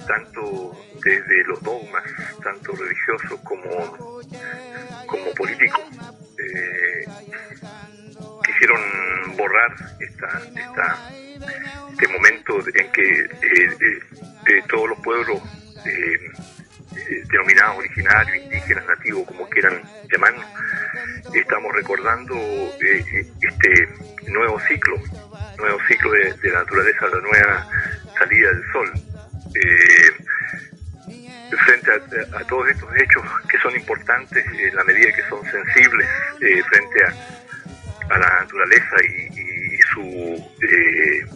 tanto 0.07 0.73
desde 1.05 1.45
los 1.45 1.63
dogmas, 1.63 2.03
tanto 2.43 2.73
religiosos 2.73 3.41
como, 3.45 4.23
como 5.19 5.35
políticos, 5.35 5.83
eh, 6.39 7.05
quisieron 8.45 8.81
borrar 9.37 9.75
esta, 10.01 10.43
esta, 10.55 11.11
este 11.91 12.09
momento 12.09 12.59
en 12.75 12.93
que 12.93 13.21
eh, 13.21 13.77
eh, 13.81 14.63
todos 14.69 14.91
los 14.91 14.99
pueblos 15.01 15.43
denominados 17.31 17.79
originarios, 17.79 18.45
indígenas, 18.45 18.87
nativos, 18.87 19.27
como 19.27 19.49
quieran 19.49 19.83
llamarnos, 20.11 20.45
estamos 21.35 21.73
recordando 21.75 22.35
este 22.81 23.89
nuevo 24.31 24.61
ciclo, 24.61 24.97
nuevo 25.59 25.79
ciclo 25.87 26.11
de, 26.11 26.51
la 26.51 26.61
naturaleza, 26.61 27.07
la 27.07 27.21
nueva 27.21 27.69
salida 28.19 28.49
del 28.53 28.73
sol. 28.73 28.93
Frente 31.65 31.91
a, 31.93 32.45
todos 32.45 32.69
estos 32.69 32.89
hechos 32.97 33.23
son 33.69 33.77
importantes 33.77 34.45
en 34.47 34.75
la 34.75 34.85
medida 34.85 35.13
que 35.13 35.23
son 35.29 35.43
sensibles 35.45 36.09
eh, 36.41 36.63
frente 36.71 37.05
a, 37.05 38.19
la 38.19 38.41
naturaleza 38.41 38.97
y, 39.05 39.77
su 39.93 40.03
eh, 40.63 41.27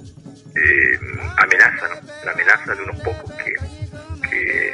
eh, 0.57 0.99
amenaza, 1.37 1.89
la 2.25 2.33
amenaza 2.33 2.75
de 2.75 2.83
unos 2.83 2.97
pocos 3.03 3.31
que, 3.33 3.55
que, 4.29 4.73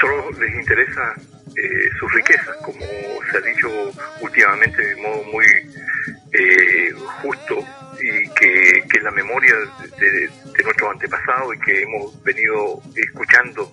solo 0.00 0.30
les 0.40 0.54
interesa 0.54 1.14
eh, 1.54 1.90
sus 1.98 2.12
riquezas, 2.14 2.56
como 2.62 2.80
se 3.30 3.36
ha 3.36 3.40
dicho 3.40 3.68
últimamente 4.20 4.82
de 4.82 4.96
modo 4.96 5.22
muy 5.24 5.46
justo 7.22 7.64
y 8.00 8.28
que, 8.30 8.84
que 8.88 8.98
es 8.98 9.02
la 9.02 9.10
memoria 9.10 9.54
de 9.98 10.30
nuestros 10.64 10.90
antepasados 10.90 11.54
y 11.54 11.60
que 11.60 11.82
hemos 11.82 12.22
venido 12.22 12.82
escuchando 12.94 13.70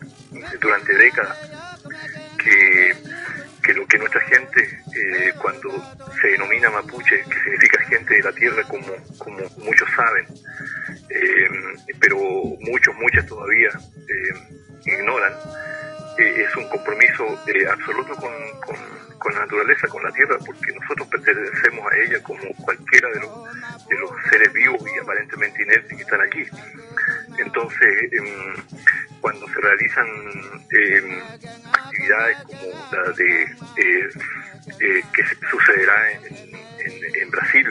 durante 0.61 0.93
décadas, 0.95 1.37
la 32.91 33.11
de 33.13 33.43
eh, 33.43 34.09
eh, 34.79 35.03
que 35.13 35.23
sucederá 35.49 36.11
en, 36.11 36.25
en- 36.25 37.15
en 37.21 37.31
Brasil, 37.31 37.67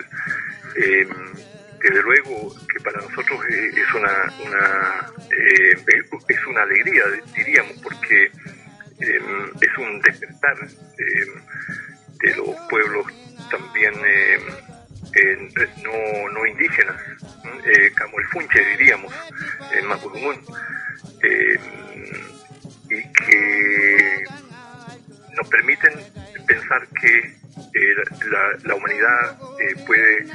em, 0.76 1.08
desde 1.80 2.02
luego 2.02 2.54
que 2.72 2.80
para 2.80 3.00
nosotros 3.00 3.40
eh, 3.50 3.70
es 3.74 3.94
una, 3.94 4.32
una 4.46 5.12
eh, 5.30 5.76
es 6.28 6.46
una 6.46 6.62
alegría, 6.62 7.02
diríamos, 7.34 7.72
porque 7.82 8.30
em, 9.00 9.50
es 9.60 9.78
un 9.78 10.00
despertar 10.00 10.56
em, 10.60 11.42
de 12.20 12.36
los 12.36 12.54
pueblos 12.70 13.06
también 13.50 13.94
no, 15.82 16.28
no 16.32 16.46
indígenas, 16.46 16.96
eh, 17.64 17.92
como 18.00 18.18
el 18.20 18.26
funche 18.28 18.64
diríamos, 18.76 19.12
en 19.72 19.86
em, 21.22 21.60
y 22.90 23.12
que 23.12 24.24
nos 25.36 25.48
permiten 25.48 25.92
pensar 26.46 26.86
que 27.00 27.18
eh, 27.18 27.94
la, 28.30 28.58
la 28.64 28.74
humanidad 28.74 29.38
eh, 29.60 29.74
puede 29.86 30.26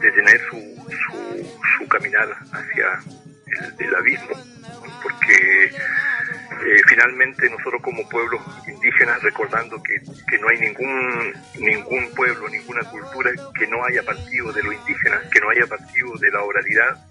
detener 0.00 0.40
su, 0.50 0.56
su, 0.88 1.58
su 1.78 1.88
caminar 1.88 2.28
hacia 2.52 3.00
el, 3.78 3.94
abismo, 3.94 4.36
porque 5.02 5.64
eh, 5.64 6.82
finalmente 6.88 7.48
nosotros 7.50 7.82
como 7.82 8.08
pueblos 8.08 8.40
indígenas, 8.66 9.22
recordando 9.22 9.82
que, 9.82 10.00
que 10.28 10.38
no 10.38 10.48
hay 10.48 10.60
ningún, 10.60 11.34
ningún 11.58 12.14
pueblo, 12.14 12.48
ninguna 12.48 12.82
cultura 12.90 13.30
que 13.58 13.66
no 13.66 13.84
haya 13.84 14.02
partido 14.02 14.52
de 14.52 14.62
lo 14.62 14.72
indígena, 14.72 15.20
que 15.30 15.40
no 15.40 15.50
haya 15.50 15.66
partido 15.66 16.16
de 16.18 16.30
la 16.30 16.42
oralidad, 16.42 17.06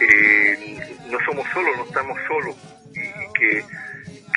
eh, 0.00 0.98
no 1.10 1.18
somos 1.24 1.46
solos, 1.52 1.76
no 1.76 1.84
estamos 1.84 2.18
solos, 2.26 2.56
y 2.90 3.32
que, 3.38 3.64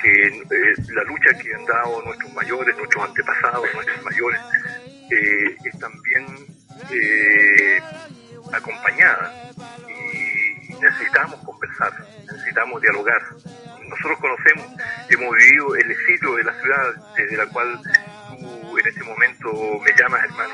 eh, 0.05 0.73
la 0.93 1.03
lucha 1.03 1.37
que 1.41 1.53
han 1.53 1.65
dado 1.65 2.01
nuestros 2.03 2.33
mayores, 2.33 2.77
nuestros 2.77 3.03
antepasados, 3.03 3.65
nuestros 3.73 4.03
mayores, 4.03 4.41
eh, 5.11 5.57
es 5.63 5.79
también 5.79 6.25
eh, 6.91 7.79
acompañada 8.51 9.51
y 9.87 10.73
necesitamos 10.73 11.35
conversar, 11.43 11.93
necesitamos 12.31 12.81
dialogar. 12.81 13.21
Nosotros 13.87 14.19
conocemos, 14.19 14.67
hemos 15.09 15.35
vivido 15.35 15.75
el 15.75 15.91
exilio 15.91 16.35
de 16.35 16.43
la 16.43 16.53
ciudad 16.61 17.13
desde 17.15 17.37
la 17.37 17.45
cual 17.47 17.79
tú 18.39 18.77
en 18.77 18.87
este 18.87 19.03
momento 19.03 19.79
me 19.83 19.91
llamas 19.97 20.23
hermano. 20.23 20.53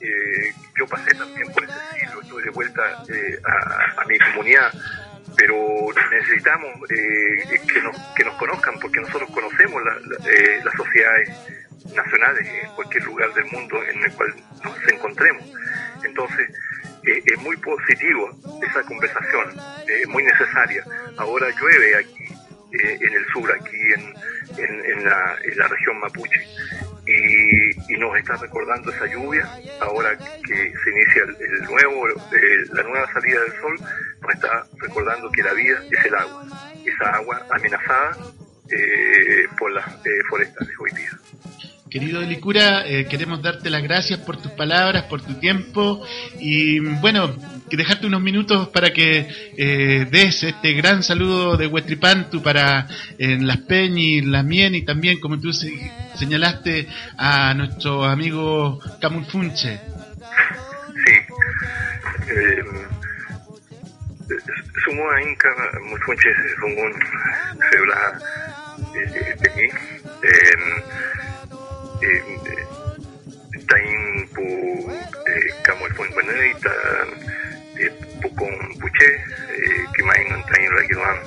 Eh, 0.00 0.54
yo 0.78 0.86
pasé 0.86 1.14
también 1.14 1.52
por 1.52 1.64
ese 1.64 1.74
exilio, 1.92 2.22
estoy 2.22 2.42
de 2.42 2.50
vuelta 2.50 2.82
a 3.96 4.04
mi 4.06 4.18
comunidad, 4.18 4.72
pero 5.38 5.56
necesitamos 6.10 6.74
eh, 6.90 7.60
que, 7.72 7.80
nos, 7.80 7.96
que 8.16 8.24
nos 8.24 8.34
conozcan 8.34 8.74
porque 8.80 9.00
nosotros 9.00 9.30
conocemos 9.30 9.80
la- 9.84 9.94
la- 10.00 10.30
eh, 10.30 10.60
las 10.64 10.74
sociedades 10.74 11.30
nacionales 11.94 12.46
en 12.46 12.70
cualquier 12.74 13.04
lugar 13.04 13.32
del 13.34 13.44
mundo 13.46 13.82
en 13.84 14.02
el 14.02 14.12
cual 14.12 14.34
nos 14.64 14.88
encontremos. 14.92 15.44
Entonces, 16.04 16.50
eh, 17.06 17.22
es 17.24 17.38
muy 17.40 17.56
positivo 17.58 18.30
esa 18.68 18.82
conversación, 18.82 19.54
eh, 19.88 20.06
muy 20.08 20.24
necesaria. 20.24 20.84
Ahora 21.16 21.46
llueve 21.58 21.96
aquí 21.96 22.24
en 22.72 23.14
el 23.14 23.24
sur, 23.32 23.50
aquí 23.50 23.76
en, 23.94 24.14
en- 24.62 24.84
en 24.84 25.04
la, 25.04 25.36
en 25.42 25.56
la 25.56 25.68
región 25.68 25.98
mapuche, 26.00 26.40
y, 27.08 27.94
y 27.94 27.98
nos 27.98 28.16
está 28.18 28.36
recordando 28.36 28.90
esa 28.92 29.06
lluvia, 29.06 29.48
ahora 29.80 30.16
que 30.16 30.54
se 30.54 30.90
inicia 30.90 31.22
el, 31.24 31.62
nuevo, 31.64 32.08
eh, 32.08 32.66
la 32.72 32.82
nueva 32.82 33.12
salida 33.12 33.40
del 33.40 33.52
sol, 33.60 33.76
nos 34.20 34.34
está 34.34 34.66
recordando 34.78 35.30
que 35.30 35.42
la 35.42 35.54
vida 35.54 35.82
es 35.90 36.04
el 36.04 36.14
agua, 36.14 36.44
esa 36.84 37.10
agua 37.16 37.46
amenazada 37.50 38.16
eh, 38.70 39.46
por 39.58 39.72
las 39.72 39.86
eh, 39.88 40.10
forestales 40.28 40.74
hoy 40.78 40.90
día. 40.90 41.10
Querido 41.88 42.20
Licura, 42.20 42.86
eh, 42.86 43.06
queremos 43.06 43.40
darte 43.40 43.70
las 43.70 43.82
gracias 43.82 44.18
por 44.20 44.36
tus 44.36 44.52
palabras, 44.52 45.04
por 45.04 45.22
tu 45.22 45.34
tiempo 45.34 46.04
y 46.38 46.80
bueno, 47.00 47.34
dejarte 47.76 48.06
unos 48.06 48.20
minutos 48.20 48.68
para 48.68 48.92
que 48.92 49.26
eh, 49.56 50.06
des 50.10 50.42
este 50.42 50.72
gran 50.72 51.02
saludo 51.02 51.56
de 51.56 51.66
Huetripantu 51.66 52.42
para 52.42 52.86
en 53.18 53.46
Las 53.46 53.58
Peñas, 53.58 54.24
Las 54.26 54.44
Mien 54.44 54.74
y 54.74 54.82
también, 54.84 55.20
como 55.20 55.38
tú 55.40 55.52
se- 55.52 55.90
señalaste, 56.16 56.88
a 57.16 57.54
nuestro 57.54 58.04
amigo 58.04 58.80
Camulfunche. 59.00 59.80
Eh, 62.28 62.62
Sumo 64.84 65.04
Inca, 65.26 65.48
Mufunche, 65.88 66.28
Sumun, 66.60 66.92
Sebla, 67.70 68.18
Peñi, 69.40 69.68
Tain 73.66 74.28
Pu, 74.34 74.92
Camuel 75.62 75.92
Pucón 78.22 78.54
Puché, 78.80 79.20
Kimain 79.96 80.32
Antain 80.32 80.70
Raguiluan. 80.70 81.18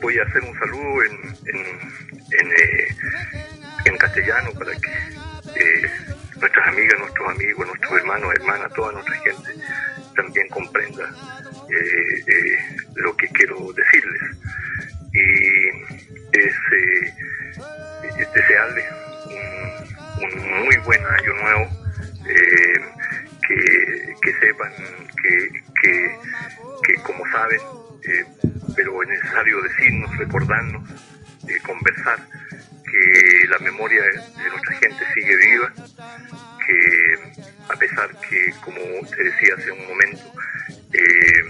Voy 0.00 0.18
a 0.18 0.22
hacer 0.22 0.42
un 0.42 0.58
saludo 0.58 1.02
en, 1.04 1.12
en, 1.46 1.58
en, 2.40 2.52
eh, 2.52 3.98
castellano 3.98 4.52
para 4.52 4.72
que 4.72 4.90
eh, 5.60 5.90
nuestras 6.40 6.68
amigas, 6.68 6.98
nuestros 7.00 7.28
amigos, 7.28 7.66
nuestros 7.66 7.92
hermanos, 8.00 8.34
hermanas, 8.34 8.72
toda 8.74 8.92
nuestra 8.92 9.14
gente 9.16 9.50
también 10.14 10.48
comprenda 10.48 11.04
eh, 11.68 12.24
eh, 12.26 12.58
lo 12.94 13.16
que 13.16 13.28
quiero 13.28 13.72
decirles. 13.72 14.22
Y 15.12 15.68
es, 16.38 16.54
eh, 16.72 17.14
es 18.18 18.32
desearles 18.32 18.84
un, 20.22 20.64
muy 20.64 20.76
buen 20.78 21.04
año 21.04 21.34
nuevo, 21.34 21.68
eh, 22.28 22.80
que, 23.48 24.32
sepan 24.40 24.72
que, 25.22 25.62
que, 25.80 26.18
que 26.84 27.02
como 27.02 27.24
saben, 27.30 27.60
eh, 28.04 28.24
pero 28.76 29.02
es 29.02 29.08
necesario 29.08 29.62
decirnos, 29.62 30.16
recordarnos, 30.18 30.90
eh, 31.48 31.58
conversar, 31.64 32.18
que 32.84 33.48
la 33.48 33.58
memoria 33.58 34.02
de 34.02 34.50
nuestra 34.50 34.76
gente 34.76 35.04
sigue 35.14 35.36
viva, 35.36 35.72
que 36.66 37.42
a 37.68 37.76
pesar 37.76 38.10
que, 38.28 38.52
como 38.60 38.80
te 39.08 39.24
decía 39.24 39.54
hace 39.56 39.72
un 39.72 39.86
momento, 39.86 40.32
eh, 40.92 41.42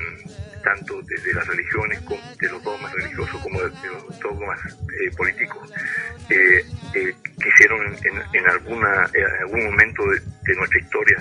tanto 0.69 1.01
desde 1.03 1.33
las 1.33 1.47
religiones, 1.47 2.01
de 2.41 2.49
los 2.49 2.63
dogmas 2.63 2.93
religiosos 2.93 3.41
como 3.41 3.59
de, 3.61 3.71
de 3.71 3.89
los 3.89 4.21
dogmas 4.21 4.61
eh, 4.67 5.11
políticos, 5.17 5.73
eh, 6.29 6.63
eh, 6.95 7.15
en, 8.05 8.23
en 8.35 8.51
alguna, 8.51 9.09
en 9.15 9.25
algún 9.41 9.65
momento 9.65 10.03
de, 10.11 10.21
de 10.21 10.55
nuestra 10.57 10.81
historia 10.81 11.19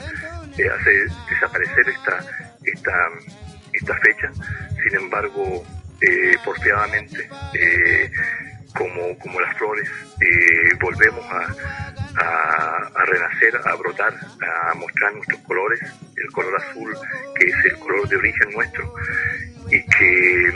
eh, 0.58 0.70
hacer 0.70 1.08
desaparecer 1.30 1.90
esta, 1.90 2.20
esta, 2.64 2.94
esta 3.72 3.96
fecha. 4.00 4.32
Sin 4.84 5.00
embargo, 5.00 5.66
eh, 6.02 6.36
porfiadamente, 6.44 7.30
eh, 7.54 8.12
como, 8.74 9.18
como 9.20 9.40
las 9.40 9.58
flores, 9.58 9.90
eh, 10.22 10.76
volvemos 10.82 11.26
a, 11.26 11.96
a, 12.18 13.06
renacer, 13.06 13.56
a 13.66 13.76
brotar, 13.76 14.14
a 14.14 14.74
mostrar 14.76 15.14
nuestros 15.14 15.40
colores, 15.42 15.80
el 16.16 16.32
color 16.32 16.62
azul, 16.62 16.98
que 17.36 17.48
es 17.48 17.66
el 17.66 17.80
color 17.80 18.08
de 18.10 18.16
origen 18.18 18.52
nuestro, 18.52 18.94
y 19.70 19.84
que 19.86 20.48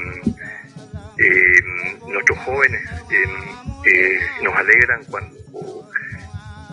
eh, 1.18 1.62
nuestros 2.08 2.40
jóvenes 2.40 2.82
eh, 3.12 3.26
eh, 3.86 4.20
nos 4.44 4.56
alegran 4.56 5.04
cuando 5.06 5.38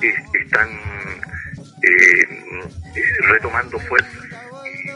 están 0.01 0.69
eh, 1.83 2.27
retomando 3.29 3.79
fuerzas 3.81 4.25
y, 4.65 4.89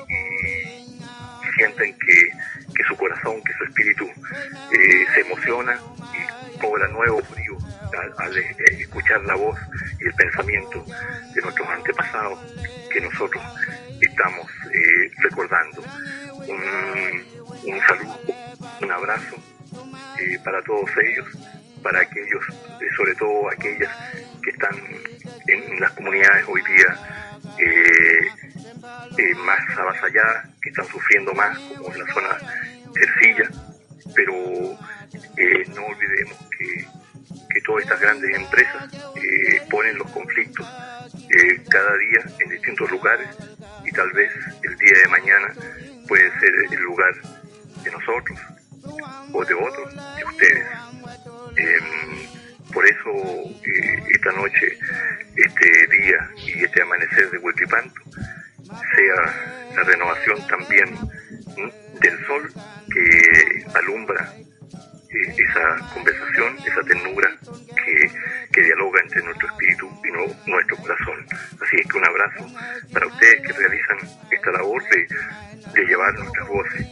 sienten 1.57 1.95
que, 1.99 2.31
que 2.75 2.85
su 2.89 2.97
corazón, 2.97 3.43
que 3.45 3.53
su 3.55 3.65
espíritu 3.65 4.05
eh, 4.07 5.07
se 5.15 5.21
emociona 5.21 5.79
y 6.15 6.59
cobra 6.59 6.89
nuevo 6.89 7.21
brío 7.31 7.59
al, 8.19 8.37
eh, 8.37 8.57
escuchar 8.79 9.23
la 9.25 9.35
voz 9.35 9.59
y 10.01 10.07
el 10.07 10.15
pensamiento 10.15 10.85
de 11.35 11.43
nuestros 11.43 11.69
antepasados 11.69 12.39
que 12.91 13.01
nosotros 13.01 13.43
estamos 14.01 14.47
eh, 14.73 15.11
recordando. 15.19 15.83
Un, 16.47 17.73
un 17.73 17.81
saludo, 17.87 18.19
un 18.81 18.93
abrazo 18.93 19.37
eh, 20.19 20.39
para 20.45 20.63
todos 20.63 20.91
ellos, 21.03 21.29
para 21.83 22.01
aquellos, 22.01 22.45
eh, 22.81 22.89
sobre 22.97 23.15
todo 23.15 23.51
aquellas 23.51 23.91
que 24.43 24.51
están 24.51 24.77
en 25.47 25.81
las 25.81 25.93
comunidades 25.93 26.45
hoy 26.49 26.63
día 26.63 26.99
más 29.45 29.79
avasalladas, 29.79 30.49
que 30.61 30.71
están 30.71 30.87
sufriendo 30.87 31.33
más, 31.35 31.59
como 31.77 31.93
en 31.95 32.01
la 32.01 32.15
zona 32.15 32.39
Cercilla, 32.95 33.49
pero 34.15 34.33
no 35.75 35.87
olvidemos 35.87 36.37
que, 36.59 36.87
que 37.53 37.61
todas 37.61 37.83
estas 37.85 38.01
grandes 38.01 38.37
empresas 38.37 38.89
eh, 39.17 39.63
ponen 39.71 39.99
los 39.99 40.11
conflictos 40.11 40.67
eh, 41.15 41.63
cada 41.69 41.97
día 41.99 42.21
en 42.41 42.51
distintos 42.51 42.91
lugares 42.91 43.29
y 43.85 43.91
tal 43.93 44.11
vez 44.13 44.31
el 44.63 44.77
día 44.77 44.99
de 45.03 45.09
mañana 45.09 45.55
puede 46.09 46.31
ser 46.41 46.53
el 46.71 46.81
lugar 46.81 47.15
de 47.83 47.91
nosotros 47.91 48.39
o 49.33 49.45
de 49.45 49.55
otros, 49.55 49.95
de 50.17 50.25
ustedes. 50.25 50.67
Em, 51.57 52.73
por 52.73 52.87
eso 52.87 53.11
eh, 53.65 54.03
esta 54.11 54.33
noche, 54.33 54.79
este 55.37 55.87
día 55.97 56.31
y 56.39 56.65
este 56.65 56.83
amanecer 56.83 57.31
de 57.31 57.39
Huequipanto 57.39 58.01
sea 58.65 59.77
la 59.77 59.83
renovación 59.83 60.47
también 60.47 60.97
del 62.01 62.27
sol 62.27 62.53
que 62.93 63.65
alumbra 63.75 64.33
esa 65.37 65.91
conversación, 65.93 66.57
esa 66.67 66.83
ternura 66.83 67.29
que, 67.85 68.11
que 68.53 68.63
dialoga 68.63 69.01
entre 69.03 69.23
nuestro 69.23 69.49
espíritu 69.49 69.91
y 70.05 70.11
no- 70.13 70.35
nuestro 70.47 70.77
corazón. 70.79 71.27
Así 71.61 71.77
es 71.81 71.87
que 71.87 71.99
un 71.99 72.05
abrazo 72.07 72.47
para 72.93 73.07
ustedes 73.07 73.43
que 73.43 73.53
realizan 73.53 73.99
esta 74.31 74.51
labor 74.53 74.83
de, 74.91 75.07
de 75.81 75.87
llevar 75.87 76.15
nuestras 76.15 76.49
voces 76.49 76.87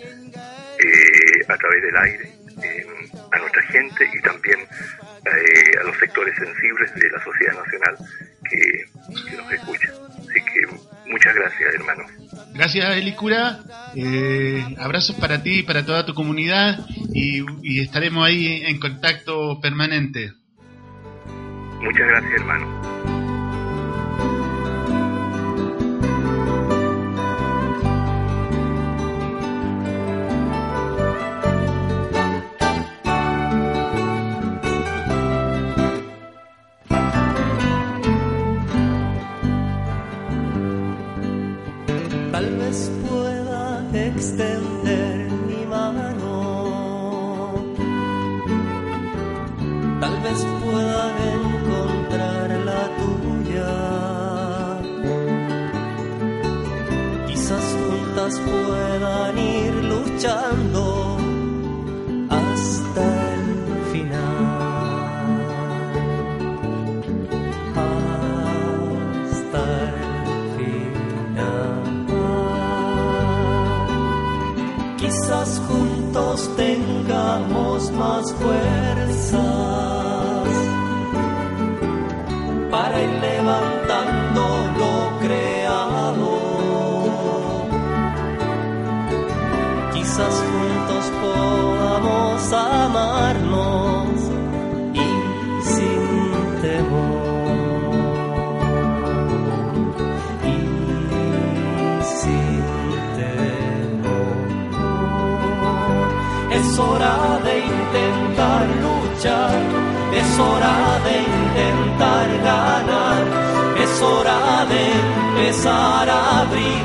eh, 0.79 1.45
a 1.49 1.57
través 1.57 1.83
del 1.83 1.97
aire 1.97 2.33
eh, 2.63 2.87
a 3.33 3.39
nuestra 3.39 3.63
gente 3.63 4.11
y 4.13 4.21
también 4.23 4.59
eh, 4.61 5.79
a 5.81 5.85
los 5.85 5.97
sectores 5.99 6.35
sensibles 6.37 6.95
de 6.95 7.11
la 7.11 7.23
sociedad 7.25 7.55
nacional 7.65 7.97
que, 8.49 9.31
que 9.31 9.37
nos 9.37 9.53
escuchan. 9.53 9.91
Así 10.19 10.41
que 10.45 11.11
muchas 11.11 11.35
gracias, 11.35 11.75
hermano. 11.75 12.05
Gracias, 12.55 12.97
Elicura. 12.97 13.61
Abrazos 14.79 15.17
para 15.17 15.43
ti 15.43 15.61
y 15.61 15.63
para 15.63 15.85
toda 15.85 16.05
tu 16.07 16.15
comunidad 16.15 16.79
y, 17.13 17.45
y 17.63 17.81
estaremos 17.81 18.27
ahí 18.27 18.63
en 18.65 18.79
contacto 18.79 19.61
permanente. 19.61 20.33
Muchas 21.81 22.09
gracias, 22.09 22.33
hermano. 22.41 23.20
Es 106.51 106.79
hora 106.79 107.17
de 107.45 107.59
intentar 107.61 108.67
luchar, 108.85 109.59
es 110.21 110.39
hora 110.39 110.77
de 111.07 111.15
intentar 111.39 112.29
ganar, 112.45 113.23
es 113.85 114.03
hora 114.03 114.67
de 114.73 114.83
empezar 115.01 116.09
a 116.09 116.41
abrir 116.41 116.83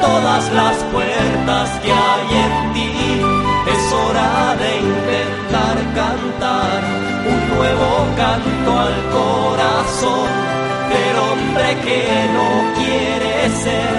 todas 0.00 0.52
las 0.52 0.76
puertas 0.92 1.68
que 1.82 1.92
hay 1.92 2.28
en 2.44 2.72
ti. 2.74 2.92
Es 3.74 3.92
hora 3.92 4.56
de 4.62 4.70
intentar 4.92 5.76
cantar 6.00 6.80
un 7.32 7.56
nuevo 7.56 7.90
canto 8.16 8.70
al 8.86 8.96
corazón 9.18 10.28
del 10.92 11.16
hombre 11.28 11.68
que 11.86 12.02
no 12.36 12.48
quiere 12.78 13.50
ser 13.64 13.94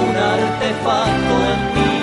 un 0.00 0.16
artefacto 0.16 1.34
en 1.52 1.60
mi 1.74 1.97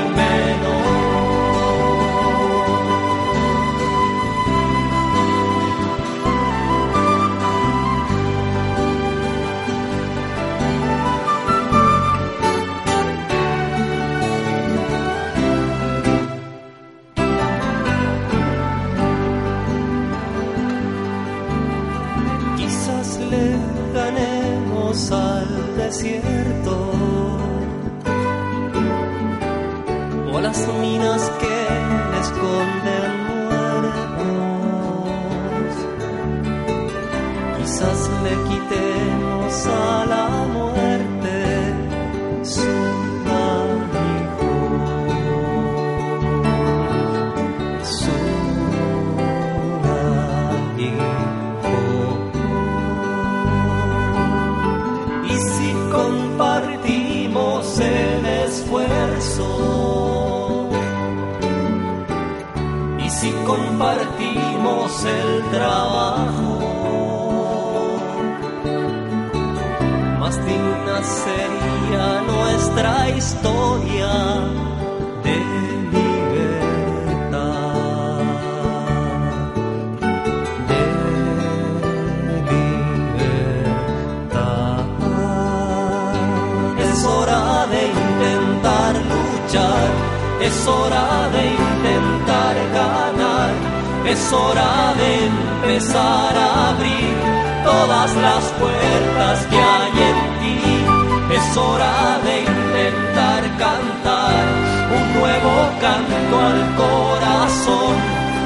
minas 30.82 31.22
que 31.39 31.58
esconden 32.22 33.12
muertos. 33.47 34.16
Quizás 37.58 38.10
le 38.24 38.34
quitemos 38.49 39.68
a 39.68 40.06
la 40.06 40.24
trabajo, 65.52 66.60
más 70.20 70.36
digna 70.46 71.04
sería 71.04 72.22
nuestra 72.22 73.10
historia 73.10 74.14
de 75.24 75.38
libertad. 75.96 77.06
De 82.28 82.38
libertad. 83.22 83.66
Es 86.80 87.06
hora 87.06 87.43
de 87.68 87.82
intentar 87.88 88.93
luchar, 88.96 89.89
es 90.41 90.68
hora 90.68 90.84
es 94.26 94.34
hora 94.34 94.95
de 94.97 95.26
empezar 95.28 96.36
a 96.36 96.69
abrir 96.69 97.13
todas 97.63 98.15
las 98.15 98.43
puertas 98.59 99.45
que 99.51 99.55
hay 99.55 99.95
en 100.09 100.19
ti. 100.41 101.36
Es 101.36 101.57
hora 101.57 102.19
de 102.26 102.39
intentar 102.39 103.41
cantar 103.59 104.43
un 104.97 105.19
nuevo 105.19 105.53
canto 105.80 106.36
al 106.49 106.61
corazón 106.84 107.95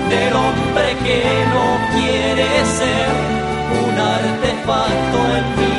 del 0.09 0.33
hombre 0.33 0.87
que 1.05 1.23
no 1.53 1.67
quiere 1.95 2.49
ser 2.79 3.09
un 3.81 3.95
artefacto 3.97 5.17
en 5.37 5.45
mi 5.59 5.78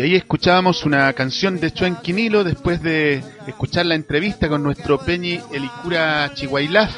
Y 0.00 0.02
ahí 0.02 0.16
escuchábamos 0.16 0.86
una 0.86 1.12
canción 1.12 1.60
de 1.60 1.74
Chuen 1.74 1.94
Quinilo 1.96 2.42
después 2.42 2.82
de 2.82 3.22
escuchar 3.46 3.84
la 3.84 3.96
entrevista 3.96 4.48
con 4.48 4.62
nuestro 4.62 4.98
Peñi 4.98 5.38
Elicura 5.52 6.32
Chihuailaf. 6.32 6.90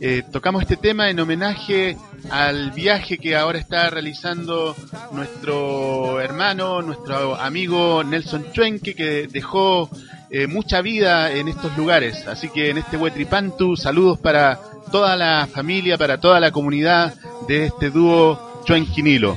Eh, 0.00 0.22
tocamos 0.32 0.62
este 0.62 0.78
tema 0.78 1.10
en 1.10 1.20
homenaje 1.20 1.98
al 2.30 2.70
viaje 2.70 3.18
que 3.18 3.36
ahora 3.36 3.58
está 3.58 3.90
realizando 3.90 4.74
nuestro 5.12 6.18
hermano, 6.18 6.80
nuestro 6.80 7.38
amigo 7.38 8.02
Nelson 8.02 8.46
Chuenque, 8.52 8.94
que 8.94 9.28
dejó 9.30 9.90
eh, 10.30 10.46
mucha 10.46 10.80
vida 10.80 11.30
en 11.32 11.48
estos 11.48 11.76
lugares. 11.76 12.26
Así 12.26 12.48
que 12.48 12.70
en 12.70 12.78
este 12.78 12.96
Huetripantu, 12.96 13.76
saludos 13.76 14.18
para 14.18 14.58
toda 14.90 15.14
la 15.14 15.46
familia, 15.46 15.98
para 15.98 16.18
toda 16.18 16.40
la 16.40 16.50
comunidad 16.50 17.16
de 17.46 17.66
este 17.66 17.90
dúo 17.90 18.62
Chuenquinilo. 18.64 19.36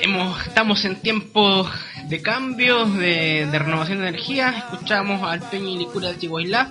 Hemos, 0.00 0.44
estamos 0.48 0.84
en 0.84 0.96
tiempos 0.96 1.68
de 2.08 2.22
cambios, 2.22 2.96
de, 2.96 3.48
renovación 3.52 3.98
de 3.98 4.08
energía. 4.08 4.50
Escuchamos 4.58 5.22
al 5.22 5.40
Peña 5.40 5.70
y 5.70 5.78
Licura 5.78 6.08
de 6.08 6.18
Chihuahua. 6.18 6.68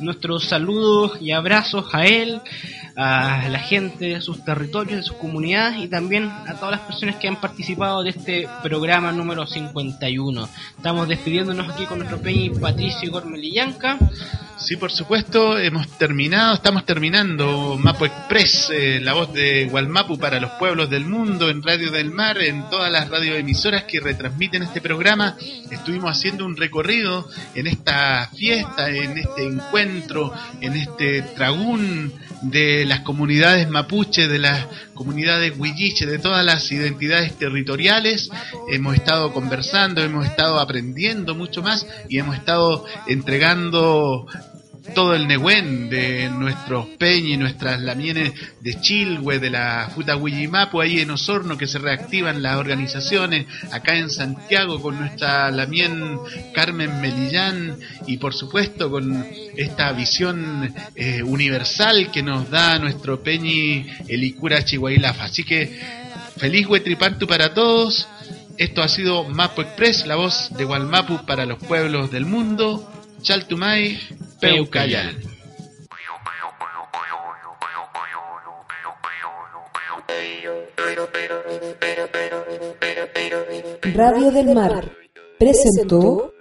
Nuestros 0.00 0.44
saludos 0.44 1.18
y 1.20 1.32
abrazos 1.32 1.94
a 1.94 2.06
él, 2.06 2.40
a 2.96 3.48
la 3.48 3.58
gente 3.58 4.06
de 4.06 4.20
sus 4.20 4.44
territorios, 4.44 4.96
de 4.96 5.02
sus 5.02 5.16
comunidades 5.16 5.78
y 5.78 5.88
también 5.88 6.24
a 6.24 6.54
todas 6.54 6.72
las 6.72 6.80
personas 6.80 7.16
que 7.16 7.28
han 7.28 7.40
participado 7.40 8.02
de 8.02 8.10
este 8.10 8.48
programa 8.62 9.12
número 9.12 9.46
51. 9.46 10.48
Estamos 10.76 11.08
despidiéndonos 11.08 11.68
aquí 11.68 11.84
con 11.84 11.98
nuestro 11.98 12.20
Peña 12.20 12.58
Patricio 12.58 13.10
Gormelillanca. 13.10 13.98
Sí, 14.60 14.76
por 14.76 14.90
supuesto, 14.90 15.56
hemos 15.56 15.86
terminado, 15.98 16.54
estamos 16.54 16.84
terminando 16.84 17.76
Mapo 17.78 18.06
Express, 18.06 18.70
eh, 18.72 18.98
la 19.00 19.12
voz 19.14 19.32
de 19.32 19.66
Gualmapu 19.66 20.18
para 20.18 20.40
los 20.40 20.50
pueblos 20.52 20.90
del 20.90 21.04
mundo, 21.04 21.48
en 21.48 21.62
Radio 21.62 21.92
del 21.92 22.10
Mar, 22.10 22.38
en 22.38 22.68
todas 22.68 22.90
las 22.90 23.08
radioemisoras 23.08 23.84
que 23.84 24.00
retransmiten 24.00 24.64
este 24.64 24.80
programa. 24.80 25.36
Estuvimos 25.70 26.10
haciendo 26.10 26.44
un 26.44 26.56
recorrido 26.56 27.28
en 27.54 27.68
esta 27.68 28.30
fiesta, 28.36 28.90
en 28.90 29.16
este 29.16 29.44
encuentro, 29.44 30.34
en 30.60 30.74
este 30.74 31.22
tragún 31.22 32.12
de 32.42 32.84
las 32.84 33.00
comunidades 33.00 33.68
mapuche, 33.68 34.26
de 34.26 34.38
las 34.40 34.66
comunidades 34.98 35.54
huilliche, 35.56 36.04
de 36.06 36.18
todas 36.18 36.44
las 36.44 36.70
identidades 36.72 37.38
territoriales. 37.38 38.28
Hemos 38.68 38.96
estado 38.96 39.32
conversando, 39.32 40.02
hemos 40.02 40.26
estado 40.26 40.58
aprendiendo 40.58 41.36
mucho 41.36 41.62
más 41.62 41.86
y 42.08 42.18
hemos 42.18 42.36
estado 42.36 42.84
entregando 43.06 44.26
todo 44.94 45.14
el 45.14 45.26
Nehuen 45.26 45.88
de 45.88 46.28
nuestros 46.30 46.86
peñi, 46.98 47.36
nuestras 47.36 47.80
lamienes 47.80 48.32
de 48.60 48.80
Chilhue, 48.80 49.38
de 49.38 49.50
la 49.50 49.90
Futa 49.94 50.16
Huillimapu, 50.16 50.80
ahí 50.80 51.00
en 51.00 51.10
Osorno, 51.10 51.56
que 51.58 51.66
se 51.66 51.78
reactivan 51.78 52.42
las 52.42 52.56
organizaciones, 52.56 53.46
acá 53.72 53.96
en 53.96 54.10
Santiago 54.10 54.80
con 54.80 54.98
nuestra 54.98 55.50
lamien 55.50 56.18
Carmen 56.54 57.00
Melillán 57.00 57.78
y 58.06 58.18
por 58.18 58.34
supuesto 58.34 58.90
con 58.90 59.26
esta 59.56 59.92
visión 59.92 60.74
eh, 60.94 61.22
universal 61.22 62.10
que 62.10 62.22
nos 62.22 62.50
da 62.50 62.78
nuestro 62.78 63.22
peñi 63.22 63.86
Elicura 64.08 64.64
Chihuahilafa. 64.64 65.24
Así 65.24 65.44
que 65.44 65.78
feliz 66.36 66.66
Huetripantu 66.66 67.26
para 67.26 67.54
todos. 67.54 68.08
Esto 68.56 68.82
ha 68.82 68.88
sido 68.88 69.24
Mapo 69.24 69.62
Express, 69.62 70.04
la 70.06 70.16
voz 70.16 70.50
de 70.56 70.64
Gualmapu 70.64 71.24
para 71.24 71.46
los 71.46 71.58
pueblos 71.58 72.10
del 72.10 72.26
mundo. 72.26 72.90
Chaltumay, 73.22 73.98
Peucayal. 74.40 75.16
Radio 83.94 84.30
del 84.30 84.54
Mar 84.54 84.92
presentó 85.40 86.32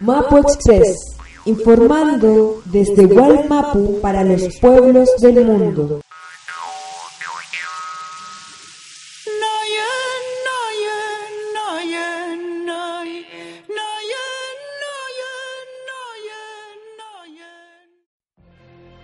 Mapo 0.00 0.38
Express, 0.38 1.16
informando 1.46 2.60
desde 2.66 3.06
Gualmapu 3.06 4.00
para 4.02 4.22
los 4.22 4.58
pueblos 4.58 5.08
del 5.20 5.46
mundo. 5.46 6.02